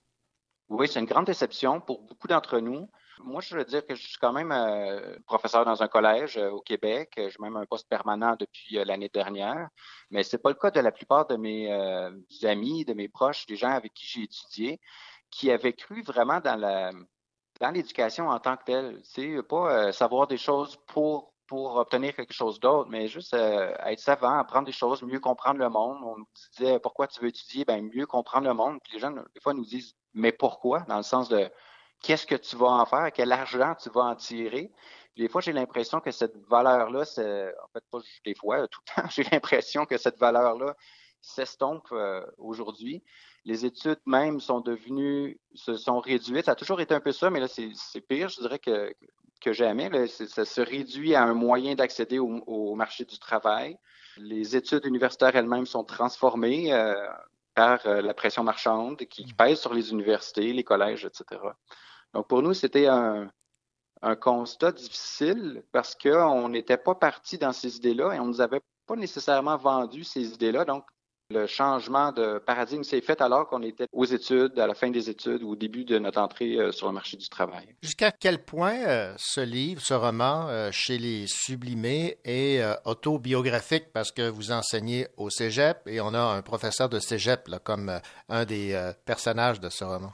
Oui, 0.69 0.87
c'est 0.87 1.01
une 1.01 1.07
grande 1.07 1.25
déception 1.25 1.81
pour 1.81 2.01
beaucoup 2.01 2.29
d'entre 2.29 2.59
nous. 2.59 2.87
Moi, 3.23 3.41
je 3.41 3.55
veux 3.55 3.63
dire 3.63 3.85
que 3.85 3.95
je 3.95 4.07
suis 4.07 4.17
quand 4.17 4.33
même 4.33 4.51
euh, 4.51 5.17
professeur 5.25 5.65
dans 5.65 5.81
un 5.81 5.87
collège 5.87 6.37
euh, 6.37 6.49
au 6.51 6.61
Québec. 6.61 7.13
J'ai 7.15 7.35
même 7.39 7.55
un 7.55 7.65
poste 7.65 7.87
permanent 7.87 8.35
depuis 8.37 8.77
euh, 8.77 8.85
l'année 8.85 9.09
dernière. 9.09 9.69
Mais 10.09 10.23
c'est 10.23 10.37
pas 10.37 10.49
le 10.49 10.55
cas 10.55 10.71
de 10.71 10.79
la 10.79 10.91
plupart 10.91 11.25
de 11.27 11.37
mes 11.37 11.71
amis, 12.43 12.85
de 12.85 12.93
mes 12.93 13.07
proches, 13.07 13.45
des 13.45 13.55
gens 13.55 13.71
avec 13.71 13.93
qui 13.93 14.05
j'ai 14.07 14.23
étudié, 14.23 14.79
qui 15.31 15.51
avaient 15.51 15.73
cru 15.73 16.01
vraiment 16.03 16.39
dans 16.41 17.71
l'éducation 17.71 18.29
en 18.29 18.39
tant 18.39 18.57
que 18.57 18.63
telle. 18.65 18.99
C'est 19.03 19.41
pas 19.43 19.91
savoir 19.91 20.27
des 20.27 20.37
choses 20.37 20.77
pour 20.87 21.33
pour 21.47 21.75
obtenir 21.75 22.15
quelque 22.15 22.33
chose 22.33 22.59
d'autre, 22.59 22.89
mais 22.89 23.07
juste 23.07 23.35
être 23.35 23.99
savant, 23.99 24.39
apprendre 24.39 24.65
des 24.65 24.71
choses, 24.71 25.03
mieux 25.03 25.19
comprendre 25.19 25.59
le 25.59 25.69
monde. 25.69 25.99
On 26.03 26.17
nous 26.17 26.27
disait 26.57 26.79
pourquoi 26.79 27.07
tu 27.07 27.21
veux 27.21 27.27
étudier, 27.27 27.65
ben 27.65 27.87
mieux 27.93 28.07
comprendre 28.07 28.47
le 28.47 28.53
monde. 28.55 28.79
Puis 28.83 28.93
les 28.93 28.99
gens, 28.99 29.11
des 29.11 29.41
fois, 29.41 29.53
nous 29.53 29.65
disent 29.65 29.95
mais 30.15 30.31
pourquoi? 30.31 30.81
Dans 30.81 30.97
le 30.97 31.03
sens 31.03 31.29
de 31.29 31.51
qu'est-ce 32.05 32.27
que 32.27 32.35
tu 32.35 32.55
vas 32.55 32.67
en 32.67 32.85
faire, 32.85 33.11
quel 33.11 33.31
argent 33.31 33.73
tu 33.81 33.89
vas 33.89 34.03
en 34.03 34.15
tirer. 34.15 34.71
Des 35.17 35.27
fois, 35.27 35.41
j'ai 35.41 35.53
l'impression 35.53 35.99
que 36.01 36.11
cette 36.11 36.37
valeur-là, 36.47 37.01
en 37.01 37.67
fait, 37.73 37.83
pas 37.91 37.99
des 38.25 38.35
fois, 38.35 38.67
tout 38.71 38.79
le 38.87 39.01
temps, 39.01 39.09
j'ai 39.09 39.23
l'impression 39.31 39.85
que 39.85 39.97
cette 39.97 40.19
valeur-là 40.19 40.75
s'estompe 41.21 41.87
euh, 41.91 42.23
aujourd'hui. 42.37 43.03
Les 43.43 43.65
études 43.65 43.99
même 44.05 44.39
sont 44.39 44.59
devenues, 44.59 45.39
se 45.55 45.75
sont 45.75 45.99
réduites. 45.99 46.45
Ça 46.45 46.51
a 46.51 46.55
toujours 46.55 46.81
été 46.81 46.93
un 46.93 46.99
peu 46.99 47.11
ça, 47.11 47.29
mais 47.31 47.39
là, 47.39 47.47
c'est 47.47 48.01
pire, 48.01 48.29
je 48.29 48.41
dirais, 48.41 48.59
que, 48.59 48.93
que 49.41 49.51
jamais. 49.51 49.89
Là, 49.89 50.07
ça 50.07 50.45
se 50.45 50.61
réduit 50.61 51.15
à 51.15 51.23
un 51.23 51.33
moyen 51.33 51.73
d'accéder 51.73 52.19
au, 52.19 52.43
au, 52.45 52.75
marché 52.75 53.05
du 53.05 53.17
travail. 53.17 53.77
Les 54.17 54.55
études 54.55 54.85
universitaires 54.85 55.35
elles-mêmes 55.35 55.65
sont 55.65 55.83
transformées 55.83 56.71
euh, 56.71 56.93
par 57.55 57.85
euh, 57.87 58.01
la 58.01 58.13
pression 58.13 58.43
marchande 58.43 58.97
qui 59.05 59.25
pèse 59.33 59.59
sur 59.59 59.73
les 59.73 59.91
universités, 59.91 60.53
les 60.53 60.63
collèges, 60.63 61.05
etc. 61.05 61.41
Donc, 62.15 62.29
pour 62.29 62.41
nous, 62.41 62.53
c'était 62.53 62.87
un, 62.87 63.29
constat 64.21 64.71
difficile 64.71 65.63
parce 65.71 65.95
qu'on 65.95 66.47
n'était 66.47 66.77
pas 66.77 66.95
parti 66.95 67.37
dans 67.37 67.51
ces 67.51 67.75
idées-là 67.77 68.13
et 68.13 68.19
on 68.19 68.25
ne 68.25 68.29
nous 68.29 68.41
avait 68.41 68.61
pas 68.85 68.95
nécessairement 68.95 69.57
vendu 69.57 70.03
ces 70.03 70.33
idées-là. 70.33 70.63
Donc, 70.63 70.85
le 71.31 71.47
changement 71.47 72.11
de 72.11 72.37
paradigme 72.37 72.83
s'est 72.83 73.01
fait 73.01 73.19
alors 73.19 73.47
qu'on 73.49 73.63
était 73.63 73.87
aux 73.91 74.05
études, 74.05 74.59
à 74.59 74.67
la 74.67 74.75
fin 74.75 74.91
des 74.91 75.09
études 75.09 75.41
ou 75.41 75.53
au 75.53 75.55
début 75.55 75.83
de 75.83 75.97
notre 75.97 76.21
entrée 76.21 76.55
euh, 76.55 76.71
sur 76.71 76.85
le 76.87 76.93
marché 76.93 77.17
du 77.17 77.27
travail. 77.27 77.75
Jusqu'à 77.81 78.11
quel 78.11 78.45
point 78.45 78.77
euh, 78.85 79.13
ce 79.17 79.41
livre, 79.41 79.81
ce 79.81 79.95
roman 79.95 80.47
euh, 80.49 80.69
chez 80.71 80.99
les 80.99 81.25
Sublimés 81.27 82.19
est 82.23 82.63
autobiographique? 82.85 83.91
Parce 83.91 84.11
que 84.11 84.29
vous 84.29 84.51
enseignez 84.51 85.07
au 85.17 85.31
cégep 85.31 85.79
et 85.87 85.99
on 85.99 86.13
a 86.13 86.21
un 86.21 86.43
professeur 86.43 86.89
de 86.89 86.99
cégep 86.99 87.49
comme 87.63 87.99
un 88.29 88.45
des 88.45 88.93
personnages 89.03 89.59
de 89.59 89.69
ce 89.69 89.83
roman? 89.83 90.13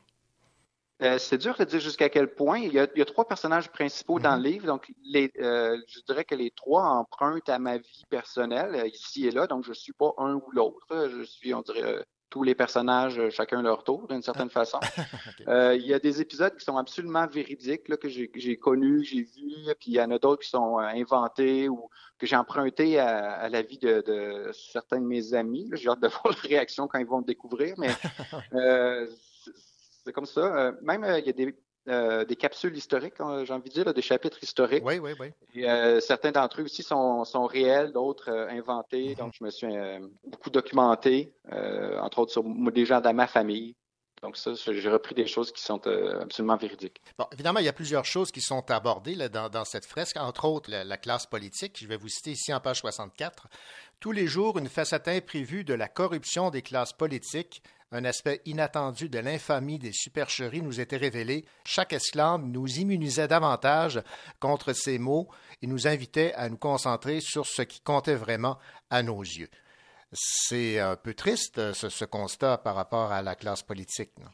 Euh, 1.01 1.17
c'est 1.17 1.37
dur 1.37 1.55
de 1.57 1.63
dire 1.63 1.79
jusqu'à 1.79 2.09
quel 2.09 2.33
point. 2.33 2.59
Il 2.59 2.73
y, 2.73 2.79
a, 2.79 2.87
il 2.95 2.99
y 2.99 3.01
a, 3.01 3.05
trois 3.05 3.27
personnages 3.27 3.69
principaux 3.69 4.19
dans 4.19 4.35
le 4.35 4.43
livre. 4.43 4.67
Donc, 4.67 4.91
les, 5.03 5.31
euh, 5.39 5.77
je 5.87 5.99
dirais 6.01 6.25
que 6.25 6.35
les 6.35 6.51
trois 6.51 6.83
empruntent 6.83 7.49
à 7.49 7.57
ma 7.59 7.77
vie 7.77 8.03
personnelle, 8.09 8.75
euh, 8.75 8.87
ici 8.87 9.25
et 9.25 9.31
là. 9.31 9.47
Donc, 9.47 9.63
je 9.63 9.69
ne 9.69 9.75
suis 9.75 9.93
pas 9.93 10.13
un 10.17 10.35
ou 10.35 10.43
l'autre. 10.51 10.85
Je 10.91 11.23
suis, 11.23 11.53
on 11.53 11.61
dirait, 11.61 12.05
tous 12.29 12.43
les 12.43 12.53
personnages, 12.53 13.19
chacun 13.29 13.61
leur 13.63 13.83
tour, 13.83 14.07
d'une 14.07 14.21
certaine 14.21 14.51
façon. 14.51 14.79
okay. 15.41 15.77
il 15.77 15.85
y 15.85 15.93
a 15.93 15.99
des 15.99 16.21
épisodes 16.21 16.55
qui 16.55 16.63
sont 16.63 16.77
absolument 16.77 17.27
véridiques, 17.27 17.89
là, 17.89 17.97
que 17.97 18.07
j'ai 18.07 18.57
connus, 18.57 19.03
j'ai 19.03 19.23
vus, 19.23 19.73
puis 19.79 19.91
il 19.91 19.93
y 19.95 20.01
en 20.01 20.11
a 20.11 20.19
d'autres 20.19 20.43
qui 20.43 20.49
sont 20.49 20.77
inventés 20.77 21.67
ou 21.67 21.89
que 22.19 22.27
j'ai 22.27 22.37
empruntés 22.37 22.99
à, 22.99 23.33
à, 23.33 23.49
la 23.49 23.63
vie 23.63 23.79
de, 23.79 24.01
de, 24.01 24.51
certains 24.53 25.01
de 25.01 25.05
mes 25.05 25.33
amis. 25.33 25.67
J'ai 25.73 25.89
hâte 25.89 25.99
de 25.99 26.07
voir 26.07 26.27
leur 26.27 26.37
réaction 26.37 26.87
quand 26.87 26.99
ils 26.99 27.07
vont 27.07 27.19
le 27.19 27.25
découvrir, 27.25 27.75
mais 27.77 27.89
c'est 30.03 30.13
comme 30.13 30.25
ça. 30.25 30.41
Euh, 30.41 30.71
même, 30.81 31.03
euh, 31.03 31.19
il 31.19 31.25
y 31.25 31.29
a 31.29 31.33
des, 31.33 31.55
euh, 31.89 32.25
des 32.25 32.35
capsules 32.35 32.75
historiques, 32.75 33.19
hein, 33.19 33.43
j'ai 33.45 33.53
envie 33.53 33.69
de 33.69 33.73
dire, 33.73 33.85
là, 33.85 33.93
des 33.93 34.01
chapitres 34.01 34.39
historiques. 34.41 34.83
Oui, 34.85 34.99
oui, 34.99 35.13
oui. 35.19 35.27
Et, 35.55 35.99
certains 36.01 36.31
d'entre 36.31 36.61
eux 36.61 36.65
aussi 36.65 36.83
sont, 36.83 37.25
sont 37.25 37.45
réels, 37.45 37.91
d'autres 37.91 38.29
inventés. 38.29 39.09
Mm 39.09 39.13
-hmm. 39.13 39.17
Donc, 39.17 39.33
je 39.39 39.43
me 39.43 39.49
suis 39.49 39.67
beaucoup 40.23 40.49
documenté, 40.49 41.33
entre 42.05 42.19
autres 42.19 42.31
sur 42.31 42.43
des 42.71 42.85
gens 42.85 43.01
dans 43.01 43.13
ma 43.13 43.27
famille. 43.27 43.75
Donc 44.23 44.37
ça, 44.37 44.51
j'ai 44.53 44.89
repris 44.89 45.15
des 45.15 45.25
choses 45.25 45.51
qui 45.51 45.63
sont 45.63 45.81
absolument 46.25 46.55
véridiques. 46.55 47.01
Bon, 47.17 47.25
évidemment, 47.31 47.59
il 47.59 47.65
y 47.65 47.69
a 47.69 47.73
plusieurs 47.73 48.05
choses 48.05 48.31
qui 48.31 48.41
sont 48.41 48.63
abordées 48.69 49.15
là, 49.15 49.29
dans, 49.29 49.49
dans, 49.49 49.65
cette 49.65 49.87
fresque, 49.87 50.17
entre 50.17 50.45
autres 50.45 50.69
la, 50.69 50.83
la, 50.83 50.97
classe 50.97 51.25
politique. 51.25 51.73
Je 51.81 51.87
vais 51.87 51.97
vous 51.97 52.07
citer 52.07 52.31
ici 52.31 52.53
en 52.53 52.59
page 52.59 52.81
64. 52.81 53.47
Tous 53.99 54.11
les 54.11 54.27
jours, 54.27 54.59
une 54.59 54.69
facette 54.69 55.07
imprévue 55.07 55.63
de 55.63 55.73
la 55.73 55.87
corruption 55.87 56.51
des 56.51 56.61
classes 56.61 56.93
politiques, 56.93 57.63
un 57.91 58.05
aspect 58.05 58.41
inattendu 58.45 59.09
de 59.09 59.19
l'infamie 59.19 59.77
des 59.77 59.91
supercheries 59.91 60.61
nous 60.61 60.79
était 60.79 60.97
révélé. 60.97 61.45
Chaque 61.65 61.93
esclave 61.93 62.41
nous 62.41 62.79
immunisait 62.79 63.27
davantage 63.27 64.01
contre 64.39 64.73
ces 64.73 64.97
maux 64.97 65.27
et 65.61 65.67
nous 65.67 65.87
invitait 65.87 66.33
à 66.33 66.49
nous 66.49 66.57
concentrer 66.57 67.19
sur 67.19 67.45
ce 67.45 67.61
qui 67.61 67.81
comptait 67.81 68.15
vraiment 68.15 68.57
à 68.89 69.03
nos 69.03 69.21
yeux. 69.21 69.49
C'est 70.13 70.79
un 70.79 70.95
peu 70.95 71.13
triste, 71.13 71.73
ce, 71.73 72.05
constat 72.05 72.57
par 72.57 72.75
rapport 72.75 73.11
à 73.11 73.21
la 73.21 73.35
classe 73.35 73.63
politique. 73.63 74.11
Non? 74.19 74.29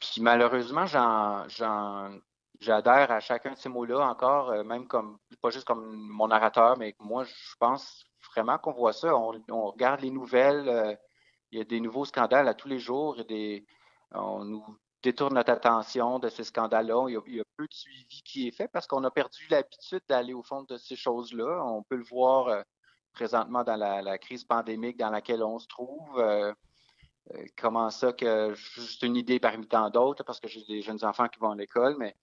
Puis 0.00 0.20
malheureusement, 0.20 0.86
j'adhère 0.86 3.10
à 3.10 3.20
chacun 3.20 3.52
de 3.52 3.56
ces 3.56 3.68
mots-là 3.68 4.00
encore, 4.00 4.50
euh, 4.50 4.64
même 4.64 4.86
comme, 4.86 5.18
pas 5.42 5.50
juste 5.50 5.66
comme 5.66 5.94
mon 5.94 6.28
narrateur, 6.28 6.78
mais 6.78 6.94
moi, 7.00 7.24
je 7.24 7.54
pense 7.58 8.04
vraiment 8.32 8.58
qu'on 8.58 8.72
voit 8.72 8.92
ça. 8.92 9.14
On, 9.16 9.32
on, 9.50 9.70
regarde 9.70 10.00
les 10.00 10.10
nouvelles, 10.10 10.68
euh, 10.68 10.94
il 11.50 11.58
y 11.58 11.60
a 11.60 11.64
des 11.64 11.80
nouveaux 11.80 12.04
scandales 12.04 12.48
à 12.48 12.54
tous 12.54 12.68
les 12.68 12.78
jours, 12.78 13.18
a 13.18 13.24
des, 13.24 13.64
on 14.12 14.44
nous 14.44 14.64
détourne 15.02 15.34
notre 15.34 15.52
attention 15.52 16.18
de 16.18 16.28
ces 16.28 16.44
scandales-là. 16.44 17.06
Il, 17.08 17.36
y 17.36 17.40
a 17.40 17.44
peu 17.56 17.66
de 17.66 17.74
suivi 17.74 18.22
qui 18.22 18.48
est 18.48 18.50
fait 18.50 18.68
parce 18.68 18.86
qu'on 18.86 19.04
a 19.04 19.10
perdu 19.10 19.46
l'habitude 19.50 20.02
d'aller 20.08 20.34
au 20.34 20.42
fond 20.42 20.64
de 20.64 20.76
ces 20.76 20.96
choses-là. 20.96 21.62
On 21.64 21.82
peut 21.82 21.96
le 21.96 22.04
voir 22.04 22.48
euh, 22.48 22.62
présentement 23.12 23.64
dans 23.64 23.76
la, 23.76 24.02
la, 24.02 24.18
crise 24.18 24.44
pandémique 24.44 24.96
dans 24.98 25.10
laquelle 25.10 25.42
on 25.42 25.58
se 25.58 25.68
trouve. 25.68 26.18
Euh, 26.18 26.52
euh, 27.34 27.44
comment 27.56 27.90
ça 27.90 28.12
que 28.12 28.54
juste 28.54 29.02
une 29.02 29.16
idée 29.16 29.38
parmi 29.38 29.66
tant 29.66 29.90
d'autres, 29.90 30.24
parce 30.24 30.40
que 30.40 30.48
j'ai 30.48 30.64
des 30.64 30.82
jeunes 30.82 31.04
enfants 31.04 31.28
qui 31.28 31.38
vont 31.38 31.50
à 31.50 31.56
l'école, 31.56 31.96
mais 31.98 32.16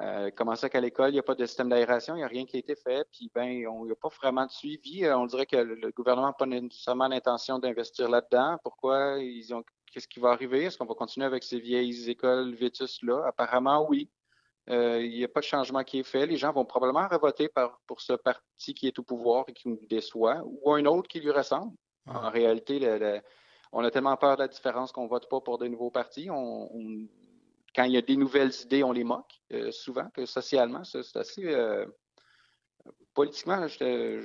euh, 0.00 0.30
comment 0.36 0.54
ça 0.54 0.68
qu'à 0.68 0.80
l'école, 0.80 1.10
il 1.10 1.14
n'y 1.14 1.18
a 1.18 1.24
pas 1.24 1.34
de 1.34 1.44
système 1.44 1.68
d'aération, 1.68 2.14
il 2.14 2.18
n'y 2.18 2.24
a 2.24 2.28
rien 2.28 2.46
qui 2.46 2.56
a 2.56 2.60
été 2.60 2.76
fait, 2.76 3.06
puis 3.12 3.30
ben, 3.34 3.44
il 3.44 3.68
n'y 3.68 3.92
a 3.92 3.96
pas 4.00 4.08
vraiment 4.08 4.46
de 4.46 4.50
suivi. 4.50 5.04
On 5.10 5.26
dirait 5.26 5.46
que 5.46 5.56
le, 5.56 5.90
gouvernement 5.90 6.28
n'a 6.28 6.32
pas 6.34 6.46
nécessairement 6.46 7.08
l'intention 7.08 7.58
d'investir 7.58 8.08
là-dedans. 8.08 8.58
Pourquoi 8.62 9.18
ils 9.18 9.52
ont 9.52 9.64
qu'est-ce 9.92 10.06
qui 10.06 10.20
va 10.20 10.30
arriver? 10.30 10.64
Est-ce 10.64 10.78
qu'on 10.78 10.86
va 10.86 10.94
continuer 10.94 11.26
avec 11.26 11.42
ces 11.42 11.58
vieilles 11.58 12.08
écoles 12.08 12.54
vétus-là? 12.54 13.24
Apparemment, 13.26 13.86
oui. 13.88 14.10
Euh, 14.70 15.02
il 15.02 15.16
n'y 15.16 15.24
a 15.24 15.28
pas 15.28 15.40
de 15.40 15.46
changement 15.46 15.82
qui 15.82 16.00
est 16.00 16.04
fait. 16.04 16.26
Les 16.26 16.36
gens 16.36 16.52
vont 16.52 16.66
probablement 16.66 17.08
revoter 17.08 17.48
par, 17.48 17.80
pour 17.86 18.00
ce 18.00 18.12
parti 18.12 18.74
qui 18.74 18.86
est 18.86 18.98
au 18.98 19.02
pouvoir 19.02 19.46
et 19.48 19.52
qui 19.54 19.68
nous 19.68 19.80
déçoit, 19.88 20.42
ou 20.44 20.72
un 20.74 20.84
autre 20.84 21.08
qui 21.08 21.20
lui 21.20 21.30
ressemble. 21.30 21.74
En 22.06 22.30
réalité, 22.30 22.78
le, 22.78 22.98
le, 22.98 23.20
on 23.72 23.82
a 23.82 23.90
tellement 23.90 24.16
peur 24.16 24.36
de 24.36 24.42
la 24.42 24.48
différence 24.48 24.92
qu'on 24.92 25.06
vote 25.06 25.28
pas 25.28 25.40
pour 25.40 25.58
des 25.58 25.68
nouveaux 25.68 25.90
partis. 25.90 26.30
On, 26.30 26.70
on- 26.74 27.08
quand 27.78 27.84
il 27.84 27.92
y 27.92 27.96
a 27.96 28.02
des 28.02 28.16
nouvelles 28.16 28.50
idées, 28.64 28.82
on 28.82 28.90
les 28.90 29.04
moque 29.04 29.40
euh, 29.52 29.70
souvent, 29.70 30.08
socialement, 30.26 30.82
c'est 30.82 31.16
assez. 31.16 31.44
euh, 31.44 31.86
politiquement, 33.14 33.66
j'ai 33.68 34.20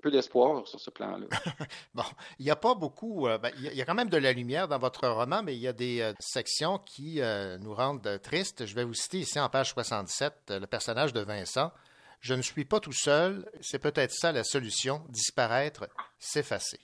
peu 0.00 0.10
d'espoir 0.10 0.66
sur 0.66 0.78
ce 0.80 0.90
plan-là. 0.90 1.26
Bon, 1.94 2.04
il 2.38 2.44
n'y 2.44 2.50
a 2.50 2.56
pas 2.56 2.74
beaucoup, 2.74 3.26
euh, 3.26 3.38
ben, 3.38 3.50
il 3.56 3.74
y 3.74 3.80
a- 3.82 3.84
quand 3.84 3.94
même 3.94 4.08
de 4.08 4.16
la 4.16 4.32
lumière 4.32 4.68
dans 4.68 4.78
votre 4.78 5.06
roman, 5.08 5.42
mais 5.42 5.54
il 5.54 5.60
y 5.60 5.68
a 5.68 5.72
des 5.72 6.12
sections 6.18 6.78
qui 6.78 7.20
nous 7.60 7.74
rendent 7.74 8.20
tristes. 8.22 8.66
Je 8.66 8.74
vais 8.74 8.84
vous 8.84 8.94
citer 8.94 9.18
ici 9.20 9.38
en 9.40 9.48
page 9.48 9.72
67 9.72 10.32
euh, 10.50 10.60
le 10.60 10.66
personnage 10.66 11.12
de 11.12 11.20
Vincent. 11.20 11.72
Je 12.20 12.34
ne 12.34 12.42
suis 12.42 12.64
pas 12.64 12.80
tout 12.80 12.92
seul, 12.92 13.48
c'est 13.60 13.78
peut-être 13.78 14.12
ça 14.12 14.32
la 14.32 14.42
solution, 14.44 15.02
disparaître, 15.08 15.88
s'effacer. 16.18 16.80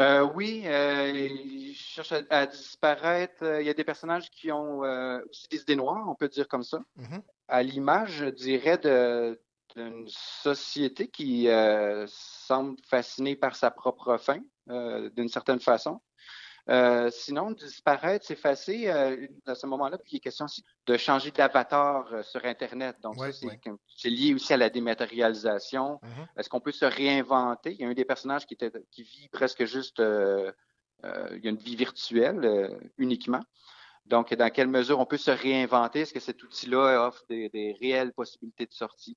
Euh, 0.00 0.28
oui, 0.34 0.62
euh, 0.66 1.08
il 1.10 1.74
cherche 1.74 2.12
à, 2.12 2.22
à 2.30 2.46
disparaître. 2.46 3.44
Euh, 3.44 3.62
Il 3.62 3.66
y 3.66 3.70
a 3.70 3.74
des 3.74 3.84
personnages 3.84 4.30
qui 4.30 4.50
ont 4.50 4.84
euh, 4.84 5.20
aussi 5.30 5.48
des 5.48 5.60
idées 5.62 5.76
noires, 5.76 6.04
on 6.08 6.14
peut 6.14 6.28
dire 6.28 6.48
comme 6.48 6.64
ça. 6.64 6.80
Mhm. 6.96 7.22
À 7.46 7.62
l'image, 7.62 8.12
je 8.12 8.26
dirais, 8.26 8.78
d'une 8.78 10.06
société 10.08 11.08
qui 11.08 11.46
semble 12.06 12.76
fascinée 12.86 13.36
par 13.36 13.54
sa 13.54 13.70
propre 13.70 14.16
fin, 14.16 14.40
d'une 14.66 15.28
certaine 15.28 15.60
façon. 15.60 16.00
Euh, 16.70 17.10
sinon, 17.10 17.50
disparaître, 17.50 18.24
s'effacer, 18.24 18.88
euh, 18.88 19.26
à 19.46 19.54
ce 19.54 19.66
moment-là, 19.66 19.98
puis 19.98 20.12
il 20.12 20.16
est 20.16 20.20
question 20.20 20.46
aussi 20.46 20.64
de 20.86 20.96
changer 20.96 21.30
d'avatar 21.30 22.10
euh, 22.12 22.22
sur 22.22 22.42
Internet. 22.44 22.96
Donc, 23.02 23.18
Ouais, 23.18 23.32
ça, 23.32 23.40
c'est 23.40 23.46
ouais. 23.46 23.76
c'est 23.94 24.08
lié 24.08 24.32
aussi 24.34 24.52
à 24.54 24.56
la 24.56 24.70
dématérialisation. 24.70 26.00
Mhm. 26.02 26.26
Est-ce 26.38 26.48
qu'on 26.48 26.60
peut 26.60 26.72
se 26.72 26.86
réinventer? 26.86 27.72
Il 27.74 27.80
y 27.80 27.84
a 27.84 27.88
un 27.88 27.92
des 27.94 28.06
personnages 28.06 28.46
qui, 28.46 28.54
était, 28.54 28.72
qui 28.90 29.02
vit 29.02 29.28
presque 29.28 29.64
juste, 29.66 29.98
il 29.98 30.54
y 31.02 31.46
a 31.46 31.50
une 31.50 31.56
vie 31.56 31.76
virtuelle 31.76 32.78
uniquement. 32.96 33.40
Donc, 34.06 34.32
dans 34.34 34.50
quelle 34.50 34.68
mesure 34.68 35.00
on 35.00 35.06
peut 35.06 35.18
se 35.18 35.30
réinventer? 35.30 36.00
Est-ce 36.00 36.14
que 36.14 36.20
cet 36.20 36.42
outil-là 36.42 37.06
offre 37.06 37.24
des, 37.28 37.50
des 37.50 37.76
réelles 37.78 38.12
possibilités 38.12 38.66
de 38.66 38.72
sortie? 38.72 39.16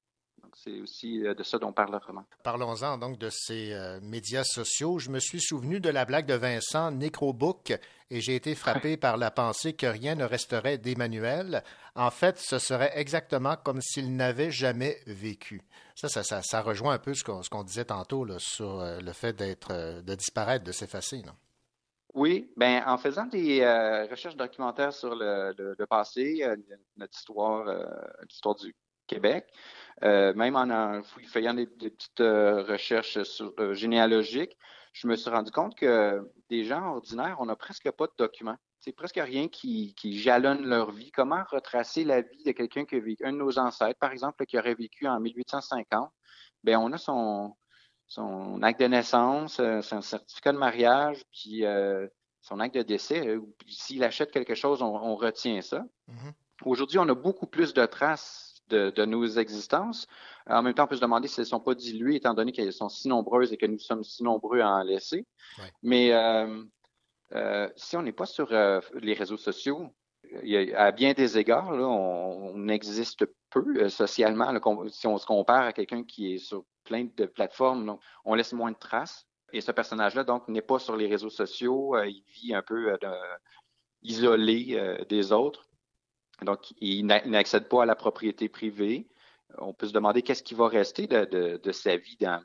C'est 0.64 0.82
aussi 0.82 1.24
euh, 1.26 1.34
de 1.36 1.44
ça 1.44 1.60
dont 1.60 1.72
parle 1.72 1.92
le 1.92 1.98
roman. 1.98 2.24
Parlons-en 2.44 2.98
donc 2.98 3.20
de 3.20 3.30
ces 3.30 3.74
euh, 3.74 4.00
médias 4.02 4.44
sociaux. 4.44 4.98
Je 4.98 5.10
me 5.12 5.20
suis 5.20 5.40
souvenu 5.40 5.80
de 5.80 5.90
la 5.90 6.04
blague 6.04 6.26
de 6.26 6.34
Vincent, 6.34 6.90
Necrobook, 6.92 7.72
et 8.10 8.22
j'ai 8.22 8.36
été 8.36 8.56
frappé 8.56 8.98
par 8.98 9.18
la 9.18 9.30
pensée 9.30 9.74
que 9.74 9.86
rien 9.86 10.16
ne 10.16 10.24
resterait 10.24 10.78
d'Emmanuel. 10.78 11.64
En 11.96 12.10
fait, 12.10 12.40
ce 12.40 12.58
serait 12.58 12.92
exactement 12.96 13.56
comme 13.64 13.82
s'il 13.82 14.16
n'avait 14.16 14.50
jamais 14.52 14.98
vécu. 15.06 15.62
Ça, 15.96 16.10
ça, 16.10 16.24
ça, 16.24 16.42
ça 16.42 16.62
rejoint 16.62 16.94
un 16.96 17.00
peu 17.00 17.14
ce 17.14 17.24
qu'on 17.24 17.64
disait 17.64 17.86
tantôt 17.86 18.26
là, 18.26 18.36
sur 18.40 18.80
euh, 18.80 19.00
le 19.00 19.14
fait 19.14 19.34
d'être, 19.34 19.72
euh, 19.72 20.02
de 20.02 20.16
disparaître, 20.16 20.64
de 20.66 20.72
s'effacer. 20.72 21.22
non? 21.22 21.34
Oui, 22.14 22.52
ben 22.58 22.82
en 22.88 22.98
faisant 22.98 23.26
des 23.26 23.62
euh, 23.62 24.06
recherches 24.08 24.36
documentaires 24.38 24.94
sur 24.94 25.14
le, 25.14 25.54
le- 25.56 25.76
le 25.78 25.86
passé, 25.86 26.44
notre 26.96 27.16
histoire, 27.16 27.66
l'histoire 28.28 28.56
du 28.56 28.74
Québec, 29.08 29.48
euh, 30.04 30.34
même 30.36 30.56
en, 30.56 30.70
en 30.70 31.02
fouillant 31.04 31.54
des, 31.54 31.66
des 31.66 31.90
petites 31.90 32.22
euh, 32.22 32.64
recherches 32.64 33.24
sur, 33.24 33.52
euh, 33.60 33.74
généalogiques, 33.74 34.56
je 34.94 35.08
me 35.08 35.16
suis 35.16 35.30
rendu 35.30 35.52
compte 35.52 35.76
que 35.76 36.30
des 36.50 36.66
gens 36.66 36.96
ordinaires, 36.96 37.38
on 37.40 37.46
n'a 37.46 37.56
presque 37.56 37.90
pas 37.92 38.06
de 38.08 38.14
documents. 38.18 38.58
C'est 38.80 38.92
presque 38.92 39.20
rien 39.20 39.48
qui, 39.48 39.96
qui 39.96 40.20
jalonne 40.20 40.66
leur 40.66 40.92
vie. 40.92 41.12
Comment 41.12 41.44
retracer 41.50 42.04
la 42.04 42.22
vie 42.22 42.44
de 42.44 42.52
quelqu'un 42.52 42.86
qui 42.86 42.96
a 42.96 43.00
vécu, 43.00 43.26
un 43.26 43.34
de 43.34 43.38
nos 43.38 43.58
ancêtres, 43.58 44.00
par 44.00 44.12
exemple, 44.12 44.46
qui 44.46 44.58
aurait 44.58 44.76
vécu 44.76 45.08
en 45.08 45.20
1850? 45.20 46.12
Ben, 46.64 46.78
on 46.78 46.92
a 46.94 46.98
son, 46.98 47.56
son 48.08 48.62
acte 48.62 48.80
de 48.80 48.88
naissance, 48.88 49.62
son 49.82 50.02
certificat 50.02 50.54
de 50.54 50.58
mariage, 50.58 51.24
puis 51.32 51.64
son 52.42 52.60
acte 52.60 52.76
de 52.76 52.84
décès. 52.84 53.38
S'il 53.68 54.04
achète 54.04 54.32
quelque 54.32 54.56
chose, 54.56 54.82
on, 54.82 54.96
on 54.96 55.16
retient 55.16 55.62
ça. 55.62 55.84
Mhm. 56.08 56.34
Aujourd'hui, 56.66 56.98
on 56.98 57.10
a 57.10 57.16
beaucoup 57.16 57.48
plus 57.48 57.74
de 57.74 57.86
traces 57.86 58.47
de, 58.70 58.90
de 58.92 59.06
nos 59.06 59.26
existences. 59.28 60.08
En 60.48 60.62
même 60.62 60.74
temps, 60.74 60.86
on 60.86 60.88
peut 60.88 60.96
se 60.96 61.02
demander 61.02 61.28
si 61.28 61.40
elles 61.40 61.46
ne 61.46 61.50
sont 61.50 61.60
pas 61.60 61.76
diluées, 61.76 62.16
étant 62.16 62.34
donné 62.34 62.52
qu'elles 62.52 62.74
sont 62.74 62.90
si 62.90 63.08
nombreuses 63.08 63.52
et 63.54 63.58
que 63.58 63.66
nous 63.66 63.80
sommes 63.80 64.04
si 64.04 64.24
nombreux 64.24 64.60
à 64.62 64.70
en 64.70 64.84
laisser. 64.84 65.26
Ouais. 65.60 65.72
Mais 65.84 66.14
euh, 66.14 66.64
euh, 67.34 67.70
si 67.76 67.98
on 67.98 68.02
n'est 68.02 68.12
pas 68.14 68.26
sur 68.26 68.52
euh, 68.52 68.80
les 68.96 69.14
réseaux 69.14 69.38
sociaux, 69.38 69.90
a- 70.34 70.86
à 70.86 70.92
bien 70.92 71.14
des 71.14 71.38
égards, 71.38 71.72
là, 71.72 71.86
on, 71.88 72.56
on 72.56 72.68
existe 72.68 73.26
peu 73.50 73.90
socialement. 73.90 74.52
là, 74.52 74.60
si 74.90 75.08
on 75.08 75.18
se 75.18 75.26
compare 75.26 75.64
à 75.64 75.74
quelqu'un 75.74 76.04
qui 76.04 76.34
est 76.34 76.38
sur 76.38 76.64
plein 76.84 77.08
de 77.16 77.26
plateformes, 77.26 77.86
donc, 77.86 78.02
on 78.26 78.36
laisse 78.36 78.54
moins 78.54 78.72
de 78.72 78.78
traces. 78.78 79.26
Et 79.54 79.62
ce 79.62 79.72
personnage-là, 79.72 80.24
donc, 80.26 80.48
n'est 80.50 80.62
pas 80.62 80.80
sur 80.80 80.98
les 80.98 81.08
réseaux 81.08 81.30
sociaux. 81.30 81.96
il 82.04 82.22
vit 82.28 82.54
un 82.54 82.62
peu 82.62 82.98
isolé 84.04 85.06
des 85.10 85.32
autres. 85.32 85.68
Donc, 86.44 86.74
il 86.80 87.06
n'a- 87.06 87.24
il 87.26 87.32
n'accède 87.32 87.68
pas 87.68 87.84
à 87.84 87.86
la 87.86 87.96
propriété 87.96 88.48
privée. 88.50 89.08
On 89.58 89.74
peut 89.74 89.88
se 89.88 89.94
demander 89.94 90.22
qu'est-ce 90.22 90.44
qui 90.44 90.54
va 90.54 90.68
rester 90.68 91.08
de, 91.08 91.72
sa 91.72 91.96
vie 91.98 92.18
dans, 92.20 92.42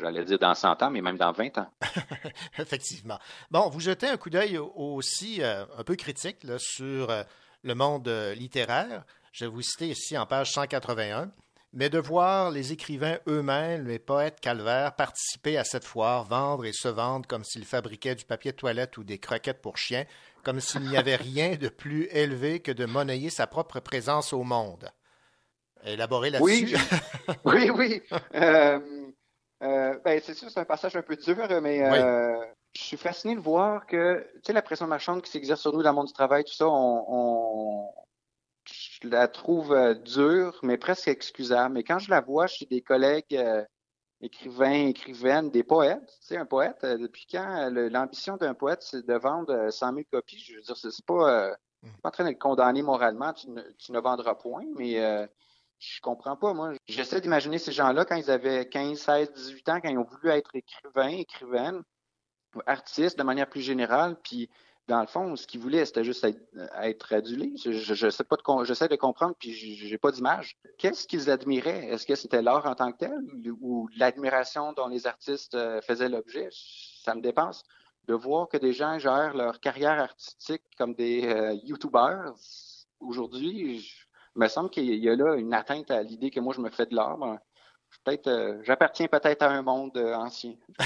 j'allais 0.00 0.24
dire 0.24 0.38
dans 0.38 0.54
100 0.54 0.82
ans, 0.82 0.90
mais 0.90 1.00
même 1.00 1.16
dans 1.16 1.32
20 1.32 1.58
ans. 1.58 1.70
Effectivement. 2.58 3.18
Bon, 3.50 3.68
vous 3.68 3.80
jetez 3.80 4.08
un 4.08 4.16
coup 4.16 4.30
d'œil 4.30 4.58
au- 4.58 4.72
aussi 4.76 5.42
euh, 5.42 5.64
un 5.78 5.84
peu 5.84 5.96
critique 5.96 6.38
sur 6.58 7.10
euh, 7.10 7.22
le 7.62 7.74
monde 7.74 8.08
euh, 8.08 8.34
littéraire. 8.34 9.04
Je 9.32 9.44
vais 9.46 9.50
vous 9.50 9.62
citer 9.62 9.88
ici 9.88 10.16
en 10.18 10.26
page 10.26 10.52
181. 10.52 11.30
Mais 11.74 11.88
de 11.88 11.98
voir 11.98 12.50
les 12.50 12.72
écrivains 12.74 13.16
eux-mêmes, 13.26 13.86
les 13.88 13.98
poètes 13.98 14.40
calvaires, 14.40 14.94
participer 14.94 15.56
à 15.56 15.64
cette 15.64 15.86
foire, 15.86 16.24
vendre 16.24 16.66
et 16.66 16.72
se 16.74 16.88
vendre 16.88 17.26
comme 17.26 17.44
s'ils 17.44 17.64
fabriquaient 17.64 18.14
du 18.14 18.26
papier 18.26 18.52
de 18.52 18.58
toilette 18.58 18.98
ou 18.98 19.04
des 19.04 19.18
croquettes 19.18 19.62
pour 19.62 19.78
chiens, 19.78 20.04
comme 20.44 20.60
s'il 20.60 20.82
n'y 20.82 20.96
avait 20.96 21.16
rien 21.16 21.56
de 21.56 21.68
plus 21.68 22.08
élevé 22.10 22.60
que 22.60 22.72
de 22.72 22.84
monnayer 22.84 23.30
sa 23.30 23.46
propre 23.46 23.80
présence 23.80 24.32
au 24.32 24.42
monde. 24.42 24.90
Élaborer 25.84 26.32
Oui, 26.40 26.66
là-dessus. 26.66 26.84
oui, 27.44 27.70
oui. 27.70 28.02
Euh, 28.34 28.80
euh, 29.62 29.98
ben, 30.04 30.20
c'est 30.22 30.34
sûr, 30.34 30.50
c'est 30.50 30.60
un 30.60 30.64
passage 30.64 30.96
un 30.96 31.02
peu 31.02 31.16
dur, 31.16 31.36
mais 31.60 31.82
euh, 31.82 32.38
je 32.74 32.82
suis 32.82 32.96
fasciné 32.96 33.34
de 33.34 33.40
voir 33.40 33.86
que, 33.86 34.26
la 34.48 34.62
pression 34.62 34.86
marchande 34.86 35.22
qui 35.22 35.30
s'exerce 35.30 35.60
sur 35.60 35.72
nous 35.72 35.82
dans 35.82 35.90
le 35.90 35.96
monde 35.96 36.06
du 36.06 36.12
travail, 36.12 36.44
tout 36.44 36.54
ça, 36.54 36.68
on, 36.68 37.04
on- 37.08 37.90
je 38.64 39.08
la 39.08 39.26
trouve 39.26 39.76
dure, 40.04 40.58
mais 40.62 40.78
presque 40.78 41.08
excusable. 41.08 41.74
Mais 41.74 41.82
quand 41.82 41.98
je 41.98 42.10
la 42.10 42.20
vois 42.20 42.46
chez 42.46 42.66
des 42.66 42.80
collègues 42.80 43.36
écrivains, 44.22 44.86
écrivaines, 44.86 45.50
des 45.50 45.64
poètes, 45.64 46.06
tu 46.20 46.28
sais, 46.28 46.36
un 46.36 46.46
poète, 46.46 46.84
euh, 46.84 46.96
depuis 46.96 47.26
quand 47.30 47.70
euh, 47.70 47.90
l'ambition 47.90 48.36
d'un 48.36 48.54
poète, 48.54 48.82
c'est 48.82 49.04
de 49.04 49.14
vendre 49.14 49.52
euh, 49.52 49.70
100 49.70 49.94
000 49.94 50.04
copies? 50.10 50.38
Je 50.38 50.56
veux 50.56 50.62
dire, 50.62 50.76
c'est 50.76 51.04
pas, 51.04 51.48
euh, 51.48 51.54
pas 52.02 52.08
en 52.08 52.12
train 52.12 52.24
de 52.24 52.30
le 52.30 52.36
condamner 52.36 52.82
moralement, 52.82 53.32
tu 53.32 53.50
ne, 53.50 54.00
vendras 54.00 54.36
point, 54.36 54.64
mais 54.76 55.02
euh, 55.02 55.26
je 55.80 56.00
comprends 56.00 56.36
pas, 56.36 56.54
moi. 56.54 56.72
J'essaie 56.86 57.20
d'imaginer 57.20 57.58
ces 57.58 57.72
gens-là 57.72 58.04
quand 58.04 58.14
ils 58.14 58.30
avaient 58.30 58.68
15, 58.68 58.98
16, 58.98 59.32
18 59.32 59.68
ans, 59.68 59.80
quand 59.80 59.88
ils 59.88 59.98
ont 59.98 60.04
voulu 60.04 60.30
être 60.30 60.54
écrivains, 60.54 61.08
écrivaines, 61.08 61.82
artistes 62.66 63.18
de 63.18 63.24
manière 63.24 63.48
plus 63.48 63.62
générale, 63.62 64.16
puis 64.22 64.48
dans 64.88 65.00
le 65.00 65.06
fond, 65.06 65.36
ce 65.36 65.46
qu'ils 65.46 65.60
voulaient, 65.60 65.84
c'était 65.84 66.04
juste 66.04 66.24
être, 66.24 66.40
être 66.80 67.12
adulés. 67.12 67.52
Je, 67.56 68.10
sais 68.10 68.24
de 68.24 68.64
j'essaie 68.64 68.88
de 68.88 68.96
comprendre, 68.96 69.34
puis 69.38 69.52
j'ai 69.52 69.98
pas 69.98 70.10
d'image. 70.10 70.58
Qu'est-ce 70.78 71.06
qu'ils 71.06 71.30
admiraient? 71.30 71.86
Est-ce 71.86 72.06
que 72.06 72.14
c'était 72.14 72.42
l'art 72.42 72.66
en 72.66 72.74
tant 72.74 72.90
que 72.90 72.98
tel 72.98 73.12
ou, 73.60 73.88
l'admiration 73.96 74.72
dont 74.72 74.88
les 74.88 75.06
artistes 75.06 75.54
euh, 75.54 75.80
faisaient 75.82 76.08
l'objet? 76.08 76.48
Ça 77.04 77.14
me 77.14 77.20
dépense 77.20 77.62
de 78.08 78.14
voir 78.14 78.48
que 78.48 78.56
des 78.56 78.72
gens 78.72 78.98
gèrent 78.98 79.34
leur 79.34 79.60
carrière 79.60 80.00
artistique 80.00 80.62
comme 80.76 80.94
des 80.94 81.26
euh, 81.26 81.54
YouTubers. 81.62 82.34
Aujourd'hui, 82.98 83.88
il 84.34 84.40
me 84.40 84.48
semble 84.48 84.70
qu'il 84.70 84.92
y 84.94 85.08
a 85.08 85.14
là 85.14 85.36
une 85.36 85.54
atteinte 85.54 85.90
à 85.92 86.02
l'idée 86.02 86.30
que 86.30 86.40
moi, 86.40 86.52
je 86.54 86.60
me 86.60 86.70
fais 86.70 86.86
de 86.86 86.96
l'art. 86.96 87.18
Peut-être, 88.04 88.26
euh, 88.26 88.62
j'appartiens 88.64 89.06
peut-être 89.06 89.42
à 89.42 89.50
un 89.50 89.62
monde 89.62 89.96
euh, 89.96 90.14
ancien. 90.14 90.54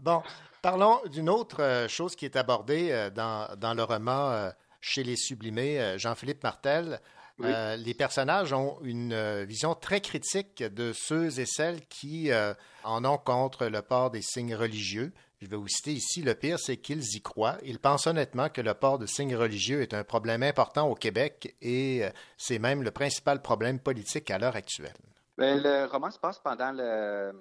Bon, 0.00 0.22
parlons 0.60 1.00
d'une 1.06 1.30
autre 1.30 1.62
euh, 1.62 1.88
chose 1.88 2.14
qui 2.14 2.26
est 2.26 2.36
abordée 2.36 3.08
dans, 3.14 3.48
dans 3.56 3.72
le 3.72 3.82
roman 3.84 4.50
Chez 4.82 5.02
les 5.02 5.16
Sublimés, 5.16 5.98
Jean-Philippe 5.98 6.42
Martel. 6.42 7.00
Oui. 7.38 7.48
Euh, 7.50 7.76
les 7.76 7.94
personnages 7.94 8.52
ont 8.52 8.78
une 8.82 9.44
vision 9.44 9.74
très 9.74 10.00
critique 10.00 10.62
de 10.62 10.92
ceux 10.92 11.40
et 11.40 11.46
celles 11.46 11.84
qui 11.86 12.30
euh, 12.30 12.54
en 12.84 13.04
ont 13.04 13.18
contre 13.18 13.66
le 13.66 13.82
port 13.82 14.10
des 14.10 14.22
signes 14.22 14.54
religieux. 14.54 15.12
Je 15.42 15.48
vais 15.48 15.56
vous 15.56 15.68
citer 15.68 15.92
ici, 15.92 16.22
le 16.22 16.34
pire, 16.34 16.58
c'est 16.58 16.76
qu'ils 16.76 17.02
y 17.16 17.20
croient. 17.20 17.58
Ils 17.64 17.80
pensent 17.80 18.06
honnêtement 18.06 18.48
que 18.48 18.60
le 18.60 18.72
port 18.72 18.98
de 18.98 19.06
signes 19.06 19.34
religieux 19.34 19.82
est 19.82 19.94
un 19.94 20.04
problème 20.04 20.42
important 20.42 20.88
au 20.88 20.94
Québec 20.94 21.56
et 21.60 22.04
euh, 22.04 22.10
c'est 22.38 22.60
même 22.60 22.82
le 22.82 22.92
principal 22.92 23.42
problème 23.42 23.80
politique 23.80 24.30
à 24.30 24.38
l'heure 24.38 24.56
actuelle. 24.56 24.94
Ben, 25.38 25.60
le 25.62 25.86
roman 25.86 26.10
se 26.10 26.18
passe 26.18 26.38
pendant 26.38 26.72
le, 26.72 27.32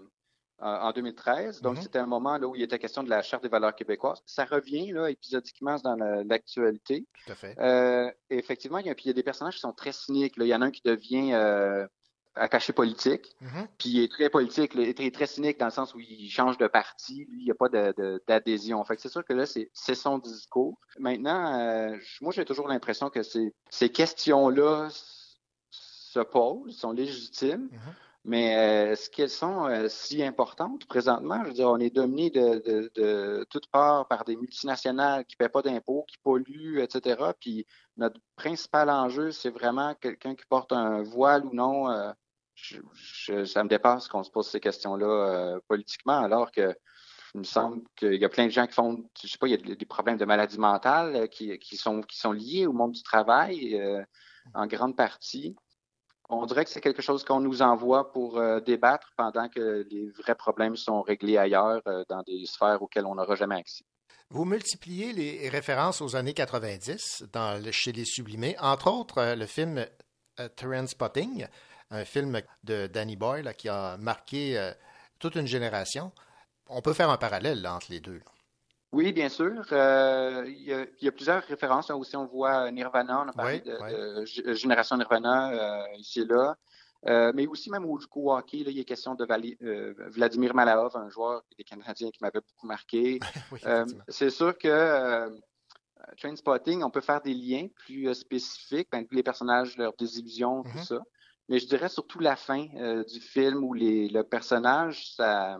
en 0.60 0.88
en 0.88 0.92
2013, 0.92 1.62
donc 1.62 1.76
Mhm. 1.78 1.82
c'était 1.84 2.00
un 2.00 2.06
moment 2.06 2.38
là, 2.38 2.48
où 2.48 2.56
il 2.56 2.62
était 2.62 2.80
question 2.80 3.04
de 3.04 3.10
la 3.10 3.22
Charte 3.22 3.44
des 3.44 3.50
valeurs 3.50 3.76
québécoises. 3.76 4.22
Ça 4.26 4.46
revient 4.46 4.92
là, 4.92 5.10
épisodiquement 5.10 5.76
dans 5.84 5.96
la- 5.96 6.24
l'actualité. 6.24 7.06
Tout 7.26 7.32
à 7.32 7.36
fait. 7.36 7.56
Euh, 7.60 8.10
effectivement, 8.30 8.78
il 8.78 8.86
y, 8.86 8.90
a, 8.90 8.96
puis 8.96 9.06
il 9.06 9.08
y 9.08 9.12
a 9.12 9.14
des 9.14 9.24
personnages 9.24 9.56
qui 9.56 9.60
sont 9.62 9.74
très 9.74 9.92
cyniques. 9.92 10.38
là. 10.38 10.46
Il 10.46 10.50
y 10.50 10.56
en 10.56 10.62
a 10.62 10.66
un 10.68 10.72
qui 10.72 10.82
devient 10.86 11.34
euh, 11.34 11.86
attaché 12.36 12.72
politique. 12.74 13.36
Mhm. 13.42 13.68
Puis 13.78 13.90
il 13.90 14.04
est 14.04 14.12
très 14.12 14.30
politique, 14.30 14.72
il 14.76 14.82
est 14.82 14.94
très, 14.98 15.12
très 15.12 15.28
cynique 15.28 15.60
dans 15.60 15.66
le 15.68 15.72
sens 15.72 15.94
où 15.94 16.00
il 16.00 16.30
change 16.30 16.58
de 16.58 16.68
parti. 16.68 17.26
Lui, 17.30 17.42
il 17.42 17.46
n'y 17.46 17.52
a 17.52 17.56
pas 17.56 17.70
d'adhésion. 18.28 18.84
Fait 18.86 18.96
que 18.96 19.02
c'est 19.02 19.10
sûr 19.10 19.24
que 19.26 19.34
là, 19.34 19.46
c'est 19.46 19.70
c'est 19.74 19.96
son 19.96 20.18
discours. 20.18 20.80
Maintenant, 20.98 21.60
euh, 21.60 21.96
moi, 22.22 22.32
j'ai 22.32 22.46
toujours 22.46 22.68
l'impression 22.68 23.10
que 23.10 23.22
ces, 23.22 23.54
ces 23.70 23.90
questions-là 23.90 24.88
se 26.14 26.20
posent, 26.20 26.76
sont 26.78 26.92
légitimes. 26.92 27.70
Mais 28.26 28.56
euh, 28.56 28.92
est-ce 28.94 29.10
qu'elles 29.10 29.30
sont 29.30 29.66
euh, 29.66 29.90
si 29.90 30.24
importantes? 30.24 30.86
Présentement? 30.86 31.42
Je 31.44 31.50
veux 31.50 31.54
dire, 31.56 31.68
on 31.70 31.78
est 31.80 31.90
dominé 31.94 32.30
de, 32.30 32.62
de, 32.66 32.92
de 32.96 33.46
toutes 33.50 33.68
parts 33.70 34.08
par 34.08 34.24
des 34.24 34.38
multinationales 34.38 35.26
qui 35.26 35.36
ne 35.36 35.44
paient 35.46 35.50
pas 35.52 35.62
d'impôts, 35.62 36.06
qui 36.08 36.18
polluent, 36.24 36.80
etc. 36.82 37.34
Puis 37.38 37.66
notre 37.98 38.22
principal 38.38 38.90
enjeu, 38.90 39.32
c'est 39.32 39.50
vraiment 39.50 39.94
quelqu'un 39.96 40.36
qui 40.36 40.46
porte 40.48 40.72
un 40.72 41.04
voile 41.04 41.46
ou 41.46 41.54
non. 41.54 41.90
euh, 41.92 42.12
je- 42.56 42.80
je- 42.94 43.44
ça 43.46 43.64
me 43.64 43.68
dépasse 43.68 44.08
qu'on 44.08 44.24
se 44.24 44.30
pose 44.32 44.48
ces 44.48 44.60
questions-là 44.62 45.58
politiquement, 45.68 46.20
alors 46.20 46.52
que 46.52 46.74
il 47.36 47.40
me 47.40 47.44
semble 47.44 47.82
qu'il 47.96 48.14
y 48.22 48.26
a 48.26 48.30
plein 48.30 48.46
de 48.46 48.52
gens 48.52 48.68
qui 48.68 48.74
font, 48.74 49.04
je 49.22 49.28
sais 49.28 49.40
pas, 49.40 49.48
il 49.48 49.52
y 49.68 49.72
a 49.72 49.76
des- 49.76 49.86
problèmes 49.88 50.18
de 50.18 50.26
maladie 50.26 50.60
mentale 50.60 51.28
qui, 51.30 51.58
qui 51.58 51.76
sont, 51.78 52.02
qui 52.04 52.18
sont 52.20 52.32
liés 52.32 52.68
au 52.68 52.74
monde 52.74 52.92
du 52.92 53.02
travail 53.02 53.76
en 54.54 54.68
grande 54.68 54.96
partie. 54.96 55.56
On 56.30 56.46
dirait 56.46 56.64
que 56.64 56.72
c'est 56.72 56.82
quelque 56.82 57.02
chose 57.02 57.24
qu'on 57.24 57.40
nous 57.42 57.62
envoie 57.62 58.12
pour 58.12 58.38
euh, 58.38 58.60
débattre 58.60 59.12
pendant 59.18 59.50
que 59.50 59.86
les 59.92 60.10
vrais 60.12 60.36
problèmes 60.36 60.76
sont 60.76 61.02
réglés 61.02 61.38
ailleurs, 61.38 61.82
euh, 61.88 62.04
dans 62.10 62.22
des 62.24 62.46
sphères 62.46 62.82
auxquelles 62.82 63.06
on 63.06 63.16
n'aura 63.16 63.36
jamais 63.36 63.56
accès. 63.56 63.84
Vous 64.30 64.46
multipliez 64.46 65.14
les 65.14 65.50
références 65.50 66.02
aux 66.02 66.16
années 66.16 66.34
90 66.34 67.26
dans 67.34 67.62
le- 67.64 67.72
chez 67.72 67.92
les 67.92 68.06
Sublimés, 68.06 68.56
entre 68.60 68.90
autres 68.92 69.18
euh, 69.20 69.36
le 69.36 69.46
film 69.46 69.86
Spotting, 70.88 71.46
un 71.92 72.06
film 72.06 72.42
de 72.64 72.88
Danny 72.88 73.16
Boyle 73.16 73.54
qui 73.56 73.70
a 73.70 73.98
marqué 73.98 74.72
toute 75.20 75.36
une 75.36 75.46
génération. 75.46 76.12
On 76.68 76.82
peut 76.82 76.94
faire 76.94 77.12
un 77.12 77.18
parallèle 77.18 77.68
entre 77.68 77.88
les 77.92 78.00
deux. 78.00 78.20
Oui, 78.94 79.12
bien 79.12 79.28
sûr. 79.30 79.66
Euh, 79.72 80.44
il, 80.48 80.62
y 80.64 80.74
a, 80.74 80.84
il 80.84 81.06
y 81.06 81.08
a 81.08 81.12
plusieurs 81.12 81.44
références. 81.44 81.90
Là 81.90 81.98
aussi, 81.98 82.16
on 82.16 82.26
voit 82.26 82.70
Nirvana, 82.72 83.24
on 83.26 83.28
a 83.28 83.34
parlé 83.34 83.58
Oui, 83.58 83.62
de, 83.72 83.78
oui. 83.82 83.92
de 83.92 84.26
G- 84.26 84.56
Génération 84.56 84.96
Nirvana 84.98 85.82
euh, 85.84 85.96
ici 85.98 86.22
et 86.22 86.26
là. 86.26 86.56
Euh, 87.08 87.32
mais 87.36 87.48
aussi, 87.48 87.70
même 87.70 87.86
au, 87.86 88.00
au 88.16 88.32
hockey, 88.34 88.60
là, 88.64 88.72
il 88.72 88.80
est 88.80 88.86
question 88.86 89.16
de 89.16 89.26
Vali- 89.26 89.58
euh, 89.62 89.94
Vladimir 90.10 90.54
Malaov, 90.56 90.96
un 90.96 91.10
joueur 91.10 91.42
des 91.58 91.64
Canadiens 91.66 92.12
qui 92.12 92.20
m'avait 92.22 92.40
beaucoup 92.40 92.68
marqué. 92.68 93.20
Euh, 93.66 93.86
c'est 94.10 94.30
sûr 94.30 94.58
que 94.58 94.68
euh, 94.68 95.30
Train 96.18 96.36
Spotting, 96.36 96.84
on 96.84 96.90
peut 96.90 97.00
faire 97.02 97.22
des 97.22 97.34
liens 97.34 97.68
plus 97.86 98.10
euh, 98.10 98.14
spécifiques, 98.14 98.90
ben, 98.92 99.06
les 99.10 99.24
personnages, 99.24 99.78
leurs 99.78 99.94
désillusions, 99.98 100.64
tout 100.64 100.78
Mhm. 100.78 100.84
ça. 100.84 101.00
Mais 101.50 101.60
je 101.60 101.68
dirais 101.68 101.88
surtout 101.90 102.20
la 102.20 102.36
fin 102.36 102.68
euh, 102.76 103.04
du 103.06 103.20
film 103.22 103.64
où 103.64 103.74
les, 103.74 104.10
le 104.10 104.24
personnage, 104.24 105.14
ça, 105.16 105.60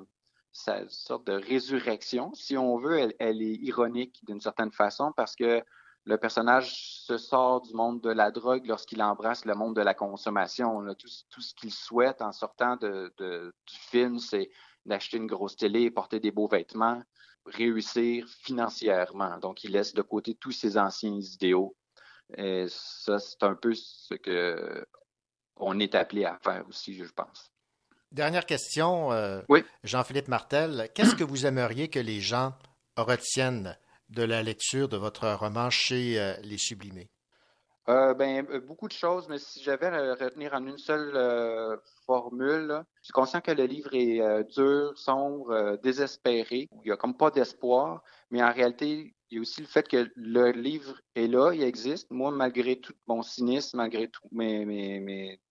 une 0.68 0.90
sorte 0.90 1.28
de 1.28 1.34
résurrection, 1.34 2.34
si 2.34 2.58
on 2.58 2.78
veut, 2.78 3.12
elle, 3.20 3.42
est 3.42 3.56
ironique 3.56 4.24
d'une 4.26 4.42
certaine 4.42 4.72
façon 4.72 5.12
parce 5.16 5.36
que 5.36 5.64
le 6.06 6.18
personnage 6.18 6.74
se 7.06 7.18
sort 7.18 7.62
du 7.62 7.74
monde 7.74 8.02
de 8.02 8.10
la 8.10 8.30
drogue 8.30 8.66
lorsqu'il 8.66 9.02
embrasse 9.02 9.46
le 9.46 9.56
monde 9.56 9.76
de 9.76 9.82
la 9.82 9.94
consommation. 9.94 10.82
là. 10.82 10.96
Tout, 10.96 11.08
tout 11.30 11.42
ce 11.42 11.54
qu'il 11.56 11.72
souhaite 11.72 12.22
en 12.22 12.32
sortant 12.34 12.76
de- 12.76 13.14
du 13.18 13.76
film, 13.76 14.20
c'est 14.20 14.50
d'acheter 14.86 15.18
une 15.18 15.28
grosse 15.28 15.56
télé, 15.56 15.90
porter 15.90 16.20
des 16.20 16.32
beaux 16.32 16.48
vêtements, 16.48 17.02
réussir 17.46 18.28
financièrement. 18.28 19.38
Donc, 19.40 19.64
il 19.64 19.72
laisse 19.72 19.94
de 19.94 20.02
côté 20.02 20.36
tous 20.36 20.52
ses 20.52 20.78
anciens 20.78 21.18
idéaux. 21.18 21.76
Et 22.38 22.66
ça, 22.68 23.20
c'est 23.20 23.44
un 23.44 23.56
peu 23.56 23.74
ce 23.74 24.14
que 24.16 24.86
on 25.56 25.80
est 25.80 25.96
appelé 25.96 26.26
à 26.26 26.38
faire 26.40 26.68
aussi, 26.68 26.96
je 26.96 27.06
pense. 27.14 27.53
Dernière 28.14 28.46
question, 28.46 29.12
euh, 29.12 29.42
Oui. 29.50 29.64
Jean-Philippe 29.84 30.28
Martel. 30.28 30.88
Qu'est-ce 30.94 31.16
que 31.16 31.24
vous 31.24 31.48
aimeriez 31.48 31.90
que 31.90 32.00
les 32.00 32.22
gens 32.22 32.54
retiennent 32.96 33.76
de 34.10 34.22
la 34.22 34.44
lecture 34.44 34.88
de 34.88 34.98
votre 34.98 35.28
roman 35.34 35.72
chez 35.72 36.20
euh, 36.20 36.36
Les 36.44 36.60
Sublimés? 36.60 37.10
Euh, 37.90 38.14
ben, 38.14 38.46
beaucoup 38.68 38.88
de 38.88 38.94
choses, 38.94 39.28
mais 39.30 39.40
si 39.40 39.64
j'avais 39.64 39.88
à 39.88 40.14
retenir 40.14 40.54
en 40.54 40.66
une 40.66 40.78
seule 40.78 41.80
formule, 42.06 42.68
là, 42.68 42.86
je 43.02 43.06
suis 43.08 43.14
conscient 43.14 43.42
que 43.42 43.52
le 43.52 43.66
livre 43.66 43.90
est 43.94 44.22
dur, 44.54 44.94
sombre, 44.96 45.78
désespéré, 45.84 46.70
il 46.72 46.86
n'y 46.86 46.92
a 46.92 46.96
comme 46.96 47.18
pas 47.18 47.32
d'espoir, 47.32 48.04
mais 48.30 48.42
en 48.42 48.54
réalité, 48.54 49.16
il 49.32 49.36
y 49.36 49.38
a 49.40 49.42
aussi 49.42 49.60
le 49.60 49.68
fait 49.68 49.88
que 49.88 50.10
le 50.16 50.52
livre 50.52 51.02
est 51.16 51.28
là, 51.28 51.52
il 51.52 51.64
existe. 51.64 52.10
Moi, 52.12 52.32
malgré 52.32 52.80
tout 52.80 52.94
mon 53.08 53.22
cynisme, 53.22 53.78
malgré 53.78 54.10
mes, 54.32 54.64
mes, 54.64 55.00
mes 55.02 55.42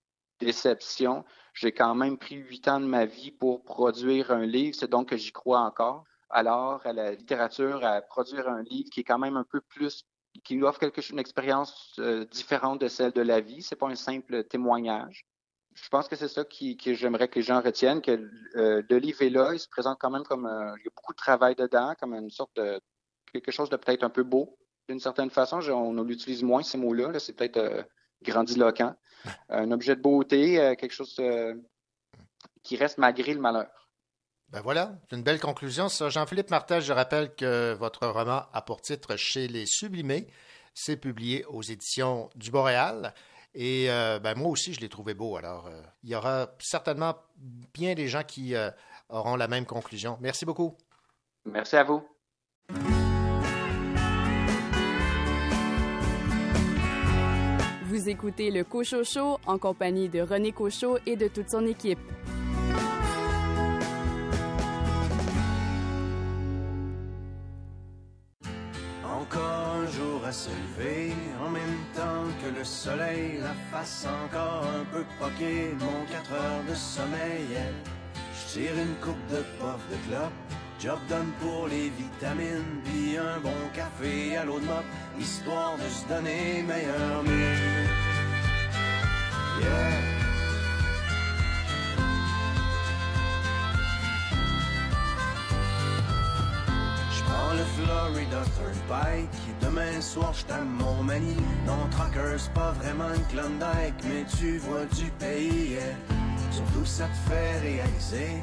déceptions, 0.45 1.25
j'ai 1.55 1.73
quand 1.73 1.95
même 1.95 2.19
pris 2.19 2.37
huit 2.37 2.67
ans 2.69 2.81
de 2.81 2.87
ma 2.87 3.05
vie 3.05 3.31
pour 3.31 3.63
produire 3.65 4.31
un 4.31 4.47
livre, 4.47 4.75
c'est 4.79 4.91
donc 4.91 5.11
que 5.11 5.17
j'y 5.17 5.33
crois 5.33 5.61
encore. 5.61 6.05
Alors, 6.31 6.81
à 6.87 6.93
la 6.93 7.13
littérature, 7.13 7.85
à 7.85 8.01
produire 8.01 8.49
un 8.49 8.63
livre 8.63 8.89
qui 8.91 9.01
est 9.01 9.05
quand 9.05 9.19
même 9.19 9.37
un 9.37 9.45
peu 9.45 9.61
plus 9.61 10.05
qui 10.45 10.57
nous 10.57 10.67
offre 10.67 10.81
quelque 10.81 11.07
une 11.11 11.19
expérience 11.19 11.95
euh, 11.99 12.25
différente 12.25 12.81
de 12.81 12.89
celle 12.89 13.13
de 13.13 13.21
la 13.21 13.41
vie. 13.41 13.63
C'est 13.63 13.77
pas 13.77 13.89
un 13.89 13.95
simple 13.95 14.45
témoignage. 14.45 15.27
Je 15.75 15.89
pense 15.89 16.09
que 16.09 16.17
c'est 16.17 16.29
ça 16.29 16.45
qui, 16.45 16.77
que 16.77 16.95
j'aimerais 16.95 17.29
que 17.29 17.37
les 17.37 17.43
gens 17.43 17.61
retiennent, 17.61 18.03
que 18.03 18.31
le 18.55 18.99
livre 18.99 19.23
est 19.23 19.31
là, 19.31 19.53
il 19.55 19.59
se 19.59 19.69
présente 19.69 19.99
quand 19.99 20.11
même 20.11 20.25
comme 20.25 20.47
euh, 20.47 20.75
il 20.79 20.85
y 20.85 20.89
a 20.89 20.91
beaucoup 20.95 21.13
de 21.13 21.19
travail 21.19 21.55
dedans, 21.55 21.95
comme 21.99 22.15
une 22.15 22.31
sorte 22.31 22.55
de 22.57 22.81
quelque 23.33 23.51
chose 23.51 23.71
de 23.71 23.77
peut-être 23.77 24.05
un 24.05 24.11
peu 24.11 24.23
beau, 24.23 24.59
d'une 24.89 25.01
certaine 25.01 25.31
façon. 25.31 25.61
On, 25.71 25.99
on 25.99 26.09
utilise 26.09 26.43
moins 26.43 26.63
ces 26.63 26.77
mots-là, 26.77 27.13
là, 27.13 27.19
c'est 27.19 27.33
peut-être 27.33 27.57
euh, 27.57 27.83
grandiloquent. 28.23 28.95
Un 29.49 29.71
objet 29.71 29.97
de 29.97 30.01
beauté, 30.01 30.61
euh, 30.61 30.75
quelque 30.75 30.93
chose 30.93 31.17
euh, 31.21 31.55
qui 32.63 32.77
reste 32.77 32.99
malgré 32.99 33.35
le 33.35 33.41
malheur. 33.41 33.89
Ben 34.49 34.61
voilà, 34.61 34.93
c'est 35.09 35.17
une 35.17 35.23
belle 35.23 35.41
conclusion. 35.41 35.89
Ça, 35.89 36.11
Jean-Philippe 36.11 36.51
Martel, 36.51 36.83
je 36.83 36.93
rappelle 36.93 37.35
que 37.35 37.73
votre 37.73 38.07
roman 38.07 38.43
a 38.53 38.63
pour 38.63 38.83
titre 38.83 39.17
Chez 39.17 39.49
les 39.49 39.65
Sublimés. 39.67 40.27
C'est 40.75 40.97
publié 40.97 41.45
aux 41.47 41.63
éditions 41.63 42.29
du 42.35 42.51
Boréal. 42.51 43.15
Et 43.55 43.91
euh, 43.91 44.19
ben, 44.19 44.37
moi 44.37 44.51
aussi, 44.51 44.73
je 44.73 44.81
l'ai 44.81 44.89
trouvé 44.89 45.15
beau. 45.15 45.37
Alors, 45.37 45.67
euh, 45.67 45.83
il 46.03 46.11
y 46.11 46.15
aura 46.15 46.49
certainement 46.59 47.17
bien 47.75 47.95
des 47.95 48.09
gens 48.09 48.23
qui 48.23 48.55
euh, 48.55 48.71
auront 49.09 49.37
la 49.37 49.49
même 49.49 49.67
conclusion. 49.67 50.17
Merci 50.21 50.47
beaucoup. 50.47 50.77
Merci 51.45 51.77
à 51.77 51.85
vous. 51.85 52.03
Vous 57.93 58.09
écoutez 58.09 58.51
le 58.51 58.65
Cochot 58.65 59.05
Show 59.05 59.39
en 59.45 59.59
compagnie 59.59 60.09
de 60.09 60.23
René 60.23 60.51
Cochot 60.51 60.97
et 61.05 61.15
de 61.15 61.29
toute 61.29 61.51
son 61.51 61.67
équipe. 61.67 61.99
Encore 69.05 69.77
un 69.77 69.87
jour 69.89 70.25
à 70.25 70.33
se 70.33 70.49
lever, 70.49 71.13
en 71.45 71.51
même 71.51 71.85
temps 71.95 72.25
que 72.43 72.59
le 72.59 72.65
soleil, 72.65 73.41
la 73.43 73.53
face 73.71 74.07
encore 74.25 74.65
un 74.65 74.85
peu 74.91 75.05
poquée, 75.21 75.75
mon 75.79 76.07
4 76.11 76.33
heures 76.33 76.65
de 76.67 76.75
sommeil. 76.75 77.59
Je 78.15 78.55
tire 78.55 78.73
une 78.73 78.95
coupe 79.05 79.27
de 79.31 79.43
puff 79.59 79.83
de 79.91 80.09
clope, 80.09 80.33
job 80.83 80.99
done 81.09 81.31
pour 81.41 81.69
les 81.69 81.91
vitamines, 81.91 82.83
puis 82.85 83.17
un 83.17 83.39
bon 83.39 83.55
café 83.73 84.37
à 84.37 84.45
l'eau 84.45 84.59
de 84.59 84.65
mop, 84.65 84.83
histoire 85.17 85.77
de 85.77 85.89
se 85.89 86.09
donner 86.09 86.65
meilleur 86.67 87.23
mieux. 87.23 87.87
Yeah. 89.61 90.01
Je 97.13 97.23
prends 97.23 97.53
le 97.53 97.65
Florida 97.77 98.43
Turnpike 98.57 99.61
demain 99.61 100.01
soir 100.01 100.33
je 100.33 100.45
t'aime 100.47 100.69
mon 100.81 101.05
mani. 101.05 101.37
Non, 101.65 101.87
Trucker, 101.93 102.39
c'est 102.39 102.53
pas 102.55 102.73
vraiment 102.73 103.15
une 103.15 103.25
Klondike, 103.27 104.03
mais 104.03 104.25
tu 104.37 104.59
vois 104.59 104.87
du 104.87 105.13
pays. 105.21 105.75
yeah. 105.75 105.95
Surtout 106.51 106.85
ça 106.85 107.05
te 107.05 107.31
fait 107.31 107.61
réaliser 107.61 108.43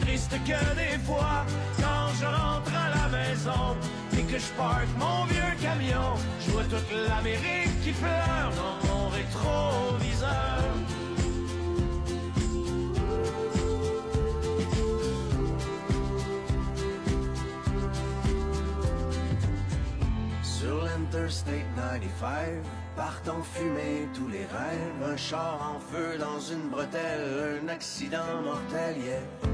Triste 0.00 0.32
que 0.44 0.74
des 0.74 0.98
fois, 1.04 1.46
quand 1.76 2.08
je 2.18 2.24
rentre 2.26 2.72
à 2.74 2.88
la 2.90 3.08
maison 3.16 3.76
et 4.18 4.22
que 4.22 4.38
je 4.38 4.52
parque 4.56 4.88
mon 4.98 5.24
vieux 5.26 5.54
camion, 5.62 6.14
je 6.40 6.50
vois 6.50 6.64
toute 6.64 6.90
l'Amérique 7.08 7.80
qui 7.82 7.92
pleure 7.92 8.50
dans 8.56 8.88
mon 8.88 9.08
rétroviseur. 9.08 10.64
Sur 20.42 20.84
l'Interstate 20.84 21.66
95, 21.76 22.62
partent 22.96 23.28
en 23.28 23.42
fumée 23.42 24.08
tous 24.12 24.28
les 24.28 24.46
rêves. 24.46 25.12
Un 25.12 25.16
char 25.16 25.76
en 25.76 25.78
feu 25.78 26.18
dans 26.18 26.40
une 26.40 26.68
bretelle, 26.68 27.60
un 27.62 27.68
accident 27.68 28.42
mortel, 28.42 28.96
yeah. 28.98 29.53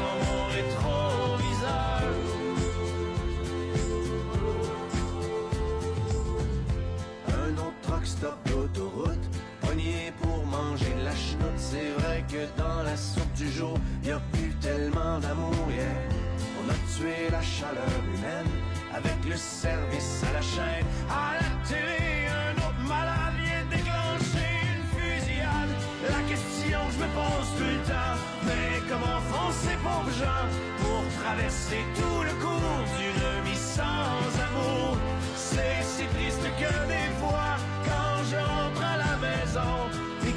pogné 8.73 10.13
pour 10.21 10.45
manger 10.45 10.93
de 10.99 11.05
la 11.05 11.15
chenoute. 11.15 11.57
C'est 11.57 11.91
vrai 11.99 12.23
que 12.27 12.45
dans 12.61 12.83
la 12.83 12.95
soupe 12.95 13.33
du 13.33 13.51
jour, 13.51 13.77
y 14.03 14.11
a 14.11 14.19
plus 14.31 14.53
tellement 14.61 15.19
d'amour, 15.19 15.67
yeah. 15.69 15.85
On 16.63 16.69
a 16.69 16.77
tué 16.95 17.29
la 17.31 17.41
chaleur 17.41 17.93
humaine 18.13 18.51
avec 18.93 19.17
le 19.27 19.35
service 19.35 20.23
à 20.29 20.33
la 20.33 20.41
chaîne. 20.41 20.85
À 21.09 21.33
la 21.41 21.49
télé, 21.67 22.27
un 22.29 22.55
autre 22.57 22.83
malade 22.87 23.35
vient 23.41 23.65
déclencher 23.77 24.51
une 24.73 24.85
fusillade. 24.93 25.73
La 26.09 26.21
question 26.29 26.79
que 26.87 26.93
je 26.93 26.99
me 27.03 27.09
pose 27.19 27.49
tout 27.57 27.71
le 27.75 27.81
temps, 27.91 28.17
mais 28.45 28.81
comment 28.89 29.19
font 29.31 29.51
ces 29.51 29.77
pauvres 29.85 30.15
gens 30.21 30.47
pour 30.79 31.01
traverser 31.23 31.81
tout 31.95 32.21
le 32.23 32.33
cours 32.43 32.83
d'une 32.97 33.43
vie 33.45 33.57
sans 33.57 34.40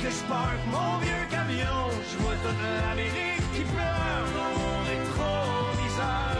que 0.05 0.11
je 0.11 0.25
parque 0.29 0.67
mon 0.71 0.99
vieux 0.99 1.27
camion, 1.31 1.89
je 2.11 2.17
vois 2.23 2.35
toute 2.43 2.61
l'Amérique 2.63 3.45
qui 3.55 3.63
pleure 3.63 4.27
dans 4.37 4.53
mon 4.59 4.77
rétroviseur. 4.91 6.35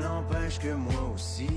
N'empêche 0.00 0.58
que 0.58 0.72
moi 0.72 1.12
aussi, 1.14 1.48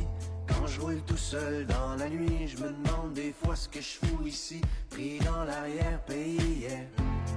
quand 0.48 0.68
je 0.68 0.82
roule 0.82 1.02
tout 1.06 1.18
seul 1.18 1.66
dans 1.68 1.96
la 1.96 2.10
nuit, 2.10 2.48
je 2.48 2.58
me 2.64 2.70
demande 2.70 3.14
des 3.14 3.34
fois 3.34 3.56
ce 3.56 3.70
que 3.70 3.80
je 3.80 4.06
fous 4.06 4.28
ici, 4.28 4.62
pris 4.90 5.20
dans 5.20 5.46
l'arrière-pays. 5.46 6.68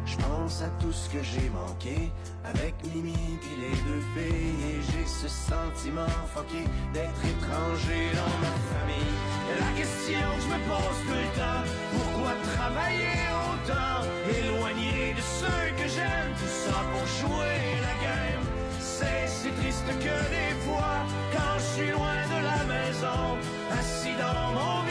Je 0.06 0.16
pense 0.16 0.62
à 0.62 0.68
tout 0.80 0.92
ce 0.92 1.08
que 1.08 1.22
j'ai 1.22 1.50
manqué 1.50 2.10
avec 2.44 2.74
Mimi 2.84 3.38
puis 3.40 3.56
les 3.60 3.76
deux 3.86 4.02
filles 4.14 4.64
et 4.70 4.80
j'ai 4.82 5.06
ce 5.06 5.28
sentiment 5.28 6.14
fucké 6.34 6.64
d'être 6.92 7.22
étranger 7.24 8.10
dans 8.14 8.34
ma 8.44 8.54
famille. 8.70 9.16
La 9.58 9.72
question 9.78 10.20
que 10.36 10.42
je 10.42 10.48
me 10.48 10.60
pose 10.68 10.98
tout 11.06 11.18
le 11.24 11.30
temps, 11.38 11.62
pourquoi 11.92 12.32
travailler 12.54 13.18
autant, 13.48 14.02
éloigné 14.28 15.14
de 15.14 15.20
ceux 15.20 15.66
que 15.78 15.88
j'aime, 15.88 16.32
tout 16.38 16.54
ça 16.64 16.78
pour 16.92 17.06
jouer 17.20 17.58
la 17.86 17.94
game. 18.04 18.44
C'est 18.80 19.26
si 19.28 19.50
triste 19.60 19.86
que 19.86 20.16
des 20.36 20.54
fois, 20.66 20.96
quand 21.32 21.56
je 21.58 21.80
suis 21.80 21.90
loin 21.90 22.20
de 22.34 22.38
la 22.50 22.64
maison, 22.74 23.38
assis 23.78 24.16
dans 24.18 24.52
mon 24.58 24.89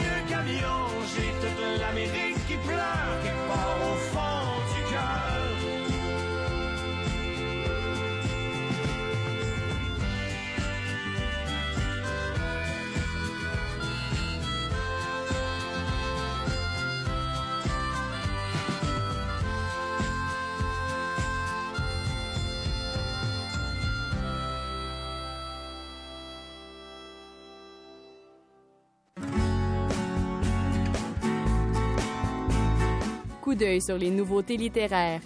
Coup 33.50 33.56
d'œil 33.56 33.82
sur 33.82 33.98
les 33.98 34.10
nouveautés 34.12 34.56
littéraires. 34.56 35.22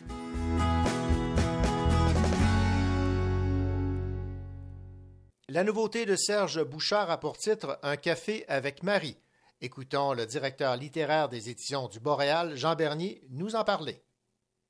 La 5.51 5.63
nouveauté 5.63 6.07
de 6.07 6.17
Serge 6.17 6.65
Bouchard 6.65 7.11
a 7.11 7.19
pour 7.19 7.37
titre 7.37 7.79
Un 7.83 7.97
café 7.97 8.47
avec 8.49 8.83
Marie? 8.83 9.19
Écoutons 9.61 10.15
le 10.15 10.25
directeur 10.25 10.75
littéraire 10.79 11.29
des 11.29 11.51
éditions 11.51 11.87
du 11.87 12.01
Boréal, 12.01 12.57
Jean 12.57 12.77
Bernier, 12.77 13.21
nous 13.29 13.57
en 13.57 13.63
parler. 13.63 14.01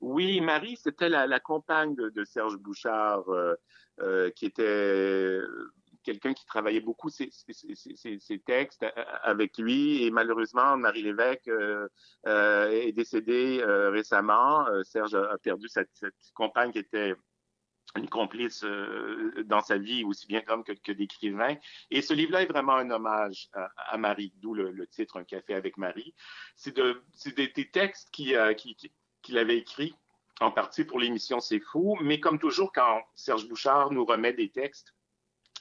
Oui, 0.01 0.41
Marie, 0.41 0.75
c'était 0.75 1.07
la, 1.07 1.25
la 1.25 1.39
compagne 1.39 1.95
de, 1.95 2.09
de 2.09 2.25
Serge 2.25 2.57
Bouchard, 2.57 3.23
euh, 3.29 3.55
euh, 4.01 4.31
qui 4.31 4.47
était 4.47 5.39
quelqu'un 6.05 6.33
qui 6.33 6.45
travaillait 6.45 6.79
beaucoup 6.79 7.09
ses, 7.09 7.29
textes 8.45 8.83
euh, 8.83 9.03
avec 9.23 9.57
lui. 9.57 10.03
Et 10.03 10.11
malheureusement, 10.11 10.77
Marie 10.77 11.01
Lévesque 11.01 11.47
euh, 11.47 11.87
euh, 12.27 12.69
est 12.69 12.91
décédée 12.93 13.61
récemment. 13.65 14.65
Serge 14.83 15.15
a, 15.15 15.37
perdu 15.39 15.67
cette, 15.67 16.05
compagne 16.33 16.71
qui 16.71 16.79
était 16.79 17.15
une 17.97 18.09
complice 18.09 18.65
dans 19.45 19.61
sa 19.61 19.77
vie, 19.77 20.03
aussi 20.03 20.27
bien 20.27 20.41
d'homme 20.47 20.63
que, 20.63 20.73
que 20.73 20.91
d'écrivain. 20.91 21.55
Et 21.91 22.01
ce 22.01 22.13
livre-là 22.13 22.41
est 22.43 22.47
vraiment 22.47 22.75
un 22.75 22.89
hommage 22.89 23.49
à, 23.53 23.97
Marie, 23.97 24.33
d'où 24.37 24.53
le, 24.53 24.71
le 24.71 24.87
titre 24.87 25.17
Un 25.17 25.23
café 25.23 25.53
avec 25.53 25.77
Marie. 25.77 26.13
C'est 26.55 26.75
de, 26.75 27.01
c'est 27.13 27.35
des, 27.35 27.69
textes 27.71 28.09
qui, 28.11 28.33
qui, 28.57 28.75
qui- 28.75 28.91
qu'il 29.25 29.37
avait 29.39 29.57
écrits 29.57 29.95
en 30.39 30.51
partie 30.51 30.83
pour 30.83 30.99
l'émission 30.99 31.39
C'est 31.39 31.59
fou, 31.59 31.97
mais 32.01 32.19
comme 32.19 32.39
toujours, 32.39 32.71
quand 32.71 33.01
Serge 33.15 33.47
Bouchard 33.47 33.91
nous 33.91 34.05
remet 34.05 34.33
des 34.33 34.49
textes, 34.49 34.93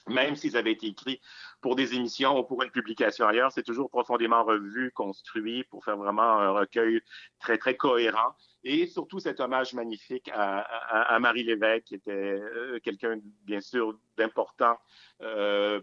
même 0.09 0.37
s'ils 0.37 0.57
avaient 0.57 0.73
été 0.73 0.87
écrits 0.87 1.21
pour 1.61 1.77
des 1.77 1.95
émissions 1.95 2.39
ou 2.39 2.45
pour 2.45 2.63
une 2.63 2.71
publication 2.71 3.27
ailleurs, 3.27 3.53
c'est 3.53 3.63
toujours 3.63 3.89
profondément 3.89 4.45
revu, 4.45 4.91
construit 4.93 5.65
pour 5.65 5.85
faire 5.85 5.97
vraiment 5.97 6.39
un 6.39 6.51
recueil 6.51 7.01
très, 7.41 7.59
très 7.59 7.77
cohérent. 7.77 8.35
Et 8.65 8.87
surtout 8.87 9.19
cet 9.19 9.41
hommage 9.41 9.75
magnifique 9.75 10.31
à, 10.33 11.19
Marie 11.21 11.45
Lévesque, 11.45 11.85
qui 11.85 11.95
était 11.97 12.13
euh, 12.13 12.81
quelqu'un, 12.83 13.21
bien 13.43 13.61
sûr, 13.61 13.99
d'important, 14.17 14.79
euh, 15.21 15.83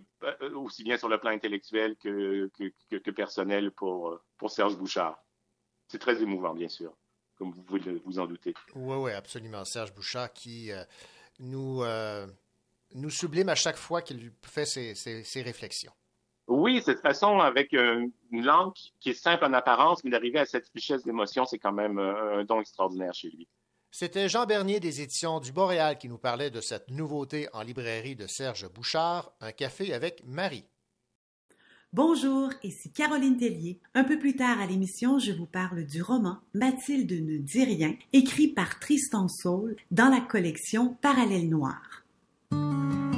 aussi 0.55 0.83
bien 0.83 0.97
sur 0.97 1.07
le 1.07 1.19
plan 1.19 1.29
intellectuel 1.29 1.95
que, 1.97 2.49
personnel 3.11 3.71
pour, 3.71 4.19
Serge 4.47 4.77
Bouchard. 4.77 5.23
C'est 5.87 5.99
très 5.99 6.23
émouvant, 6.23 6.55
bien 6.55 6.69
sûr, 6.69 6.93
comme 7.37 7.51
vous 7.51 7.61
pouvez 7.61 8.01
vous 8.03 8.17
en 8.17 8.25
douter. 8.25 8.55
Oui, 8.73 8.95
oui, 8.97 9.11
absolument. 9.11 9.63
Serge 9.63 9.93
Bouchard 9.93 10.33
qui 10.33 10.71
euh, 10.71 10.83
nous, 11.39 11.83
nous 12.95 13.09
sublime 13.09 13.49
à 13.49 13.55
chaque 13.55 13.77
fois 13.77 14.01
qu'il 14.01 14.31
fait 14.43 14.65
ses, 14.65 15.41
réflexions. 15.41 15.91
Oui, 16.47 16.81
cette 16.83 16.99
façon, 16.99 17.39
avec 17.39 17.73
euh, 17.73 18.05
une 18.31 18.43
langue 18.43 18.73
qui 18.99 19.11
est 19.11 19.13
simple 19.13 19.45
en 19.45 19.53
apparence, 19.53 20.03
mais 20.03 20.09
d'arriver 20.09 20.39
à 20.39 20.45
cette 20.45 20.67
richesse 20.75 21.03
d'émotion, 21.03 21.45
c'est 21.45 21.59
quand 21.59 21.71
même 21.71 21.97
euh, 21.97 22.39
un 22.39 22.43
don 22.43 22.59
extraordinaire 22.59 23.13
chez 23.13 23.29
lui. 23.29 23.47
C'était 23.91 24.29
Jean 24.29 24.45
Bernier 24.45 24.79
des 24.79 25.01
éditions 25.01 25.39
du 25.39 25.51
Boréal 25.51 25.97
qui 25.97 26.07
nous 26.07 26.17
parlait 26.17 26.49
de 26.49 26.61
cette 26.61 26.89
nouveauté 26.89 27.47
en 27.53 27.61
librairie 27.61 28.15
de 28.15 28.25
Serge 28.25 28.69
Bouchard, 28.69 29.33
Un 29.41 29.51
café 29.51 29.93
avec 29.93 30.23
Marie. 30.25 30.65
Bonjour, 31.93 32.49
ici 32.63 32.89
Caroline 32.93 33.35
Tellier. 33.35 33.81
Un 33.93 34.05
peu 34.05 34.17
plus 34.17 34.37
tard 34.37 34.61
à 34.61 34.65
l'émission, 34.65 35.19
je 35.19 35.33
vous 35.33 35.45
parle 35.45 35.83
du 35.83 36.01
roman 36.01 36.37
Mathilde 36.53 37.11
ne 37.11 37.37
dit 37.37 37.65
rien, 37.65 37.93
écrit 38.13 38.47
par 38.47 38.79
Tristan 38.79 39.27
Saul 39.27 39.75
dans 39.91 40.07
la 40.07 40.21
collection 40.21 40.95
Parallèle 41.01 41.49
Noir. 41.49 42.00
Música 42.51 43.10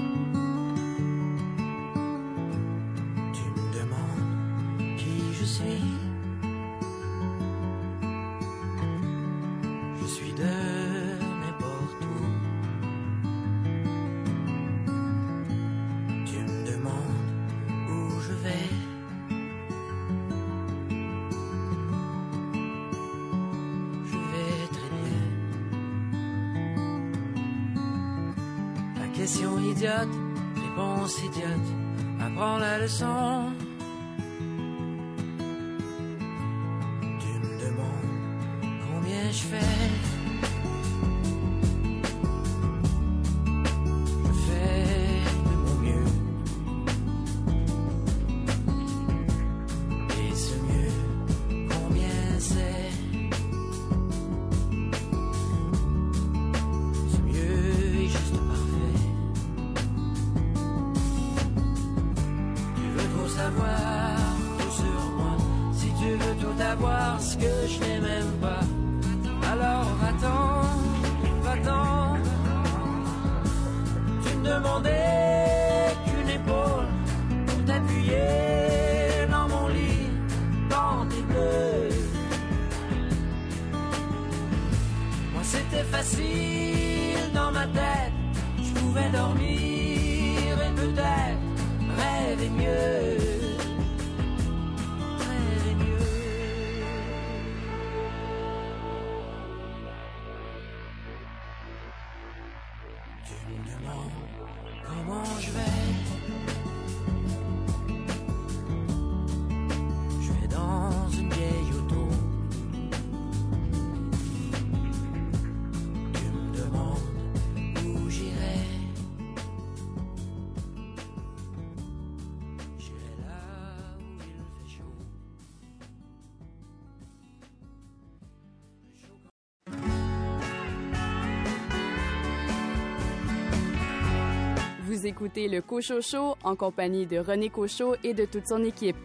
Vous 134.93 135.07
écoutez 135.07 135.47
le 135.47 135.63
Cochot 135.63 136.01
Show 136.01 136.35
en 136.43 136.55
compagnie 136.55 137.07
de 137.07 137.17
René 137.17 137.49
Cochot 137.49 137.95
et 138.03 138.13
de 138.13 138.25
toute 138.25 138.45
son 138.45 138.63
équipe. 138.63 138.95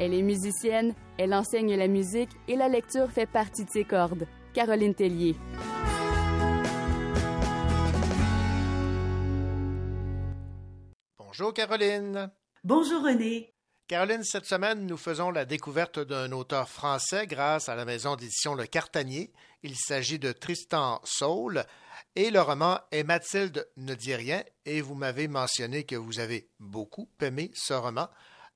Elle 0.00 0.14
est 0.14 0.22
musicienne, 0.22 0.94
elle 1.18 1.34
enseigne 1.34 1.74
la 1.74 1.88
musique 1.88 2.30
et 2.46 2.54
la 2.54 2.68
lecture 2.68 3.10
fait 3.10 3.26
partie 3.26 3.64
de 3.64 3.70
ses 3.70 3.84
cordes. 3.84 4.28
Caroline 4.54 4.94
Tellier. 4.94 5.34
Bonjour 11.18 11.52
Caroline. 11.52 12.30
Bonjour 12.62 13.02
René. 13.02 13.52
Caroline, 13.88 14.22
cette 14.22 14.44
semaine, 14.44 14.86
nous 14.86 14.96
faisons 14.96 15.30
la 15.30 15.44
découverte 15.44 15.98
d'un 15.98 16.30
auteur 16.30 16.68
français 16.68 17.26
grâce 17.26 17.68
à 17.68 17.74
la 17.74 17.84
maison 17.84 18.16
d'édition 18.16 18.54
Le 18.54 18.66
Cartanier. 18.66 19.32
Il 19.62 19.74
s'agit 19.76 20.18
de 20.18 20.30
Tristan 20.30 21.00
Saul 21.04 21.64
et 22.14 22.30
le 22.30 22.40
roman 22.40 22.78
est 22.92 23.02
Mathilde 23.02 23.68
ne 23.76 23.94
dit 23.94 24.14
rien 24.14 24.44
et 24.64 24.80
vous 24.80 24.94
m'avez 24.94 25.26
mentionné 25.26 25.84
que 25.84 25.96
vous 25.96 26.20
avez 26.20 26.48
beaucoup 26.60 27.08
aimé 27.20 27.50
ce 27.54 27.72
roman. 27.72 28.08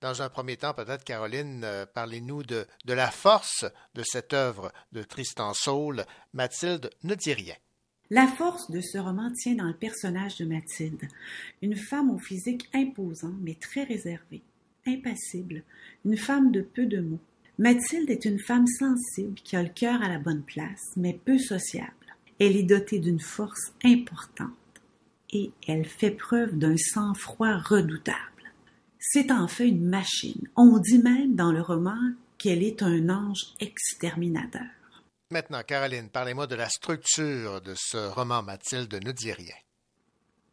Dans 0.02 0.20
un 0.20 0.28
premier 0.28 0.56
temps, 0.56 0.74
peut-être, 0.74 1.04
Caroline, 1.04 1.62
euh, 1.62 1.86
parlez-nous 1.86 2.42
de, 2.42 2.66
de 2.86 2.92
la 2.92 3.12
force 3.12 3.64
de 3.94 4.02
cette 4.04 4.32
œuvre 4.32 4.72
de 4.90 5.04
Tristan 5.04 5.54
Saul, 5.54 6.04
Mathilde 6.34 6.90
ne 7.04 7.14
dit 7.14 7.32
rien. 7.32 7.54
La 8.10 8.26
force 8.26 8.68
de 8.72 8.80
ce 8.80 8.98
roman 8.98 9.30
tient 9.32 9.54
dans 9.54 9.68
le 9.68 9.76
personnage 9.76 10.38
de 10.38 10.44
Mathilde, 10.44 11.06
une 11.62 11.76
femme 11.76 12.10
au 12.10 12.18
physique 12.18 12.68
imposant 12.74 13.32
mais 13.42 13.54
très 13.54 13.84
réservée, 13.84 14.42
impassible, 14.88 15.62
une 16.04 16.16
femme 16.16 16.50
de 16.50 16.62
peu 16.62 16.86
de 16.86 17.00
mots. 17.00 17.20
Mathilde 17.58 18.10
est 18.10 18.24
une 18.24 18.40
femme 18.40 18.66
sensible 18.66 19.36
qui 19.44 19.54
a 19.54 19.62
le 19.62 19.68
cœur 19.68 20.02
à 20.02 20.08
la 20.08 20.18
bonne 20.18 20.42
place 20.42 20.82
mais 20.96 21.12
peu 21.12 21.38
sociable. 21.38 21.92
Elle 22.40 22.56
est 22.56 22.64
dotée 22.64 22.98
d'une 22.98 23.20
force 23.20 23.72
importante 23.84 24.50
et 25.30 25.52
elle 25.68 25.86
fait 25.86 26.10
preuve 26.10 26.58
d'un 26.58 26.76
sang-froid 26.76 27.56
redoutable. 27.58 28.31
C'est 29.04 29.32
en 29.32 29.48
fait 29.48 29.68
une 29.68 29.84
machine. 29.84 30.48
On 30.54 30.78
dit 30.78 31.00
même 31.00 31.34
dans 31.34 31.50
le 31.50 31.60
roman 31.60 31.98
qu'elle 32.38 32.62
est 32.62 32.84
un 32.84 33.08
ange 33.08 33.52
exterminateur. 33.58 34.62
Maintenant, 35.32 35.62
Caroline, 35.66 36.08
parlez-moi 36.08 36.46
de 36.46 36.54
la 36.54 36.68
structure 36.68 37.60
de 37.62 37.74
ce 37.76 37.96
roman 37.96 38.44
Mathilde 38.44 38.94
ne 39.04 39.10
dit 39.10 39.32
rien. 39.32 39.56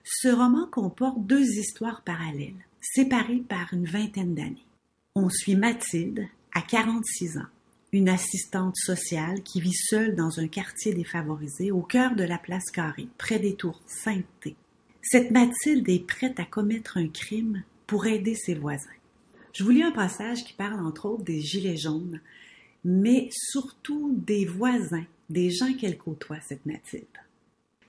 Ce 0.04 0.30
roman 0.30 0.66
comporte 0.66 1.28
deux 1.28 1.46
histoires 1.46 2.02
parallèles, 2.02 2.66
séparées 2.82 3.44
par 3.48 3.72
une 3.72 3.86
vingtaine 3.86 4.34
d'années. 4.34 4.66
On 5.14 5.30
suit 5.30 5.56
Mathilde, 5.56 6.26
à 6.56 6.64
46 6.64 7.38
ans, 7.38 7.50
une 7.92 8.10
assistante 8.10 8.78
sociale 8.78 9.44
qui 9.44 9.62
vit 9.62 9.76
seule 9.76 10.16
dans 10.16 10.40
un 10.40 10.48
quartier 10.48 10.96
défavorisé 10.96 11.70
au 11.70 11.84
cœur 11.84 12.16
de 12.16 12.24
la 12.24 12.40
place 12.40 12.72
Carrée, 12.72 13.10
près 13.20 13.38
des 13.38 13.56
tours 13.56 13.80
Sainte-Thé. 13.86 14.56
Cette 15.04 15.30
Mathilde 15.30 15.88
est 15.88 16.08
prête 16.08 16.40
à 16.40 16.46
commettre 16.46 16.98
un 16.98 17.10
crime 17.10 17.64
pour 17.90 18.06
aider 18.06 18.36
ses 18.36 18.54
voisins. 18.54 18.86
Je 19.52 19.64
vous 19.64 19.72
lis 19.72 19.82
un 19.82 19.92
passage 19.92 20.44
qui 20.44 20.54
parle 20.54 20.80
entre 20.80 21.08
autres 21.08 21.24
des 21.24 21.42
Gilets 21.42 21.76
jaunes, 21.76 22.22
mais 22.86 23.30
surtout 23.32 24.16
des 24.16 24.46
voisins, 24.46 25.06
des 25.32 25.50
gens 25.50 25.74
qu'elle 25.74 25.98
côtoie, 25.98 26.38
cette 26.48 26.68
Mathilde. 26.68 27.06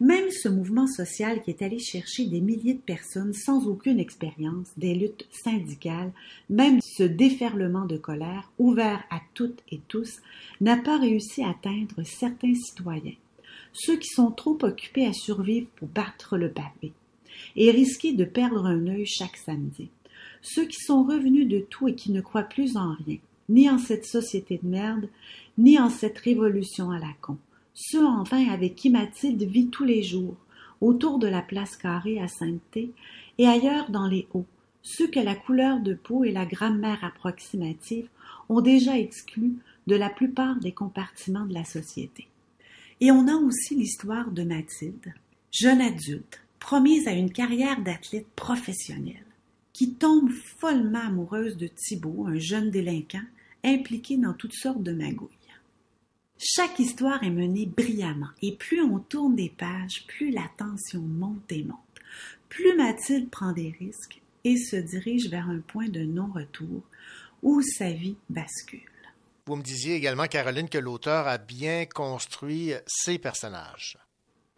Même 0.00 0.30
ce 0.30 0.48
mouvement 0.48 0.86
social 0.86 1.42
qui 1.42 1.50
est 1.50 1.60
allé 1.60 1.78
chercher 1.78 2.24
des 2.24 2.40
milliers 2.40 2.72
de 2.72 2.80
personnes 2.80 3.34
sans 3.34 3.66
aucune 3.66 4.00
expérience, 4.00 4.68
des 4.78 4.94
luttes 4.94 5.28
syndicales, 5.44 6.12
même 6.48 6.80
ce 6.80 7.02
déferlement 7.02 7.84
de 7.84 7.98
colère 7.98 8.50
ouvert 8.58 9.04
à 9.10 9.20
toutes 9.34 9.62
et 9.70 9.80
tous, 9.86 10.16
n'a 10.62 10.78
pas 10.78 10.98
réussi 10.98 11.42
à 11.42 11.50
atteindre 11.50 12.02
certains 12.04 12.54
citoyens, 12.54 13.16
ceux 13.74 13.98
qui 13.98 14.08
sont 14.08 14.30
trop 14.30 14.56
occupés 14.62 15.04
à 15.04 15.12
survivre 15.12 15.68
pour 15.76 15.88
battre 15.88 16.38
le 16.38 16.50
pavé 16.50 16.94
et 17.56 17.70
risquer 17.70 18.12
de 18.12 18.24
perdre 18.24 18.66
un 18.66 18.86
œil 18.86 19.06
chaque 19.06 19.36
samedi, 19.36 19.90
ceux 20.42 20.66
qui 20.66 20.78
sont 20.78 21.02
revenus 21.02 21.48
de 21.48 21.60
tout 21.60 21.88
et 21.88 21.94
qui 21.94 22.12
ne 22.12 22.20
croient 22.20 22.42
plus 22.42 22.76
en 22.76 22.94
rien, 23.06 23.18
ni 23.48 23.68
en 23.68 23.78
cette 23.78 24.06
société 24.06 24.60
de 24.62 24.68
merde, 24.68 25.08
ni 25.58 25.78
en 25.78 25.90
cette 25.90 26.18
révolution 26.18 26.90
à 26.90 26.98
la 26.98 27.12
con, 27.20 27.38
ceux 27.74 28.04
enfin 28.04 28.48
avec 28.48 28.74
qui 28.74 28.90
Mathilde 28.90 29.42
vit 29.42 29.68
tous 29.68 29.84
les 29.84 30.02
jours, 30.02 30.36
autour 30.80 31.18
de 31.18 31.26
la 31.26 31.42
place 31.42 31.76
carrée 31.76 32.20
à 32.20 32.28
Sainte-Thé 32.28 32.90
et 33.38 33.46
ailleurs 33.46 33.90
dans 33.90 34.06
les 34.06 34.26
Hauts, 34.32 34.46
ceux 34.82 35.08
que 35.08 35.20
la 35.20 35.34
couleur 35.34 35.80
de 35.80 35.94
peau 35.94 36.24
et 36.24 36.32
la 36.32 36.46
grammaire 36.46 37.04
approximative 37.04 38.08
ont 38.48 38.60
déjà 38.60 38.98
exclus 38.98 39.56
de 39.86 39.96
la 39.96 40.08
plupart 40.08 40.56
des 40.56 40.72
compartiments 40.72 41.46
de 41.46 41.54
la 41.54 41.64
société. 41.64 42.28
Et 43.00 43.10
on 43.10 43.28
a 43.28 43.34
aussi 43.34 43.74
l'histoire 43.74 44.30
de 44.30 44.42
Mathilde, 44.42 45.12
jeune 45.50 45.80
adulte, 45.80 46.42
promise 46.60 47.08
à 47.08 47.12
une 47.12 47.32
carrière 47.32 47.80
d'athlète 47.80 48.28
professionnelle, 48.36 49.26
qui 49.72 49.94
tombe 49.94 50.30
follement 50.30 51.06
amoureuse 51.06 51.56
de 51.56 51.66
Thibault, 51.66 52.26
un 52.28 52.38
jeune 52.38 52.70
délinquant 52.70 53.24
impliqué 53.64 54.16
dans 54.16 54.34
toutes 54.34 54.54
sortes 54.54 54.82
de 54.82 54.92
magouilles. 54.92 55.28
Chaque 56.38 56.78
histoire 56.78 57.22
est 57.22 57.30
menée 57.30 57.66
brillamment, 57.66 58.30
et 58.40 58.56
plus 58.56 58.80
on 58.80 58.98
tourne 58.98 59.36
des 59.36 59.50
pages, 59.50 60.06
plus 60.06 60.30
la 60.30 60.48
tension 60.56 61.02
monte 61.02 61.52
et 61.52 61.64
monte. 61.64 61.76
Plus 62.48 62.74
Mathilde 62.76 63.28
prend 63.28 63.52
des 63.52 63.74
risques 63.78 64.22
et 64.44 64.56
se 64.56 64.76
dirige 64.76 65.28
vers 65.28 65.50
un 65.50 65.60
point 65.60 65.88
de 65.88 66.00
non-retour 66.00 66.82
où 67.42 67.60
sa 67.60 67.90
vie 67.90 68.16
bascule. 68.30 68.80
Vous 69.46 69.56
me 69.56 69.62
disiez 69.62 69.96
également, 69.96 70.26
Caroline, 70.26 70.68
que 70.68 70.78
l'auteur 70.78 71.28
a 71.28 71.36
bien 71.36 71.84
construit 71.84 72.72
ses 72.86 73.18
personnages. 73.18 73.98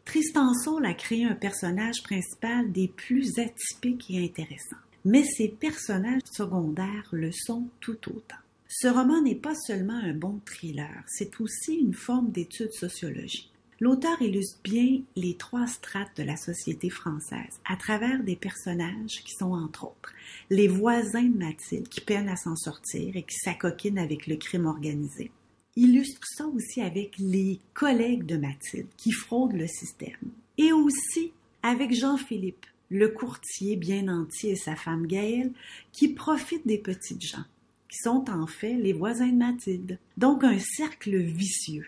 Tristan 0.04 0.52
Saul 0.54 0.84
a 0.84 0.94
créé 0.94 1.24
un 1.24 1.34
personnage 1.34 2.02
principal 2.02 2.70
des 2.72 2.88
plus 2.88 3.38
atypiques 3.38 4.10
et 4.10 4.24
intéressants, 4.24 4.76
mais 5.04 5.24
ses 5.24 5.48
personnages 5.48 6.22
secondaires 6.30 7.08
le 7.12 7.30
sont 7.32 7.68
tout 7.80 7.98
autant. 8.08 8.36
Ce 8.68 8.88
roman 8.88 9.22
n'est 9.22 9.34
pas 9.34 9.54
seulement 9.54 9.98
un 9.98 10.14
bon 10.14 10.40
thriller, 10.44 11.04
c'est 11.06 11.40
aussi 11.40 11.74
une 11.74 11.94
forme 11.94 12.30
d'étude 12.30 12.72
sociologique. 12.72 13.52
L'auteur 13.80 14.22
illustre 14.22 14.60
bien 14.62 15.00
les 15.16 15.34
trois 15.34 15.66
strates 15.66 16.16
de 16.16 16.22
la 16.22 16.36
société 16.36 16.88
française 16.88 17.60
à 17.68 17.76
travers 17.76 18.22
des 18.22 18.36
personnages 18.36 19.22
qui 19.24 19.34
sont 19.34 19.52
entre 19.52 19.84
autres 19.84 20.12
les 20.50 20.68
voisins 20.68 21.22
de 21.22 21.36
Mathilde 21.36 21.88
qui 21.88 22.00
peinent 22.00 22.28
à 22.28 22.36
s'en 22.36 22.56
sortir 22.56 23.16
et 23.16 23.22
qui 23.22 23.36
s'acoquinent 23.36 23.98
avec 23.98 24.26
le 24.26 24.36
crime 24.36 24.66
organisé. 24.66 25.30
Illustre 25.74 26.20
ça 26.26 26.46
aussi 26.46 26.82
avec 26.82 27.16
les 27.18 27.58
collègues 27.72 28.26
de 28.26 28.36
Mathilde 28.36 28.88
qui 28.96 29.10
fraudent 29.10 29.56
le 29.56 29.66
système. 29.66 30.30
Et 30.58 30.72
aussi 30.72 31.32
avec 31.62 31.94
Jean-Philippe, 31.94 32.66
le 32.90 33.08
courtier 33.08 33.76
bien 33.76 34.08
entier 34.08 34.50
et 34.50 34.56
sa 34.56 34.76
femme 34.76 35.06
Gaëlle 35.06 35.52
qui 35.92 36.08
profitent 36.08 36.66
des 36.66 36.78
petites 36.78 37.22
gens 37.22 37.44
qui 37.90 37.98
sont 37.98 38.24
en 38.30 38.46
fait 38.46 38.74
les 38.74 38.92
voisins 38.94 39.28
de 39.28 39.36
Mathilde. 39.36 39.98
Donc 40.16 40.44
un 40.44 40.58
cercle 40.58 41.16
vicieux. 41.16 41.86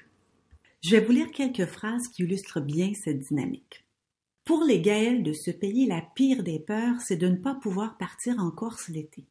Je 0.82 0.90
vais 0.90 1.00
vous 1.04 1.12
lire 1.12 1.30
quelques 1.30 1.64
phrases 1.64 2.08
qui 2.08 2.22
illustrent 2.22 2.60
bien 2.60 2.92
cette 2.94 3.20
dynamique. 3.20 3.84
Pour 4.44 4.64
les 4.64 4.82
Gaëls 4.82 5.22
de 5.22 5.32
ce 5.32 5.50
pays, 5.50 5.86
la 5.86 6.02
pire 6.14 6.42
des 6.42 6.58
peurs, 6.58 7.00
c'est 7.00 7.16
de 7.16 7.28
ne 7.28 7.36
pas 7.36 7.54
pouvoir 7.54 7.96
partir 7.96 8.38
en 8.38 8.50
Corse 8.50 8.88
l'été. 8.88 9.24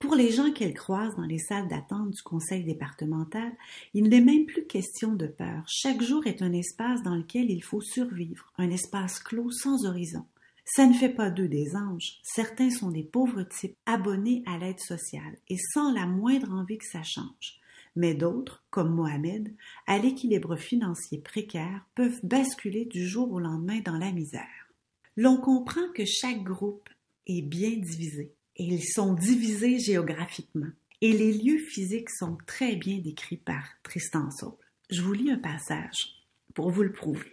Pour 0.00 0.14
les 0.14 0.30
gens 0.30 0.50
qu'elles 0.50 0.74
croisent 0.74 1.14
dans 1.16 1.26
les 1.26 1.38
salles 1.38 1.68
d'attente 1.68 2.12
du 2.12 2.22
conseil 2.22 2.64
départemental, 2.64 3.52
il 3.92 4.08
n'est 4.08 4.22
même 4.22 4.46
plus 4.46 4.64
question 4.64 5.12
de 5.12 5.26
peur. 5.26 5.62
Chaque 5.68 6.00
jour 6.00 6.26
est 6.26 6.40
un 6.40 6.54
espace 6.54 7.02
dans 7.02 7.14
lequel 7.14 7.50
il 7.50 7.62
faut 7.62 7.82
survivre, 7.82 8.50
un 8.56 8.70
espace 8.70 9.18
clos 9.18 9.50
sans 9.50 9.84
horizon. 9.84 10.24
Ça 10.64 10.86
ne 10.86 10.94
fait 10.94 11.10
pas 11.10 11.28
d'eux 11.28 11.48
des 11.48 11.76
anges. 11.76 12.18
Certains 12.22 12.70
sont 12.70 12.90
des 12.90 13.02
pauvres 13.02 13.42
types 13.42 13.76
abonnés 13.84 14.42
à 14.46 14.56
l'aide 14.56 14.80
sociale 14.80 15.36
et 15.50 15.58
sans 15.74 15.92
la 15.92 16.06
moindre 16.06 16.50
envie 16.50 16.78
que 16.78 16.88
ça 16.90 17.02
change. 17.02 17.60
Mais 17.94 18.14
d'autres, 18.14 18.64
comme 18.70 18.94
Mohamed, 18.94 19.54
à 19.86 19.98
l'équilibre 19.98 20.56
financier 20.56 21.18
précaire, 21.18 21.84
peuvent 21.94 22.20
basculer 22.22 22.86
du 22.86 23.06
jour 23.06 23.30
au 23.30 23.38
lendemain 23.38 23.80
dans 23.84 23.98
la 23.98 24.12
misère. 24.12 24.72
L'on 25.18 25.36
comprend 25.36 25.92
que 25.94 26.06
chaque 26.06 26.42
groupe 26.42 26.88
est 27.26 27.42
bien 27.42 27.76
divisé 27.76 28.32
ils 28.64 28.84
sont 28.84 29.14
divisés 29.14 29.78
géographiquement. 29.78 30.70
Et 31.00 31.12
les 31.12 31.32
lieux 31.32 31.58
physiques 31.58 32.10
sont 32.10 32.36
très 32.46 32.76
bien 32.76 32.98
décrits 32.98 33.38
par 33.38 33.64
Tristan 33.82 34.30
Saul. 34.30 34.52
Je 34.90 35.00
vous 35.00 35.14
lis 35.14 35.30
un 35.30 35.38
passage 35.38 36.26
pour 36.54 36.70
vous 36.70 36.82
le 36.82 36.92
prouver. 36.92 37.32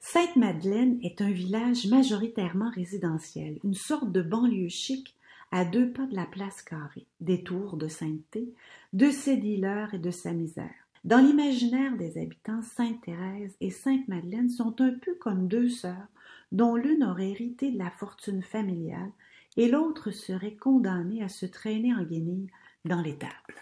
Sainte-Madeleine 0.00 0.98
est 1.02 1.20
un 1.20 1.30
village 1.30 1.86
majoritairement 1.86 2.70
résidentiel, 2.70 3.58
une 3.64 3.74
sorte 3.74 4.12
de 4.12 4.22
banlieue 4.22 4.68
chic 4.68 5.14
à 5.50 5.64
deux 5.64 5.92
pas 5.92 6.06
de 6.06 6.14
la 6.14 6.26
place 6.26 6.62
carrée, 6.62 7.06
des 7.20 7.42
tours 7.42 7.76
de 7.76 7.88
sainteté, 7.88 8.54
de 8.92 9.10
ses 9.10 9.36
dealers 9.36 9.94
et 9.94 9.98
de 9.98 10.10
sa 10.10 10.32
misère. 10.32 10.74
Dans 11.04 11.18
l'imaginaire 11.18 11.96
des 11.96 12.18
habitants, 12.18 12.62
Sainte-Thérèse 12.62 13.56
et 13.60 13.70
Sainte-Madeleine 13.70 14.50
sont 14.50 14.80
un 14.80 14.92
peu 14.92 15.14
comme 15.16 15.48
deux 15.48 15.68
sœurs 15.68 16.08
dont 16.52 16.76
l'une 16.76 17.04
aurait 17.04 17.30
hérité 17.30 17.70
de 17.70 17.78
la 17.78 17.90
fortune 17.90 18.42
familiale 18.42 19.12
et 19.56 19.68
l'autre 19.68 20.10
serait 20.10 20.56
condamnée 20.56 21.22
à 21.22 21.28
se 21.28 21.46
traîner 21.46 21.94
en 21.94 22.02
guenilles 22.02 22.50
dans 22.84 23.00
l'étable. 23.00 23.54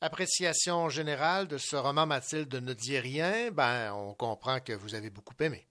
Appréciation 0.00 0.88
générale 0.88 1.48
de 1.48 1.56
ce 1.56 1.76
roman 1.76 2.06
Mathilde 2.06 2.54
ne 2.54 2.74
dit 2.74 2.98
rien, 2.98 3.50
ben 3.50 3.92
on 3.94 4.14
comprend 4.14 4.60
que 4.60 4.72
vous 4.72 4.94
avez 4.94 5.10
beaucoup 5.10 5.34
aimé. 5.40 5.66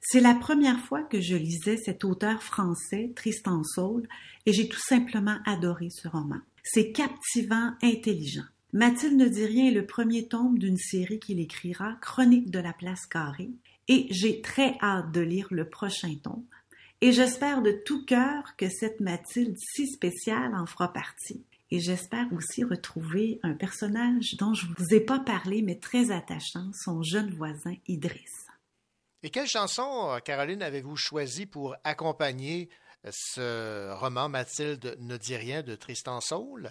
C'est 0.00 0.20
la 0.20 0.34
première 0.34 0.80
fois 0.80 1.02
que 1.02 1.20
je 1.20 1.36
lisais 1.36 1.76
cet 1.76 2.04
auteur 2.04 2.42
français, 2.42 3.12
Tristan 3.14 3.62
Saul, 3.62 4.08
et 4.46 4.52
j'ai 4.52 4.68
tout 4.68 4.80
simplement 4.80 5.38
adoré 5.44 5.88
ce 5.90 6.08
roman. 6.08 6.40
C'est 6.64 6.90
captivant, 6.90 7.74
intelligent. 7.82 8.46
Mathilde 8.72 9.16
ne 9.16 9.28
dit 9.28 9.44
rien 9.44 9.68
est 9.68 9.74
le 9.74 9.86
premier 9.86 10.26
tome 10.26 10.58
d'une 10.58 10.78
série 10.78 11.20
qu'il 11.20 11.38
écrira, 11.38 11.96
Chronique 12.00 12.50
de 12.50 12.60
la 12.60 12.72
place 12.72 13.06
carrée, 13.06 13.50
et 13.88 14.06
j'ai 14.10 14.40
très 14.40 14.78
hâte 14.80 15.12
de 15.12 15.20
lire 15.20 15.48
le 15.50 15.68
prochain 15.68 16.14
tome. 16.22 16.46
Et 17.02 17.12
j'espère 17.12 17.62
de 17.62 17.72
tout 17.72 18.04
cœur 18.04 18.56
que 18.58 18.68
cette 18.68 19.00
Mathilde 19.00 19.56
si 19.58 19.86
spéciale 19.86 20.54
en 20.54 20.66
fera 20.66 20.92
partie. 20.92 21.42
Et 21.70 21.80
j'espère 21.80 22.30
aussi 22.32 22.62
retrouver 22.62 23.40
un 23.42 23.54
personnage 23.54 24.36
dont 24.36 24.52
je 24.52 24.66
ne 24.66 24.74
vous 24.76 24.94
ai 24.94 25.00
pas 25.00 25.18
parlé, 25.18 25.62
mais 25.62 25.78
très 25.78 26.10
attachant, 26.10 26.70
son 26.74 27.02
jeune 27.02 27.30
voisin 27.30 27.74
Idriss. 27.88 28.46
Et 29.22 29.30
quelle 29.30 29.46
chanson, 29.46 30.18
Caroline, 30.24 30.62
avez-vous 30.62 30.96
choisi 30.96 31.46
pour 31.46 31.74
accompagner 31.84 32.68
ce 33.08 33.94
roman 33.94 34.28
Mathilde 34.28 34.96
ne 35.00 35.16
dit 35.16 35.36
rien 35.36 35.62
de 35.62 35.76
Tristan 35.76 36.20
Saul? 36.20 36.70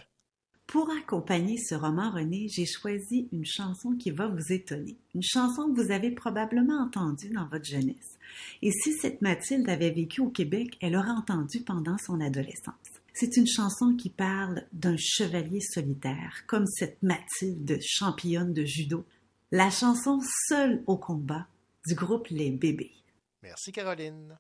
Pour 0.68 0.92
accompagner 0.92 1.58
ce 1.58 1.74
roman, 1.74 2.12
René, 2.12 2.48
j'ai 2.50 2.68
choisi 2.68 3.28
une 3.32 3.46
chanson 3.46 3.96
qui 3.98 4.12
va 4.12 4.28
vous 4.28 4.54
étonner. 4.54 4.98
Une 5.16 5.24
chanson 5.24 5.74
que 5.74 5.82
vous 5.82 5.92
avez 5.92 6.12
probablement 6.12 6.84
entendue 6.84 7.30
dans 7.30 7.48
votre 7.48 7.66
jeunesse. 7.66 8.19
Et 8.62 8.72
si 8.72 8.94
cette 8.94 9.22
Mathilde 9.22 9.70
avait 9.70 9.92
vécu 9.92 10.22
au 10.22 10.30
Québec, 10.30 10.78
elle 10.82 10.96
aurait 10.96 11.10
entendu 11.10 11.62
pendant 11.62 11.98
son 11.98 12.20
adolescence. 12.22 12.76
C'est 13.14 13.38
une 13.38 13.48
chanson 13.48 13.96
qui 13.96 14.10
parle 14.10 14.66
d'un 14.72 14.96
chevalier 14.98 15.60
solitaire, 15.62 16.44
comme 16.48 16.66
cette 16.66 17.02
Mathilde 17.04 17.80
championne 17.82 18.54
de 18.54 18.64
judo. 18.64 19.06
La 19.52 19.70
chanson 19.70 20.20
Seule 20.48 20.84
au 20.88 20.98
combat 20.98 21.48
du 21.88 21.96
groupe 21.96 22.28
Les 22.30 22.52
Bébés. 22.52 22.94
Merci 23.42 23.72
Caroline. 23.72 24.38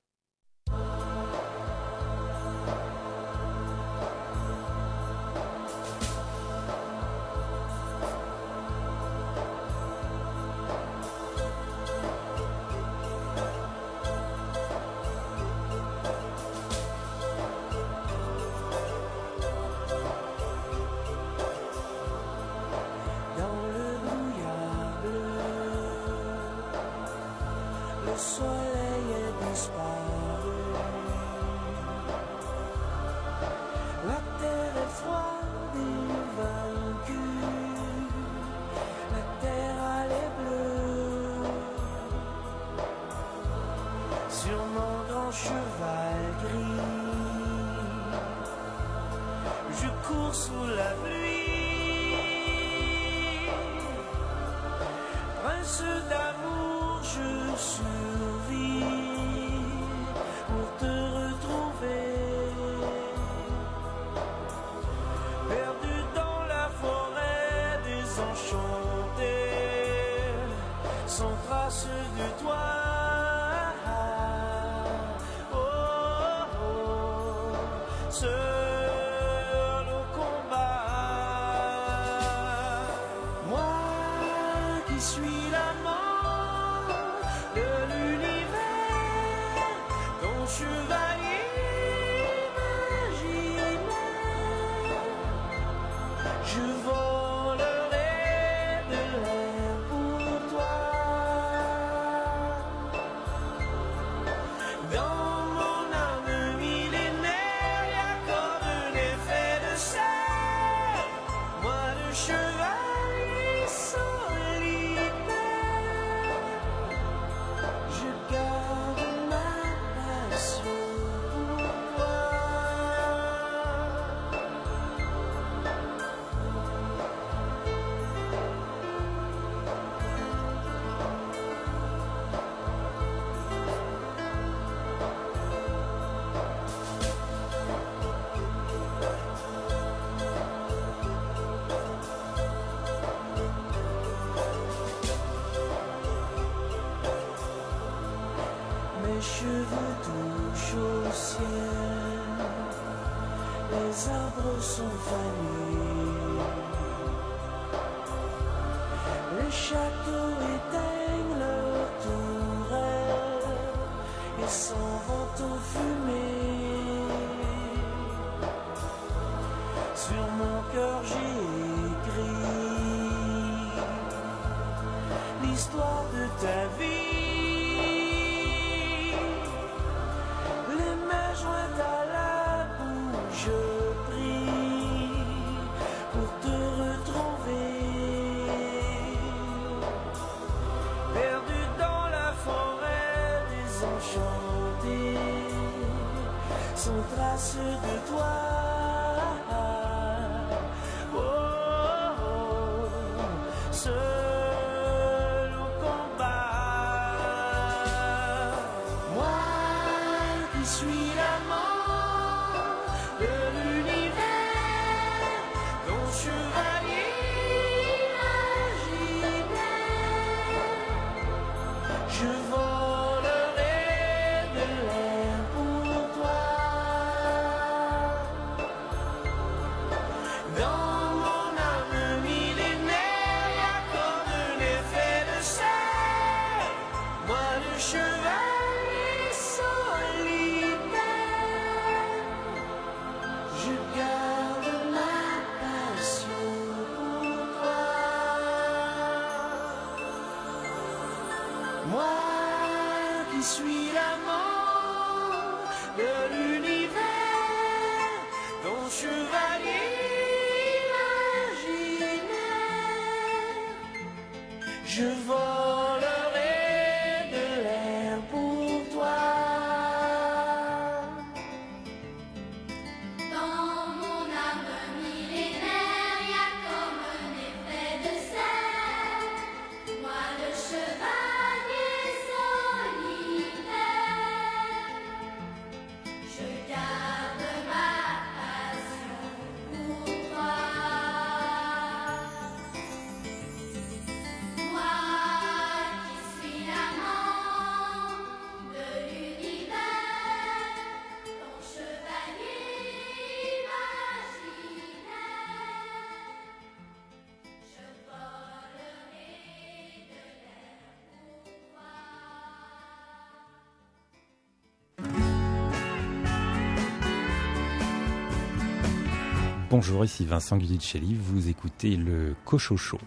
Bonjour, 319.79 320.03
ici 320.03 320.25
Vincent 320.25 320.57
Guidicelli, 320.57 321.15
vous 321.17 321.47
écoutez 321.47 321.95
le 321.95 322.35
Cochocho. 322.43 322.99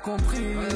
Compris. 0.00 0.69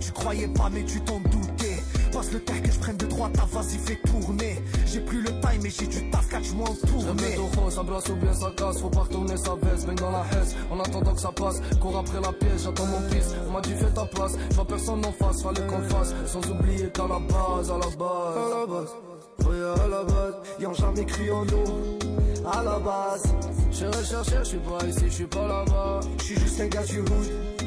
Tu 0.00 0.12
croyais 0.12 0.48
pas, 0.48 0.70
mais 0.72 0.82
tu 0.84 1.00
t'en 1.02 1.20
doutais. 1.20 1.82
Passe 2.12 2.32
le 2.32 2.40
terre 2.40 2.62
que 2.62 2.70
je 2.72 2.78
prenne 2.78 2.96
de 2.96 3.06
droite, 3.06 3.32
ah, 3.38 3.46
vas-y, 3.52 3.76
fais 3.78 3.96
tourner. 4.06 4.62
J'ai 4.86 5.00
plus 5.00 5.20
le 5.20 5.28
time, 5.28 5.60
mais 5.62 5.70
j'ai 5.70 5.86
du 5.86 6.10
taf, 6.10 6.28
catch-moi 6.28 6.68
en 6.68 6.74
J'aime 6.74 7.16
tournée. 7.16 7.36
rose, 7.36 7.74
ça 7.74 7.82
brasse 7.82 8.08
ou 8.08 8.14
bien 8.16 8.32
ça 8.32 8.50
casse. 8.56 8.80
Faut 8.80 8.88
pas 8.88 9.00
retourner 9.00 9.36
sa 9.36 9.54
veste, 9.56 9.86
baigne 9.86 9.96
dans 9.96 10.10
la 10.10 10.24
hesse. 10.32 10.56
En 10.70 10.80
attendant 10.80 11.12
que 11.12 11.20
ça 11.20 11.30
passe, 11.32 11.60
cours 11.80 11.98
après 11.98 12.20
la 12.20 12.32
pièce, 12.32 12.64
j'attends 12.64 12.86
mon 12.86 13.00
fils. 13.10 13.34
On 13.48 13.52
m'a 13.52 13.60
dit 13.60 13.74
fais 13.74 13.90
ta 13.92 14.06
place, 14.06 14.32
je 14.50 14.54
vois 14.56 14.64
personne 14.66 15.04
en 15.04 15.12
face, 15.12 15.42
fallait 15.42 15.66
qu'on 15.66 15.82
fasse. 15.82 16.14
Sans 16.26 16.50
oublier 16.50 16.88
qu'à 16.88 17.06
la 17.06 17.18
base, 17.18 17.70
à 17.70 17.74
la 17.74 17.96
base. 17.96 18.36
À 18.36 18.60
la 18.60 18.66
base, 18.66 18.90
oui, 19.40 19.56
à 19.84 19.88
la 19.88 20.04
base, 20.04 20.34
ils 20.58 20.66
ont 20.66 20.74
jamais 20.74 21.04
cru 21.04 21.30
en 21.30 21.44
nous. 21.44 21.98
À 22.50 22.62
la 22.62 22.78
base, 22.78 23.22
je 23.70 23.84
recherche, 23.84 24.30
je 24.38 24.44
suis 24.44 24.58
pas 24.58 24.86
ici, 24.86 25.04
je 25.06 25.14
suis 25.14 25.26
pas 25.26 25.46
là-bas. 25.46 26.00
Je 26.18 26.24
suis 26.24 26.38
juste 26.40 26.60
un 26.60 26.66
gars 26.66 26.82
du 26.82 27.00
hood. 27.00 27.60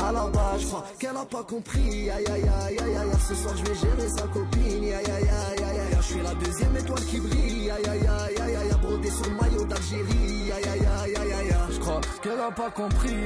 À 0.00 0.12
la 0.12 0.26
base, 0.28 0.60
je 0.60 0.66
crois 0.68 0.84
qu'elle 0.98 1.16
a 1.16 1.24
pas 1.24 1.44
compris. 1.44 2.10
Aïe 2.10 2.26
aïe 2.26 2.42
aïe 2.42 2.78
aïe 2.78 2.96
aïe, 2.96 3.10
ce 3.28 3.34
soir 3.34 3.54
je 3.56 3.64
vais 3.64 3.74
gérer 3.74 4.08
sa 4.08 4.22
copine. 4.22 4.84
Aïe 4.84 4.92
aïe 4.94 5.06
aïe 5.06 5.28
aïe 5.28 5.80
aïe, 5.80 5.96
je 5.96 6.02
suis 6.02 6.22
la 6.22 6.34
deuxième 6.34 6.76
étoile 6.76 7.04
qui 7.04 7.20
brille. 7.20 7.70
Aïe 7.70 7.88
aïe 7.88 8.06
aïe 8.06 8.40
aïe 8.40 8.56
aïe, 8.56 8.70
brodé 8.82 9.10
sur 9.10 9.24
le 9.24 9.36
maillot 9.36 9.64
d'Algérie. 9.64 10.52
Aïe 10.56 10.68
aïe 10.72 10.86
aïe 11.02 11.16
aïe 11.16 11.32
aïe, 11.32 11.54
je 11.70 11.78
crois 11.78 12.00
qu'elle 12.22 12.40
a 12.40 12.50
pas 12.50 12.70
compris. 12.70 13.16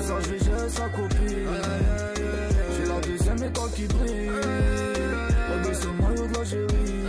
Ce 0.00 0.06
soir 0.06 0.20
je 0.22 0.30
vais 0.30 0.38
gérer 0.38 0.68
sa 0.70 0.88
copine. 0.88 1.48
Je 2.68 2.74
suis 2.74 2.88
la 2.88 3.00
deuxième 3.00 3.42
étoile 3.44 3.70
qui 3.74 3.84
brille. 3.86 4.30
Brodé 5.48 5.74
sur 5.74 5.92
le 5.92 5.98
maillot 5.98 6.26
d'Algérie. 6.28 7.04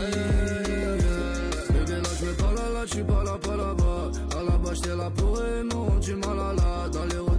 Bébé 1.70 1.96
là 2.02 2.10
je 2.20 2.26
vais 2.26 2.34
pas 2.34 2.54
là 2.54 2.70
là, 2.74 2.86
je 2.86 2.94
suis 2.94 3.04
pas 3.04 3.24
là 3.24 3.38
pas 3.42 3.56
là-bas. 3.56 4.12
À 4.38 4.44
la 4.44 4.58
bas 4.58 4.74
j'étais 4.74 4.96
là 4.96 5.10
pour 5.16 5.42
aimer, 5.42 6.00
du 6.02 6.16
mal 6.16 6.40
à 6.40 6.54
la 6.54 6.90
dans 6.90 7.06
les 7.06 7.31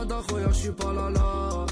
la 0.00 0.06
dachoya, 0.06 0.48
j'suis 0.52 0.70
pas 0.70 0.92
là 0.92 1.10
là. 1.10 1.66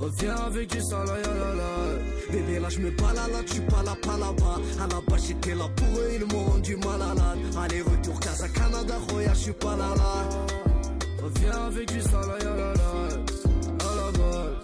Reviens 0.00 0.36
avec 0.46 0.70
du 0.70 0.80
sale, 0.80 1.06
ya 1.06 1.14
ah, 1.24 1.38
la 1.38 1.54
la. 1.54 2.32
Bébé, 2.32 2.60
là 2.60 2.68
j'me 2.68 2.90
balade, 2.90 3.32
là 3.32 3.42
tu 3.46 3.60
pas 3.62 3.82
là, 3.82 3.94
pas 4.02 4.18
là-bas. 4.18 4.60
À 4.82 4.86
la 4.88 5.00
base 5.08 5.26
j'étais 5.26 5.54
là 5.54 5.64
pour 5.76 5.98
eux, 5.98 6.10
ils 6.14 6.26
m'ont 6.26 6.44
rendu 6.44 6.76
malade. 6.76 7.18
Ah, 7.56 7.62
Allez, 7.62 7.82
retour, 7.82 8.20
Casa, 8.20 8.48
Canada, 8.48 8.94
Roya, 9.08 9.32
j'suis 9.34 9.52
pas 9.52 9.76
là 9.76 9.94
là. 9.96 10.28
Reviens 11.22 11.66
avec 11.66 11.92
du 11.92 12.00
sale, 12.00 12.38
ya. 12.42 12.50
Ah, 13.80 13.90
à 13.90 13.96
la 13.96 14.10
base, 14.18 14.56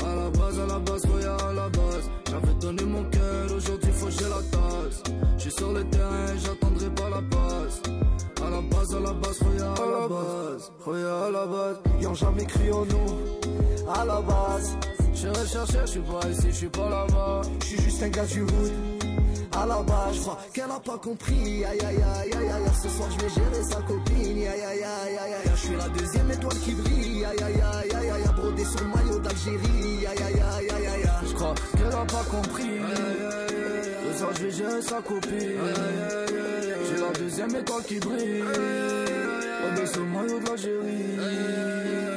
à 0.00 0.14
la 0.16 0.30
base, 0.30 0.58
à 0.58 0.66
la 0.66 0.78
base, 0.78 1.06
Roya, 1.06 1.36
à 1.36 1.52
la 1.52 1.68
base. 1.68 2.10
J'avais 2.30 2.54
donné 2.60 2.84
mon 2.84 3.04
cœur, 3.04 3.52
aujourd'hui 3.56 3.92
faut 3.92 4.06
que 4.06 4.12
j'ai 4.12 4.28
la 4.28 4.42
tasse. 4.50 5.02
J'suis 5.38 5.52
sur 5.52 5.72
le 5.72 5.84
terrain, 5.84 6.36
j'attends 6.42 6.63
la 8.54 8.60
base, 8.60 8.94
à 8.94 9.00
la 9.00 9.12
base, 9.12 9.38
Roya, 9.42 9.72
à 9.72 9.86
la 9.86 10.08
base. 10.08 10.72
Roya, 10.84 11.24
à 11.26 11.30
la 11.30 11.46
base. 11.46 11.76
Ils 12.00 12.08
ont 12.08 12.14
jamais 12.14 12.44
cru 12.46 12.72
en 12.72 12.84
nous. 12.84 13.90
À 13.92 14.04
la 14.04 14.20
base. 14.20 14.76
Je 15.14 15.28
recherche, 15.28 15.70
je 15.86 15.90
suis 15.90 16.00
pas 16.00 16.28
ici, 16.30 16.46
je 16.48 16.56
suis 16.56 16.68
pas 16.68 16.88
là-bas. 16.88 17.42
Je 17.60 17.66
suis 17.66 17.82
juste 17.82 18.02
un 18.02 18.08
gars 18.08 18.26
du 18.26 18.42
hood. 18.42 18.72
À 19.56 19.66
la 19.66 19.82
base, 19.82 20.16
je 20.16 20.20
crois 20.20 20.38
qu'elle 20.52 20.70
a 20.70 20.80
pas 20.80 20.98
compris. 20.98 21.64
Aïe 21.64 21.80
aïe 21.80 22.02
aïe 22.02 22.32
aïe 22.36 22.50
aïe. 22.50 22.70
Ce 22.82 22.88
soir, 22.88 23.08
je 23.12 23.24
vais 23.24 23.30
gérer 23.30 23.62
sa 23.62 23.80
copine. 23.82 24.38
Aïe 24.38 24.48
aïe 24.48 24.82
aïe 24.82 25.18
aïe 25.22 25.34
aïe. 25.34 25.50
Je 25.54 25.60
suis 25.60 25.76
la 25.76 25.88
deuxième 25.88 26.30
étoile 26.30 26.58
qui 26.58 26.72
brille. 26.74 27.24
Aïe 27.24 27.42
aïe 27.42 27.60
aïe 27.60 27.94
aïe 27.94 28.10
aïe. 28.10 28.34
Brodé 28.36 28.64
sur 28.64 28.80
le 28.80 28.88
maillot 28.88 29.18
d'Algérie. 29.20 30.06
Aïe 30.06 30.22
aïe 30.26 30.42
aïe 30.58 30.70
aïe 30.76 30.86
aïe. 30.86 31.08
Je 31.28 31.34
crois 31.34 31.54
qu'elle 31.76 31.86
a 31.86 32.04
pas 32.04 32.24
compris. 32.30 32.80
Ce 33.48 33.53
soir, 34.24 34.34
je 34.36 34.44
vais 34.44 34.50
gérer 34.50 34.82
sa 34.82 35.00
copine. 35.02 35.32
J'ai 36.88 37.00
la 37.00 37.12
deuxième 37.18 37.54
étoile 37.56 37.82
qui 37.84 37.98
brille. 37.98 38.42
Le 39.86 40.04
maillot. 40.04 40.40
Le 40.40 42.13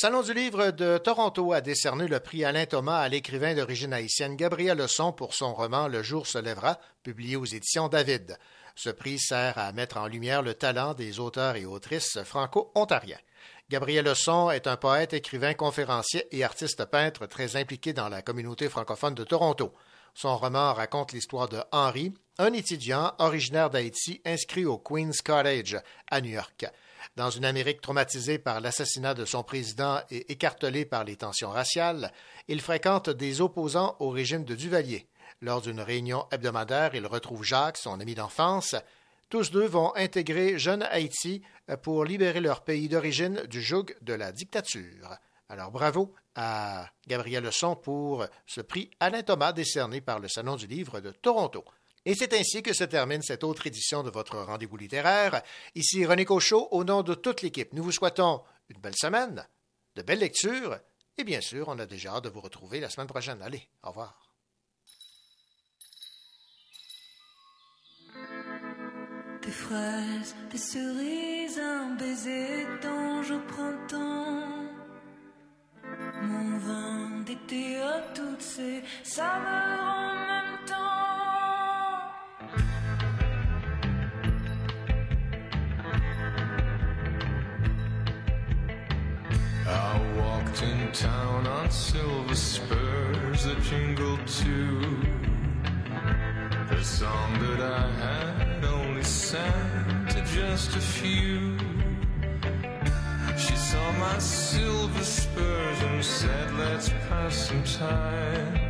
Salon 0.00 0.22
du 0.22 0.32
livre 0.32 0.70
de 0.70 0.96
Toronto 0.96 1.52
a 1.52 1.60
décerné 1.60 2.08
le 2.08 2.20
prix 2.20 2.42
Alain 2.42 2.64
Thomas 2.64 3.00
à 3.00 3.08
l'écrivain 3.10 3.54
d'origine 3.54 3.92
haïtienne 3.92 4.34
Gabriel 4.34 4.78
Leçon 4.78 5.12
pour 5.12 5.34
son 5.34 5.52
roman 5.52 5.88
Le 5.88 6.02
jour 6.02 6.26
se 6.26 6.38
lèvera, 6.38 6.78
publié 7.02 7.36
aux 7.36 7.44
éditions 7.44 7.88
David. 7.88 8.38
Ce 8.74 8.88
prix 8.88 9.18
sert 9.18 9.58
à 9.58 9.72
mettre 9.72 9.98
en 9.98 10.06
lumière 10.06 10.40
le 10.40 10.54
talent 10.54 10.94
des 10.94 11.20
auteurs 11.20 11.56
et 11.56 11.66
autrices 11.66 12.22
franco-ontariens. 12.22 13.18
Gabriel 13.68 14.06
Leçon 14.06 14.50
est 14.50 14.66
un 14.66 14.78
poète, 14.78 15.12
écrivain, 15.12 15.52
conférencier 15.52 16.26
et 16.34 16.44
artiste 16.44 16.86
peintre 16.86 17.26
très 17.26 17.56
impliqué 17.56 17.92
dans 17.92 18.08
la 18.08 18.22
communauté 18.22 18.70
francophone 18.70 19.14
de 19.14 19.24
Toronto. 19.24 19.74
Son 20.14 20.34
roman 20.34 20.72
raconte 20.72 21.12
l'histoire 21.12 21.50
de 21.50 21.60
Henry, 21.72 22.14
un 22.38 22.54
étudiant 22.54 23.12
originaire 23.18 23.68
d'Haïti 23.68 24.22
inscrit 24.24 24.64
au 24.64 24.78
Queen's 24.78 25.20
College 25.20 25.76
à 26.10 26.22
New 26.22 26.30
York. 26.30 26.64
Dans 27.16 27.30
une 27.30 27.44
Amérique 27.44 27.80
traumatisée 27.80 28.38
par 28.38 28.60
l'assassinat 28.60 29.14
de 29.14 29.24
son 29.24 29.42
président 29.42 30.00
et 30.10 30.32
écartelée 30.32 30.84
par 30.84 31.04
les 31.04 31.16
tensions 31.16 31.50
raciales, 31.50 32.12
il 32.48 32.60
fréquente 32.60 33.10
des 33.10 33.40
opposants 33.40 33.96
au 33.98 34.10
régime 34.10 34.44
de 34.44 34.54
Duvalier. 34.54 35.06
Lors 35.42 35.62
d'une 35.62 35.80
réunion 35.80 36.26
hebdomadaire, 36.30 36.94
il 36.94 37.06
retrouve 37.06 37.44
Jacques, 37.44 37.78
son 37.78 37.98
ami 38.00 38.14
d'enfance. 38.14 38.76
Tous 39.30 39.50
deux 39.50 39.66
vont 39.66 39.94
intégrer 39.96 40.58
Jeune 40.58 40.82
Haïti 40.82 41.42
pour 41.82 42.04
libérer 42.04 42.40
leur 42.40 42.62
pays 42.62 42.88
d'origine 42.88 43.42
du 43.46 43.62
joug 43.62 43.86
de 44.02 44.12
la 44.12 44.32
dictature. 44.32 45.16
Alors 45.48 45.70
bravo 45.70 46.14
à 46.34 46.88
Gabriel 47.06 47.44
Leçon 47.44 47.74
pour 47.74 48.26
ce 48.46 48.60
prix 48.60 48.90
Alain 49.00 49.22
Thomas 49.22 49.52
décerné 49.52 50.00
par 50.00 50.18
le 50.18 50.28
Salon 50.28 50.56
du 50.56 50.66
livre 50.66 51.00
de 51.00 51.10
Toronto. 51.10 51.64
Et 52.06 52.14
c'est 52.14 52.32
ainsi 52.32 52.62
que 52.62 52.72
se 52.72 52.84
termine 52.84 53.22
cette 53.22 53.44
autre 53.44 53.66
édition 53.66 54.02
de 54.02 54.10
votre 54.10 54.38
rendez-vous 54.38 54.76
littéraire. 54.76 55.42
Ici 55.74 56.06
René 56.06 56.24
Cochot, 56.24 56.68
au 56.70 56.84
nom 56.84 57.02
de 57.02 57.14
toute 57.14 57.42
l'équipe, 57.42 57.72
nous 57.72 57.82
vous 57.82 57.92
souhaitons 57.92 58.42
une 58.68 58.80
belle 58.80 58.96
semaine, 58.96 59.46
de 59.96 60.02
belles 60.02 60.20
lectures, 60.20 60.78
et 61.18 61.24
bien 61.24 61.42
sûr, 61.42 61.68
on 61.68 61.78
a 61.78 61.84
déjà 61.84 62.14
hâte 62.14 62.24
de 62.24 62.30
vous 62.30 62.40
retrouver 62.40 62.80
la 62.80 62.88
semaine 62.88 63.06
prochaine. 63.06 63.42
Allez, 63.42 63.68
au 63.82 63.88
revoir. 63.88 64.18
Des 69.42 69.50
fraises, 69.50 70.34
des 70.50 70.58
cerises, 70.58 71.58
un 71.58 71.94
baiser. 71.96 72.66
Mon 76.22 76.58
vin 76.58 77.20
d'été 77.24 77.76
à 77.80 78.00
toutes 78.14 78.60
saveurs 79.02 79.80
en 79.82 80.39
In 90.58 90.92
town 90.92 91.46
on 91.46 91.70
silver 91.70 92.34
spurs 92.34 93.44
that 93.44 93.62
jingled 93.62 94.26
too. 94.26 94.80
The 96.68 96.82
song 96.82 97.38
that 97.38 97.60
I 97.62 97.90
had 97.92 98.64
only 98.64 99.02
sang 99.02 100.06
to 100.08 100.22
just 100.26 100.76
a 100.76 100.80
few. 100.80 101.56
She 103.38 103.56
saw 103.56 103.92
my 103.92 104.18
silver 104.18 105.04
spurs 105.04 105.82
and 105.82 106.04
said, 106.04 106.52
Let's 106.58 106.90
pass 107.08 107.48
some 107.48 107.64
time. 107.64 108.69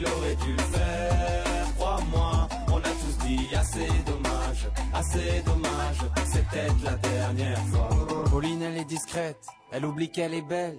Il 0.00 0.06
aurait 0.06 0.36
dû 0.36 0.52
le 0.52 0.62
faire, 0.62 1.74
crois-moi. 1.76 2.48
On 2.68 2.78
a 2.78 2.80
tous 2.80 3.26
dit 3.26 3.54
assez 3.54 3.86
dommage, 4.06 4.66
assez 4.94 5.42
dommage. 5.44 5.98
Peut-être 6.50 6.82
la 6.84 6.94
dernière 6.94 7.58
fois. 7.66 7.90
Pauline, 8.30 8.62
elle 8.62 8.78
est 8.78 8.84
discrète, 8.86 9.46
elle 9.70 9.84
oublie 9.84 10.10
qu'elle 10.10 10.32
est 10.32 10.40
belle. 10.40 10.78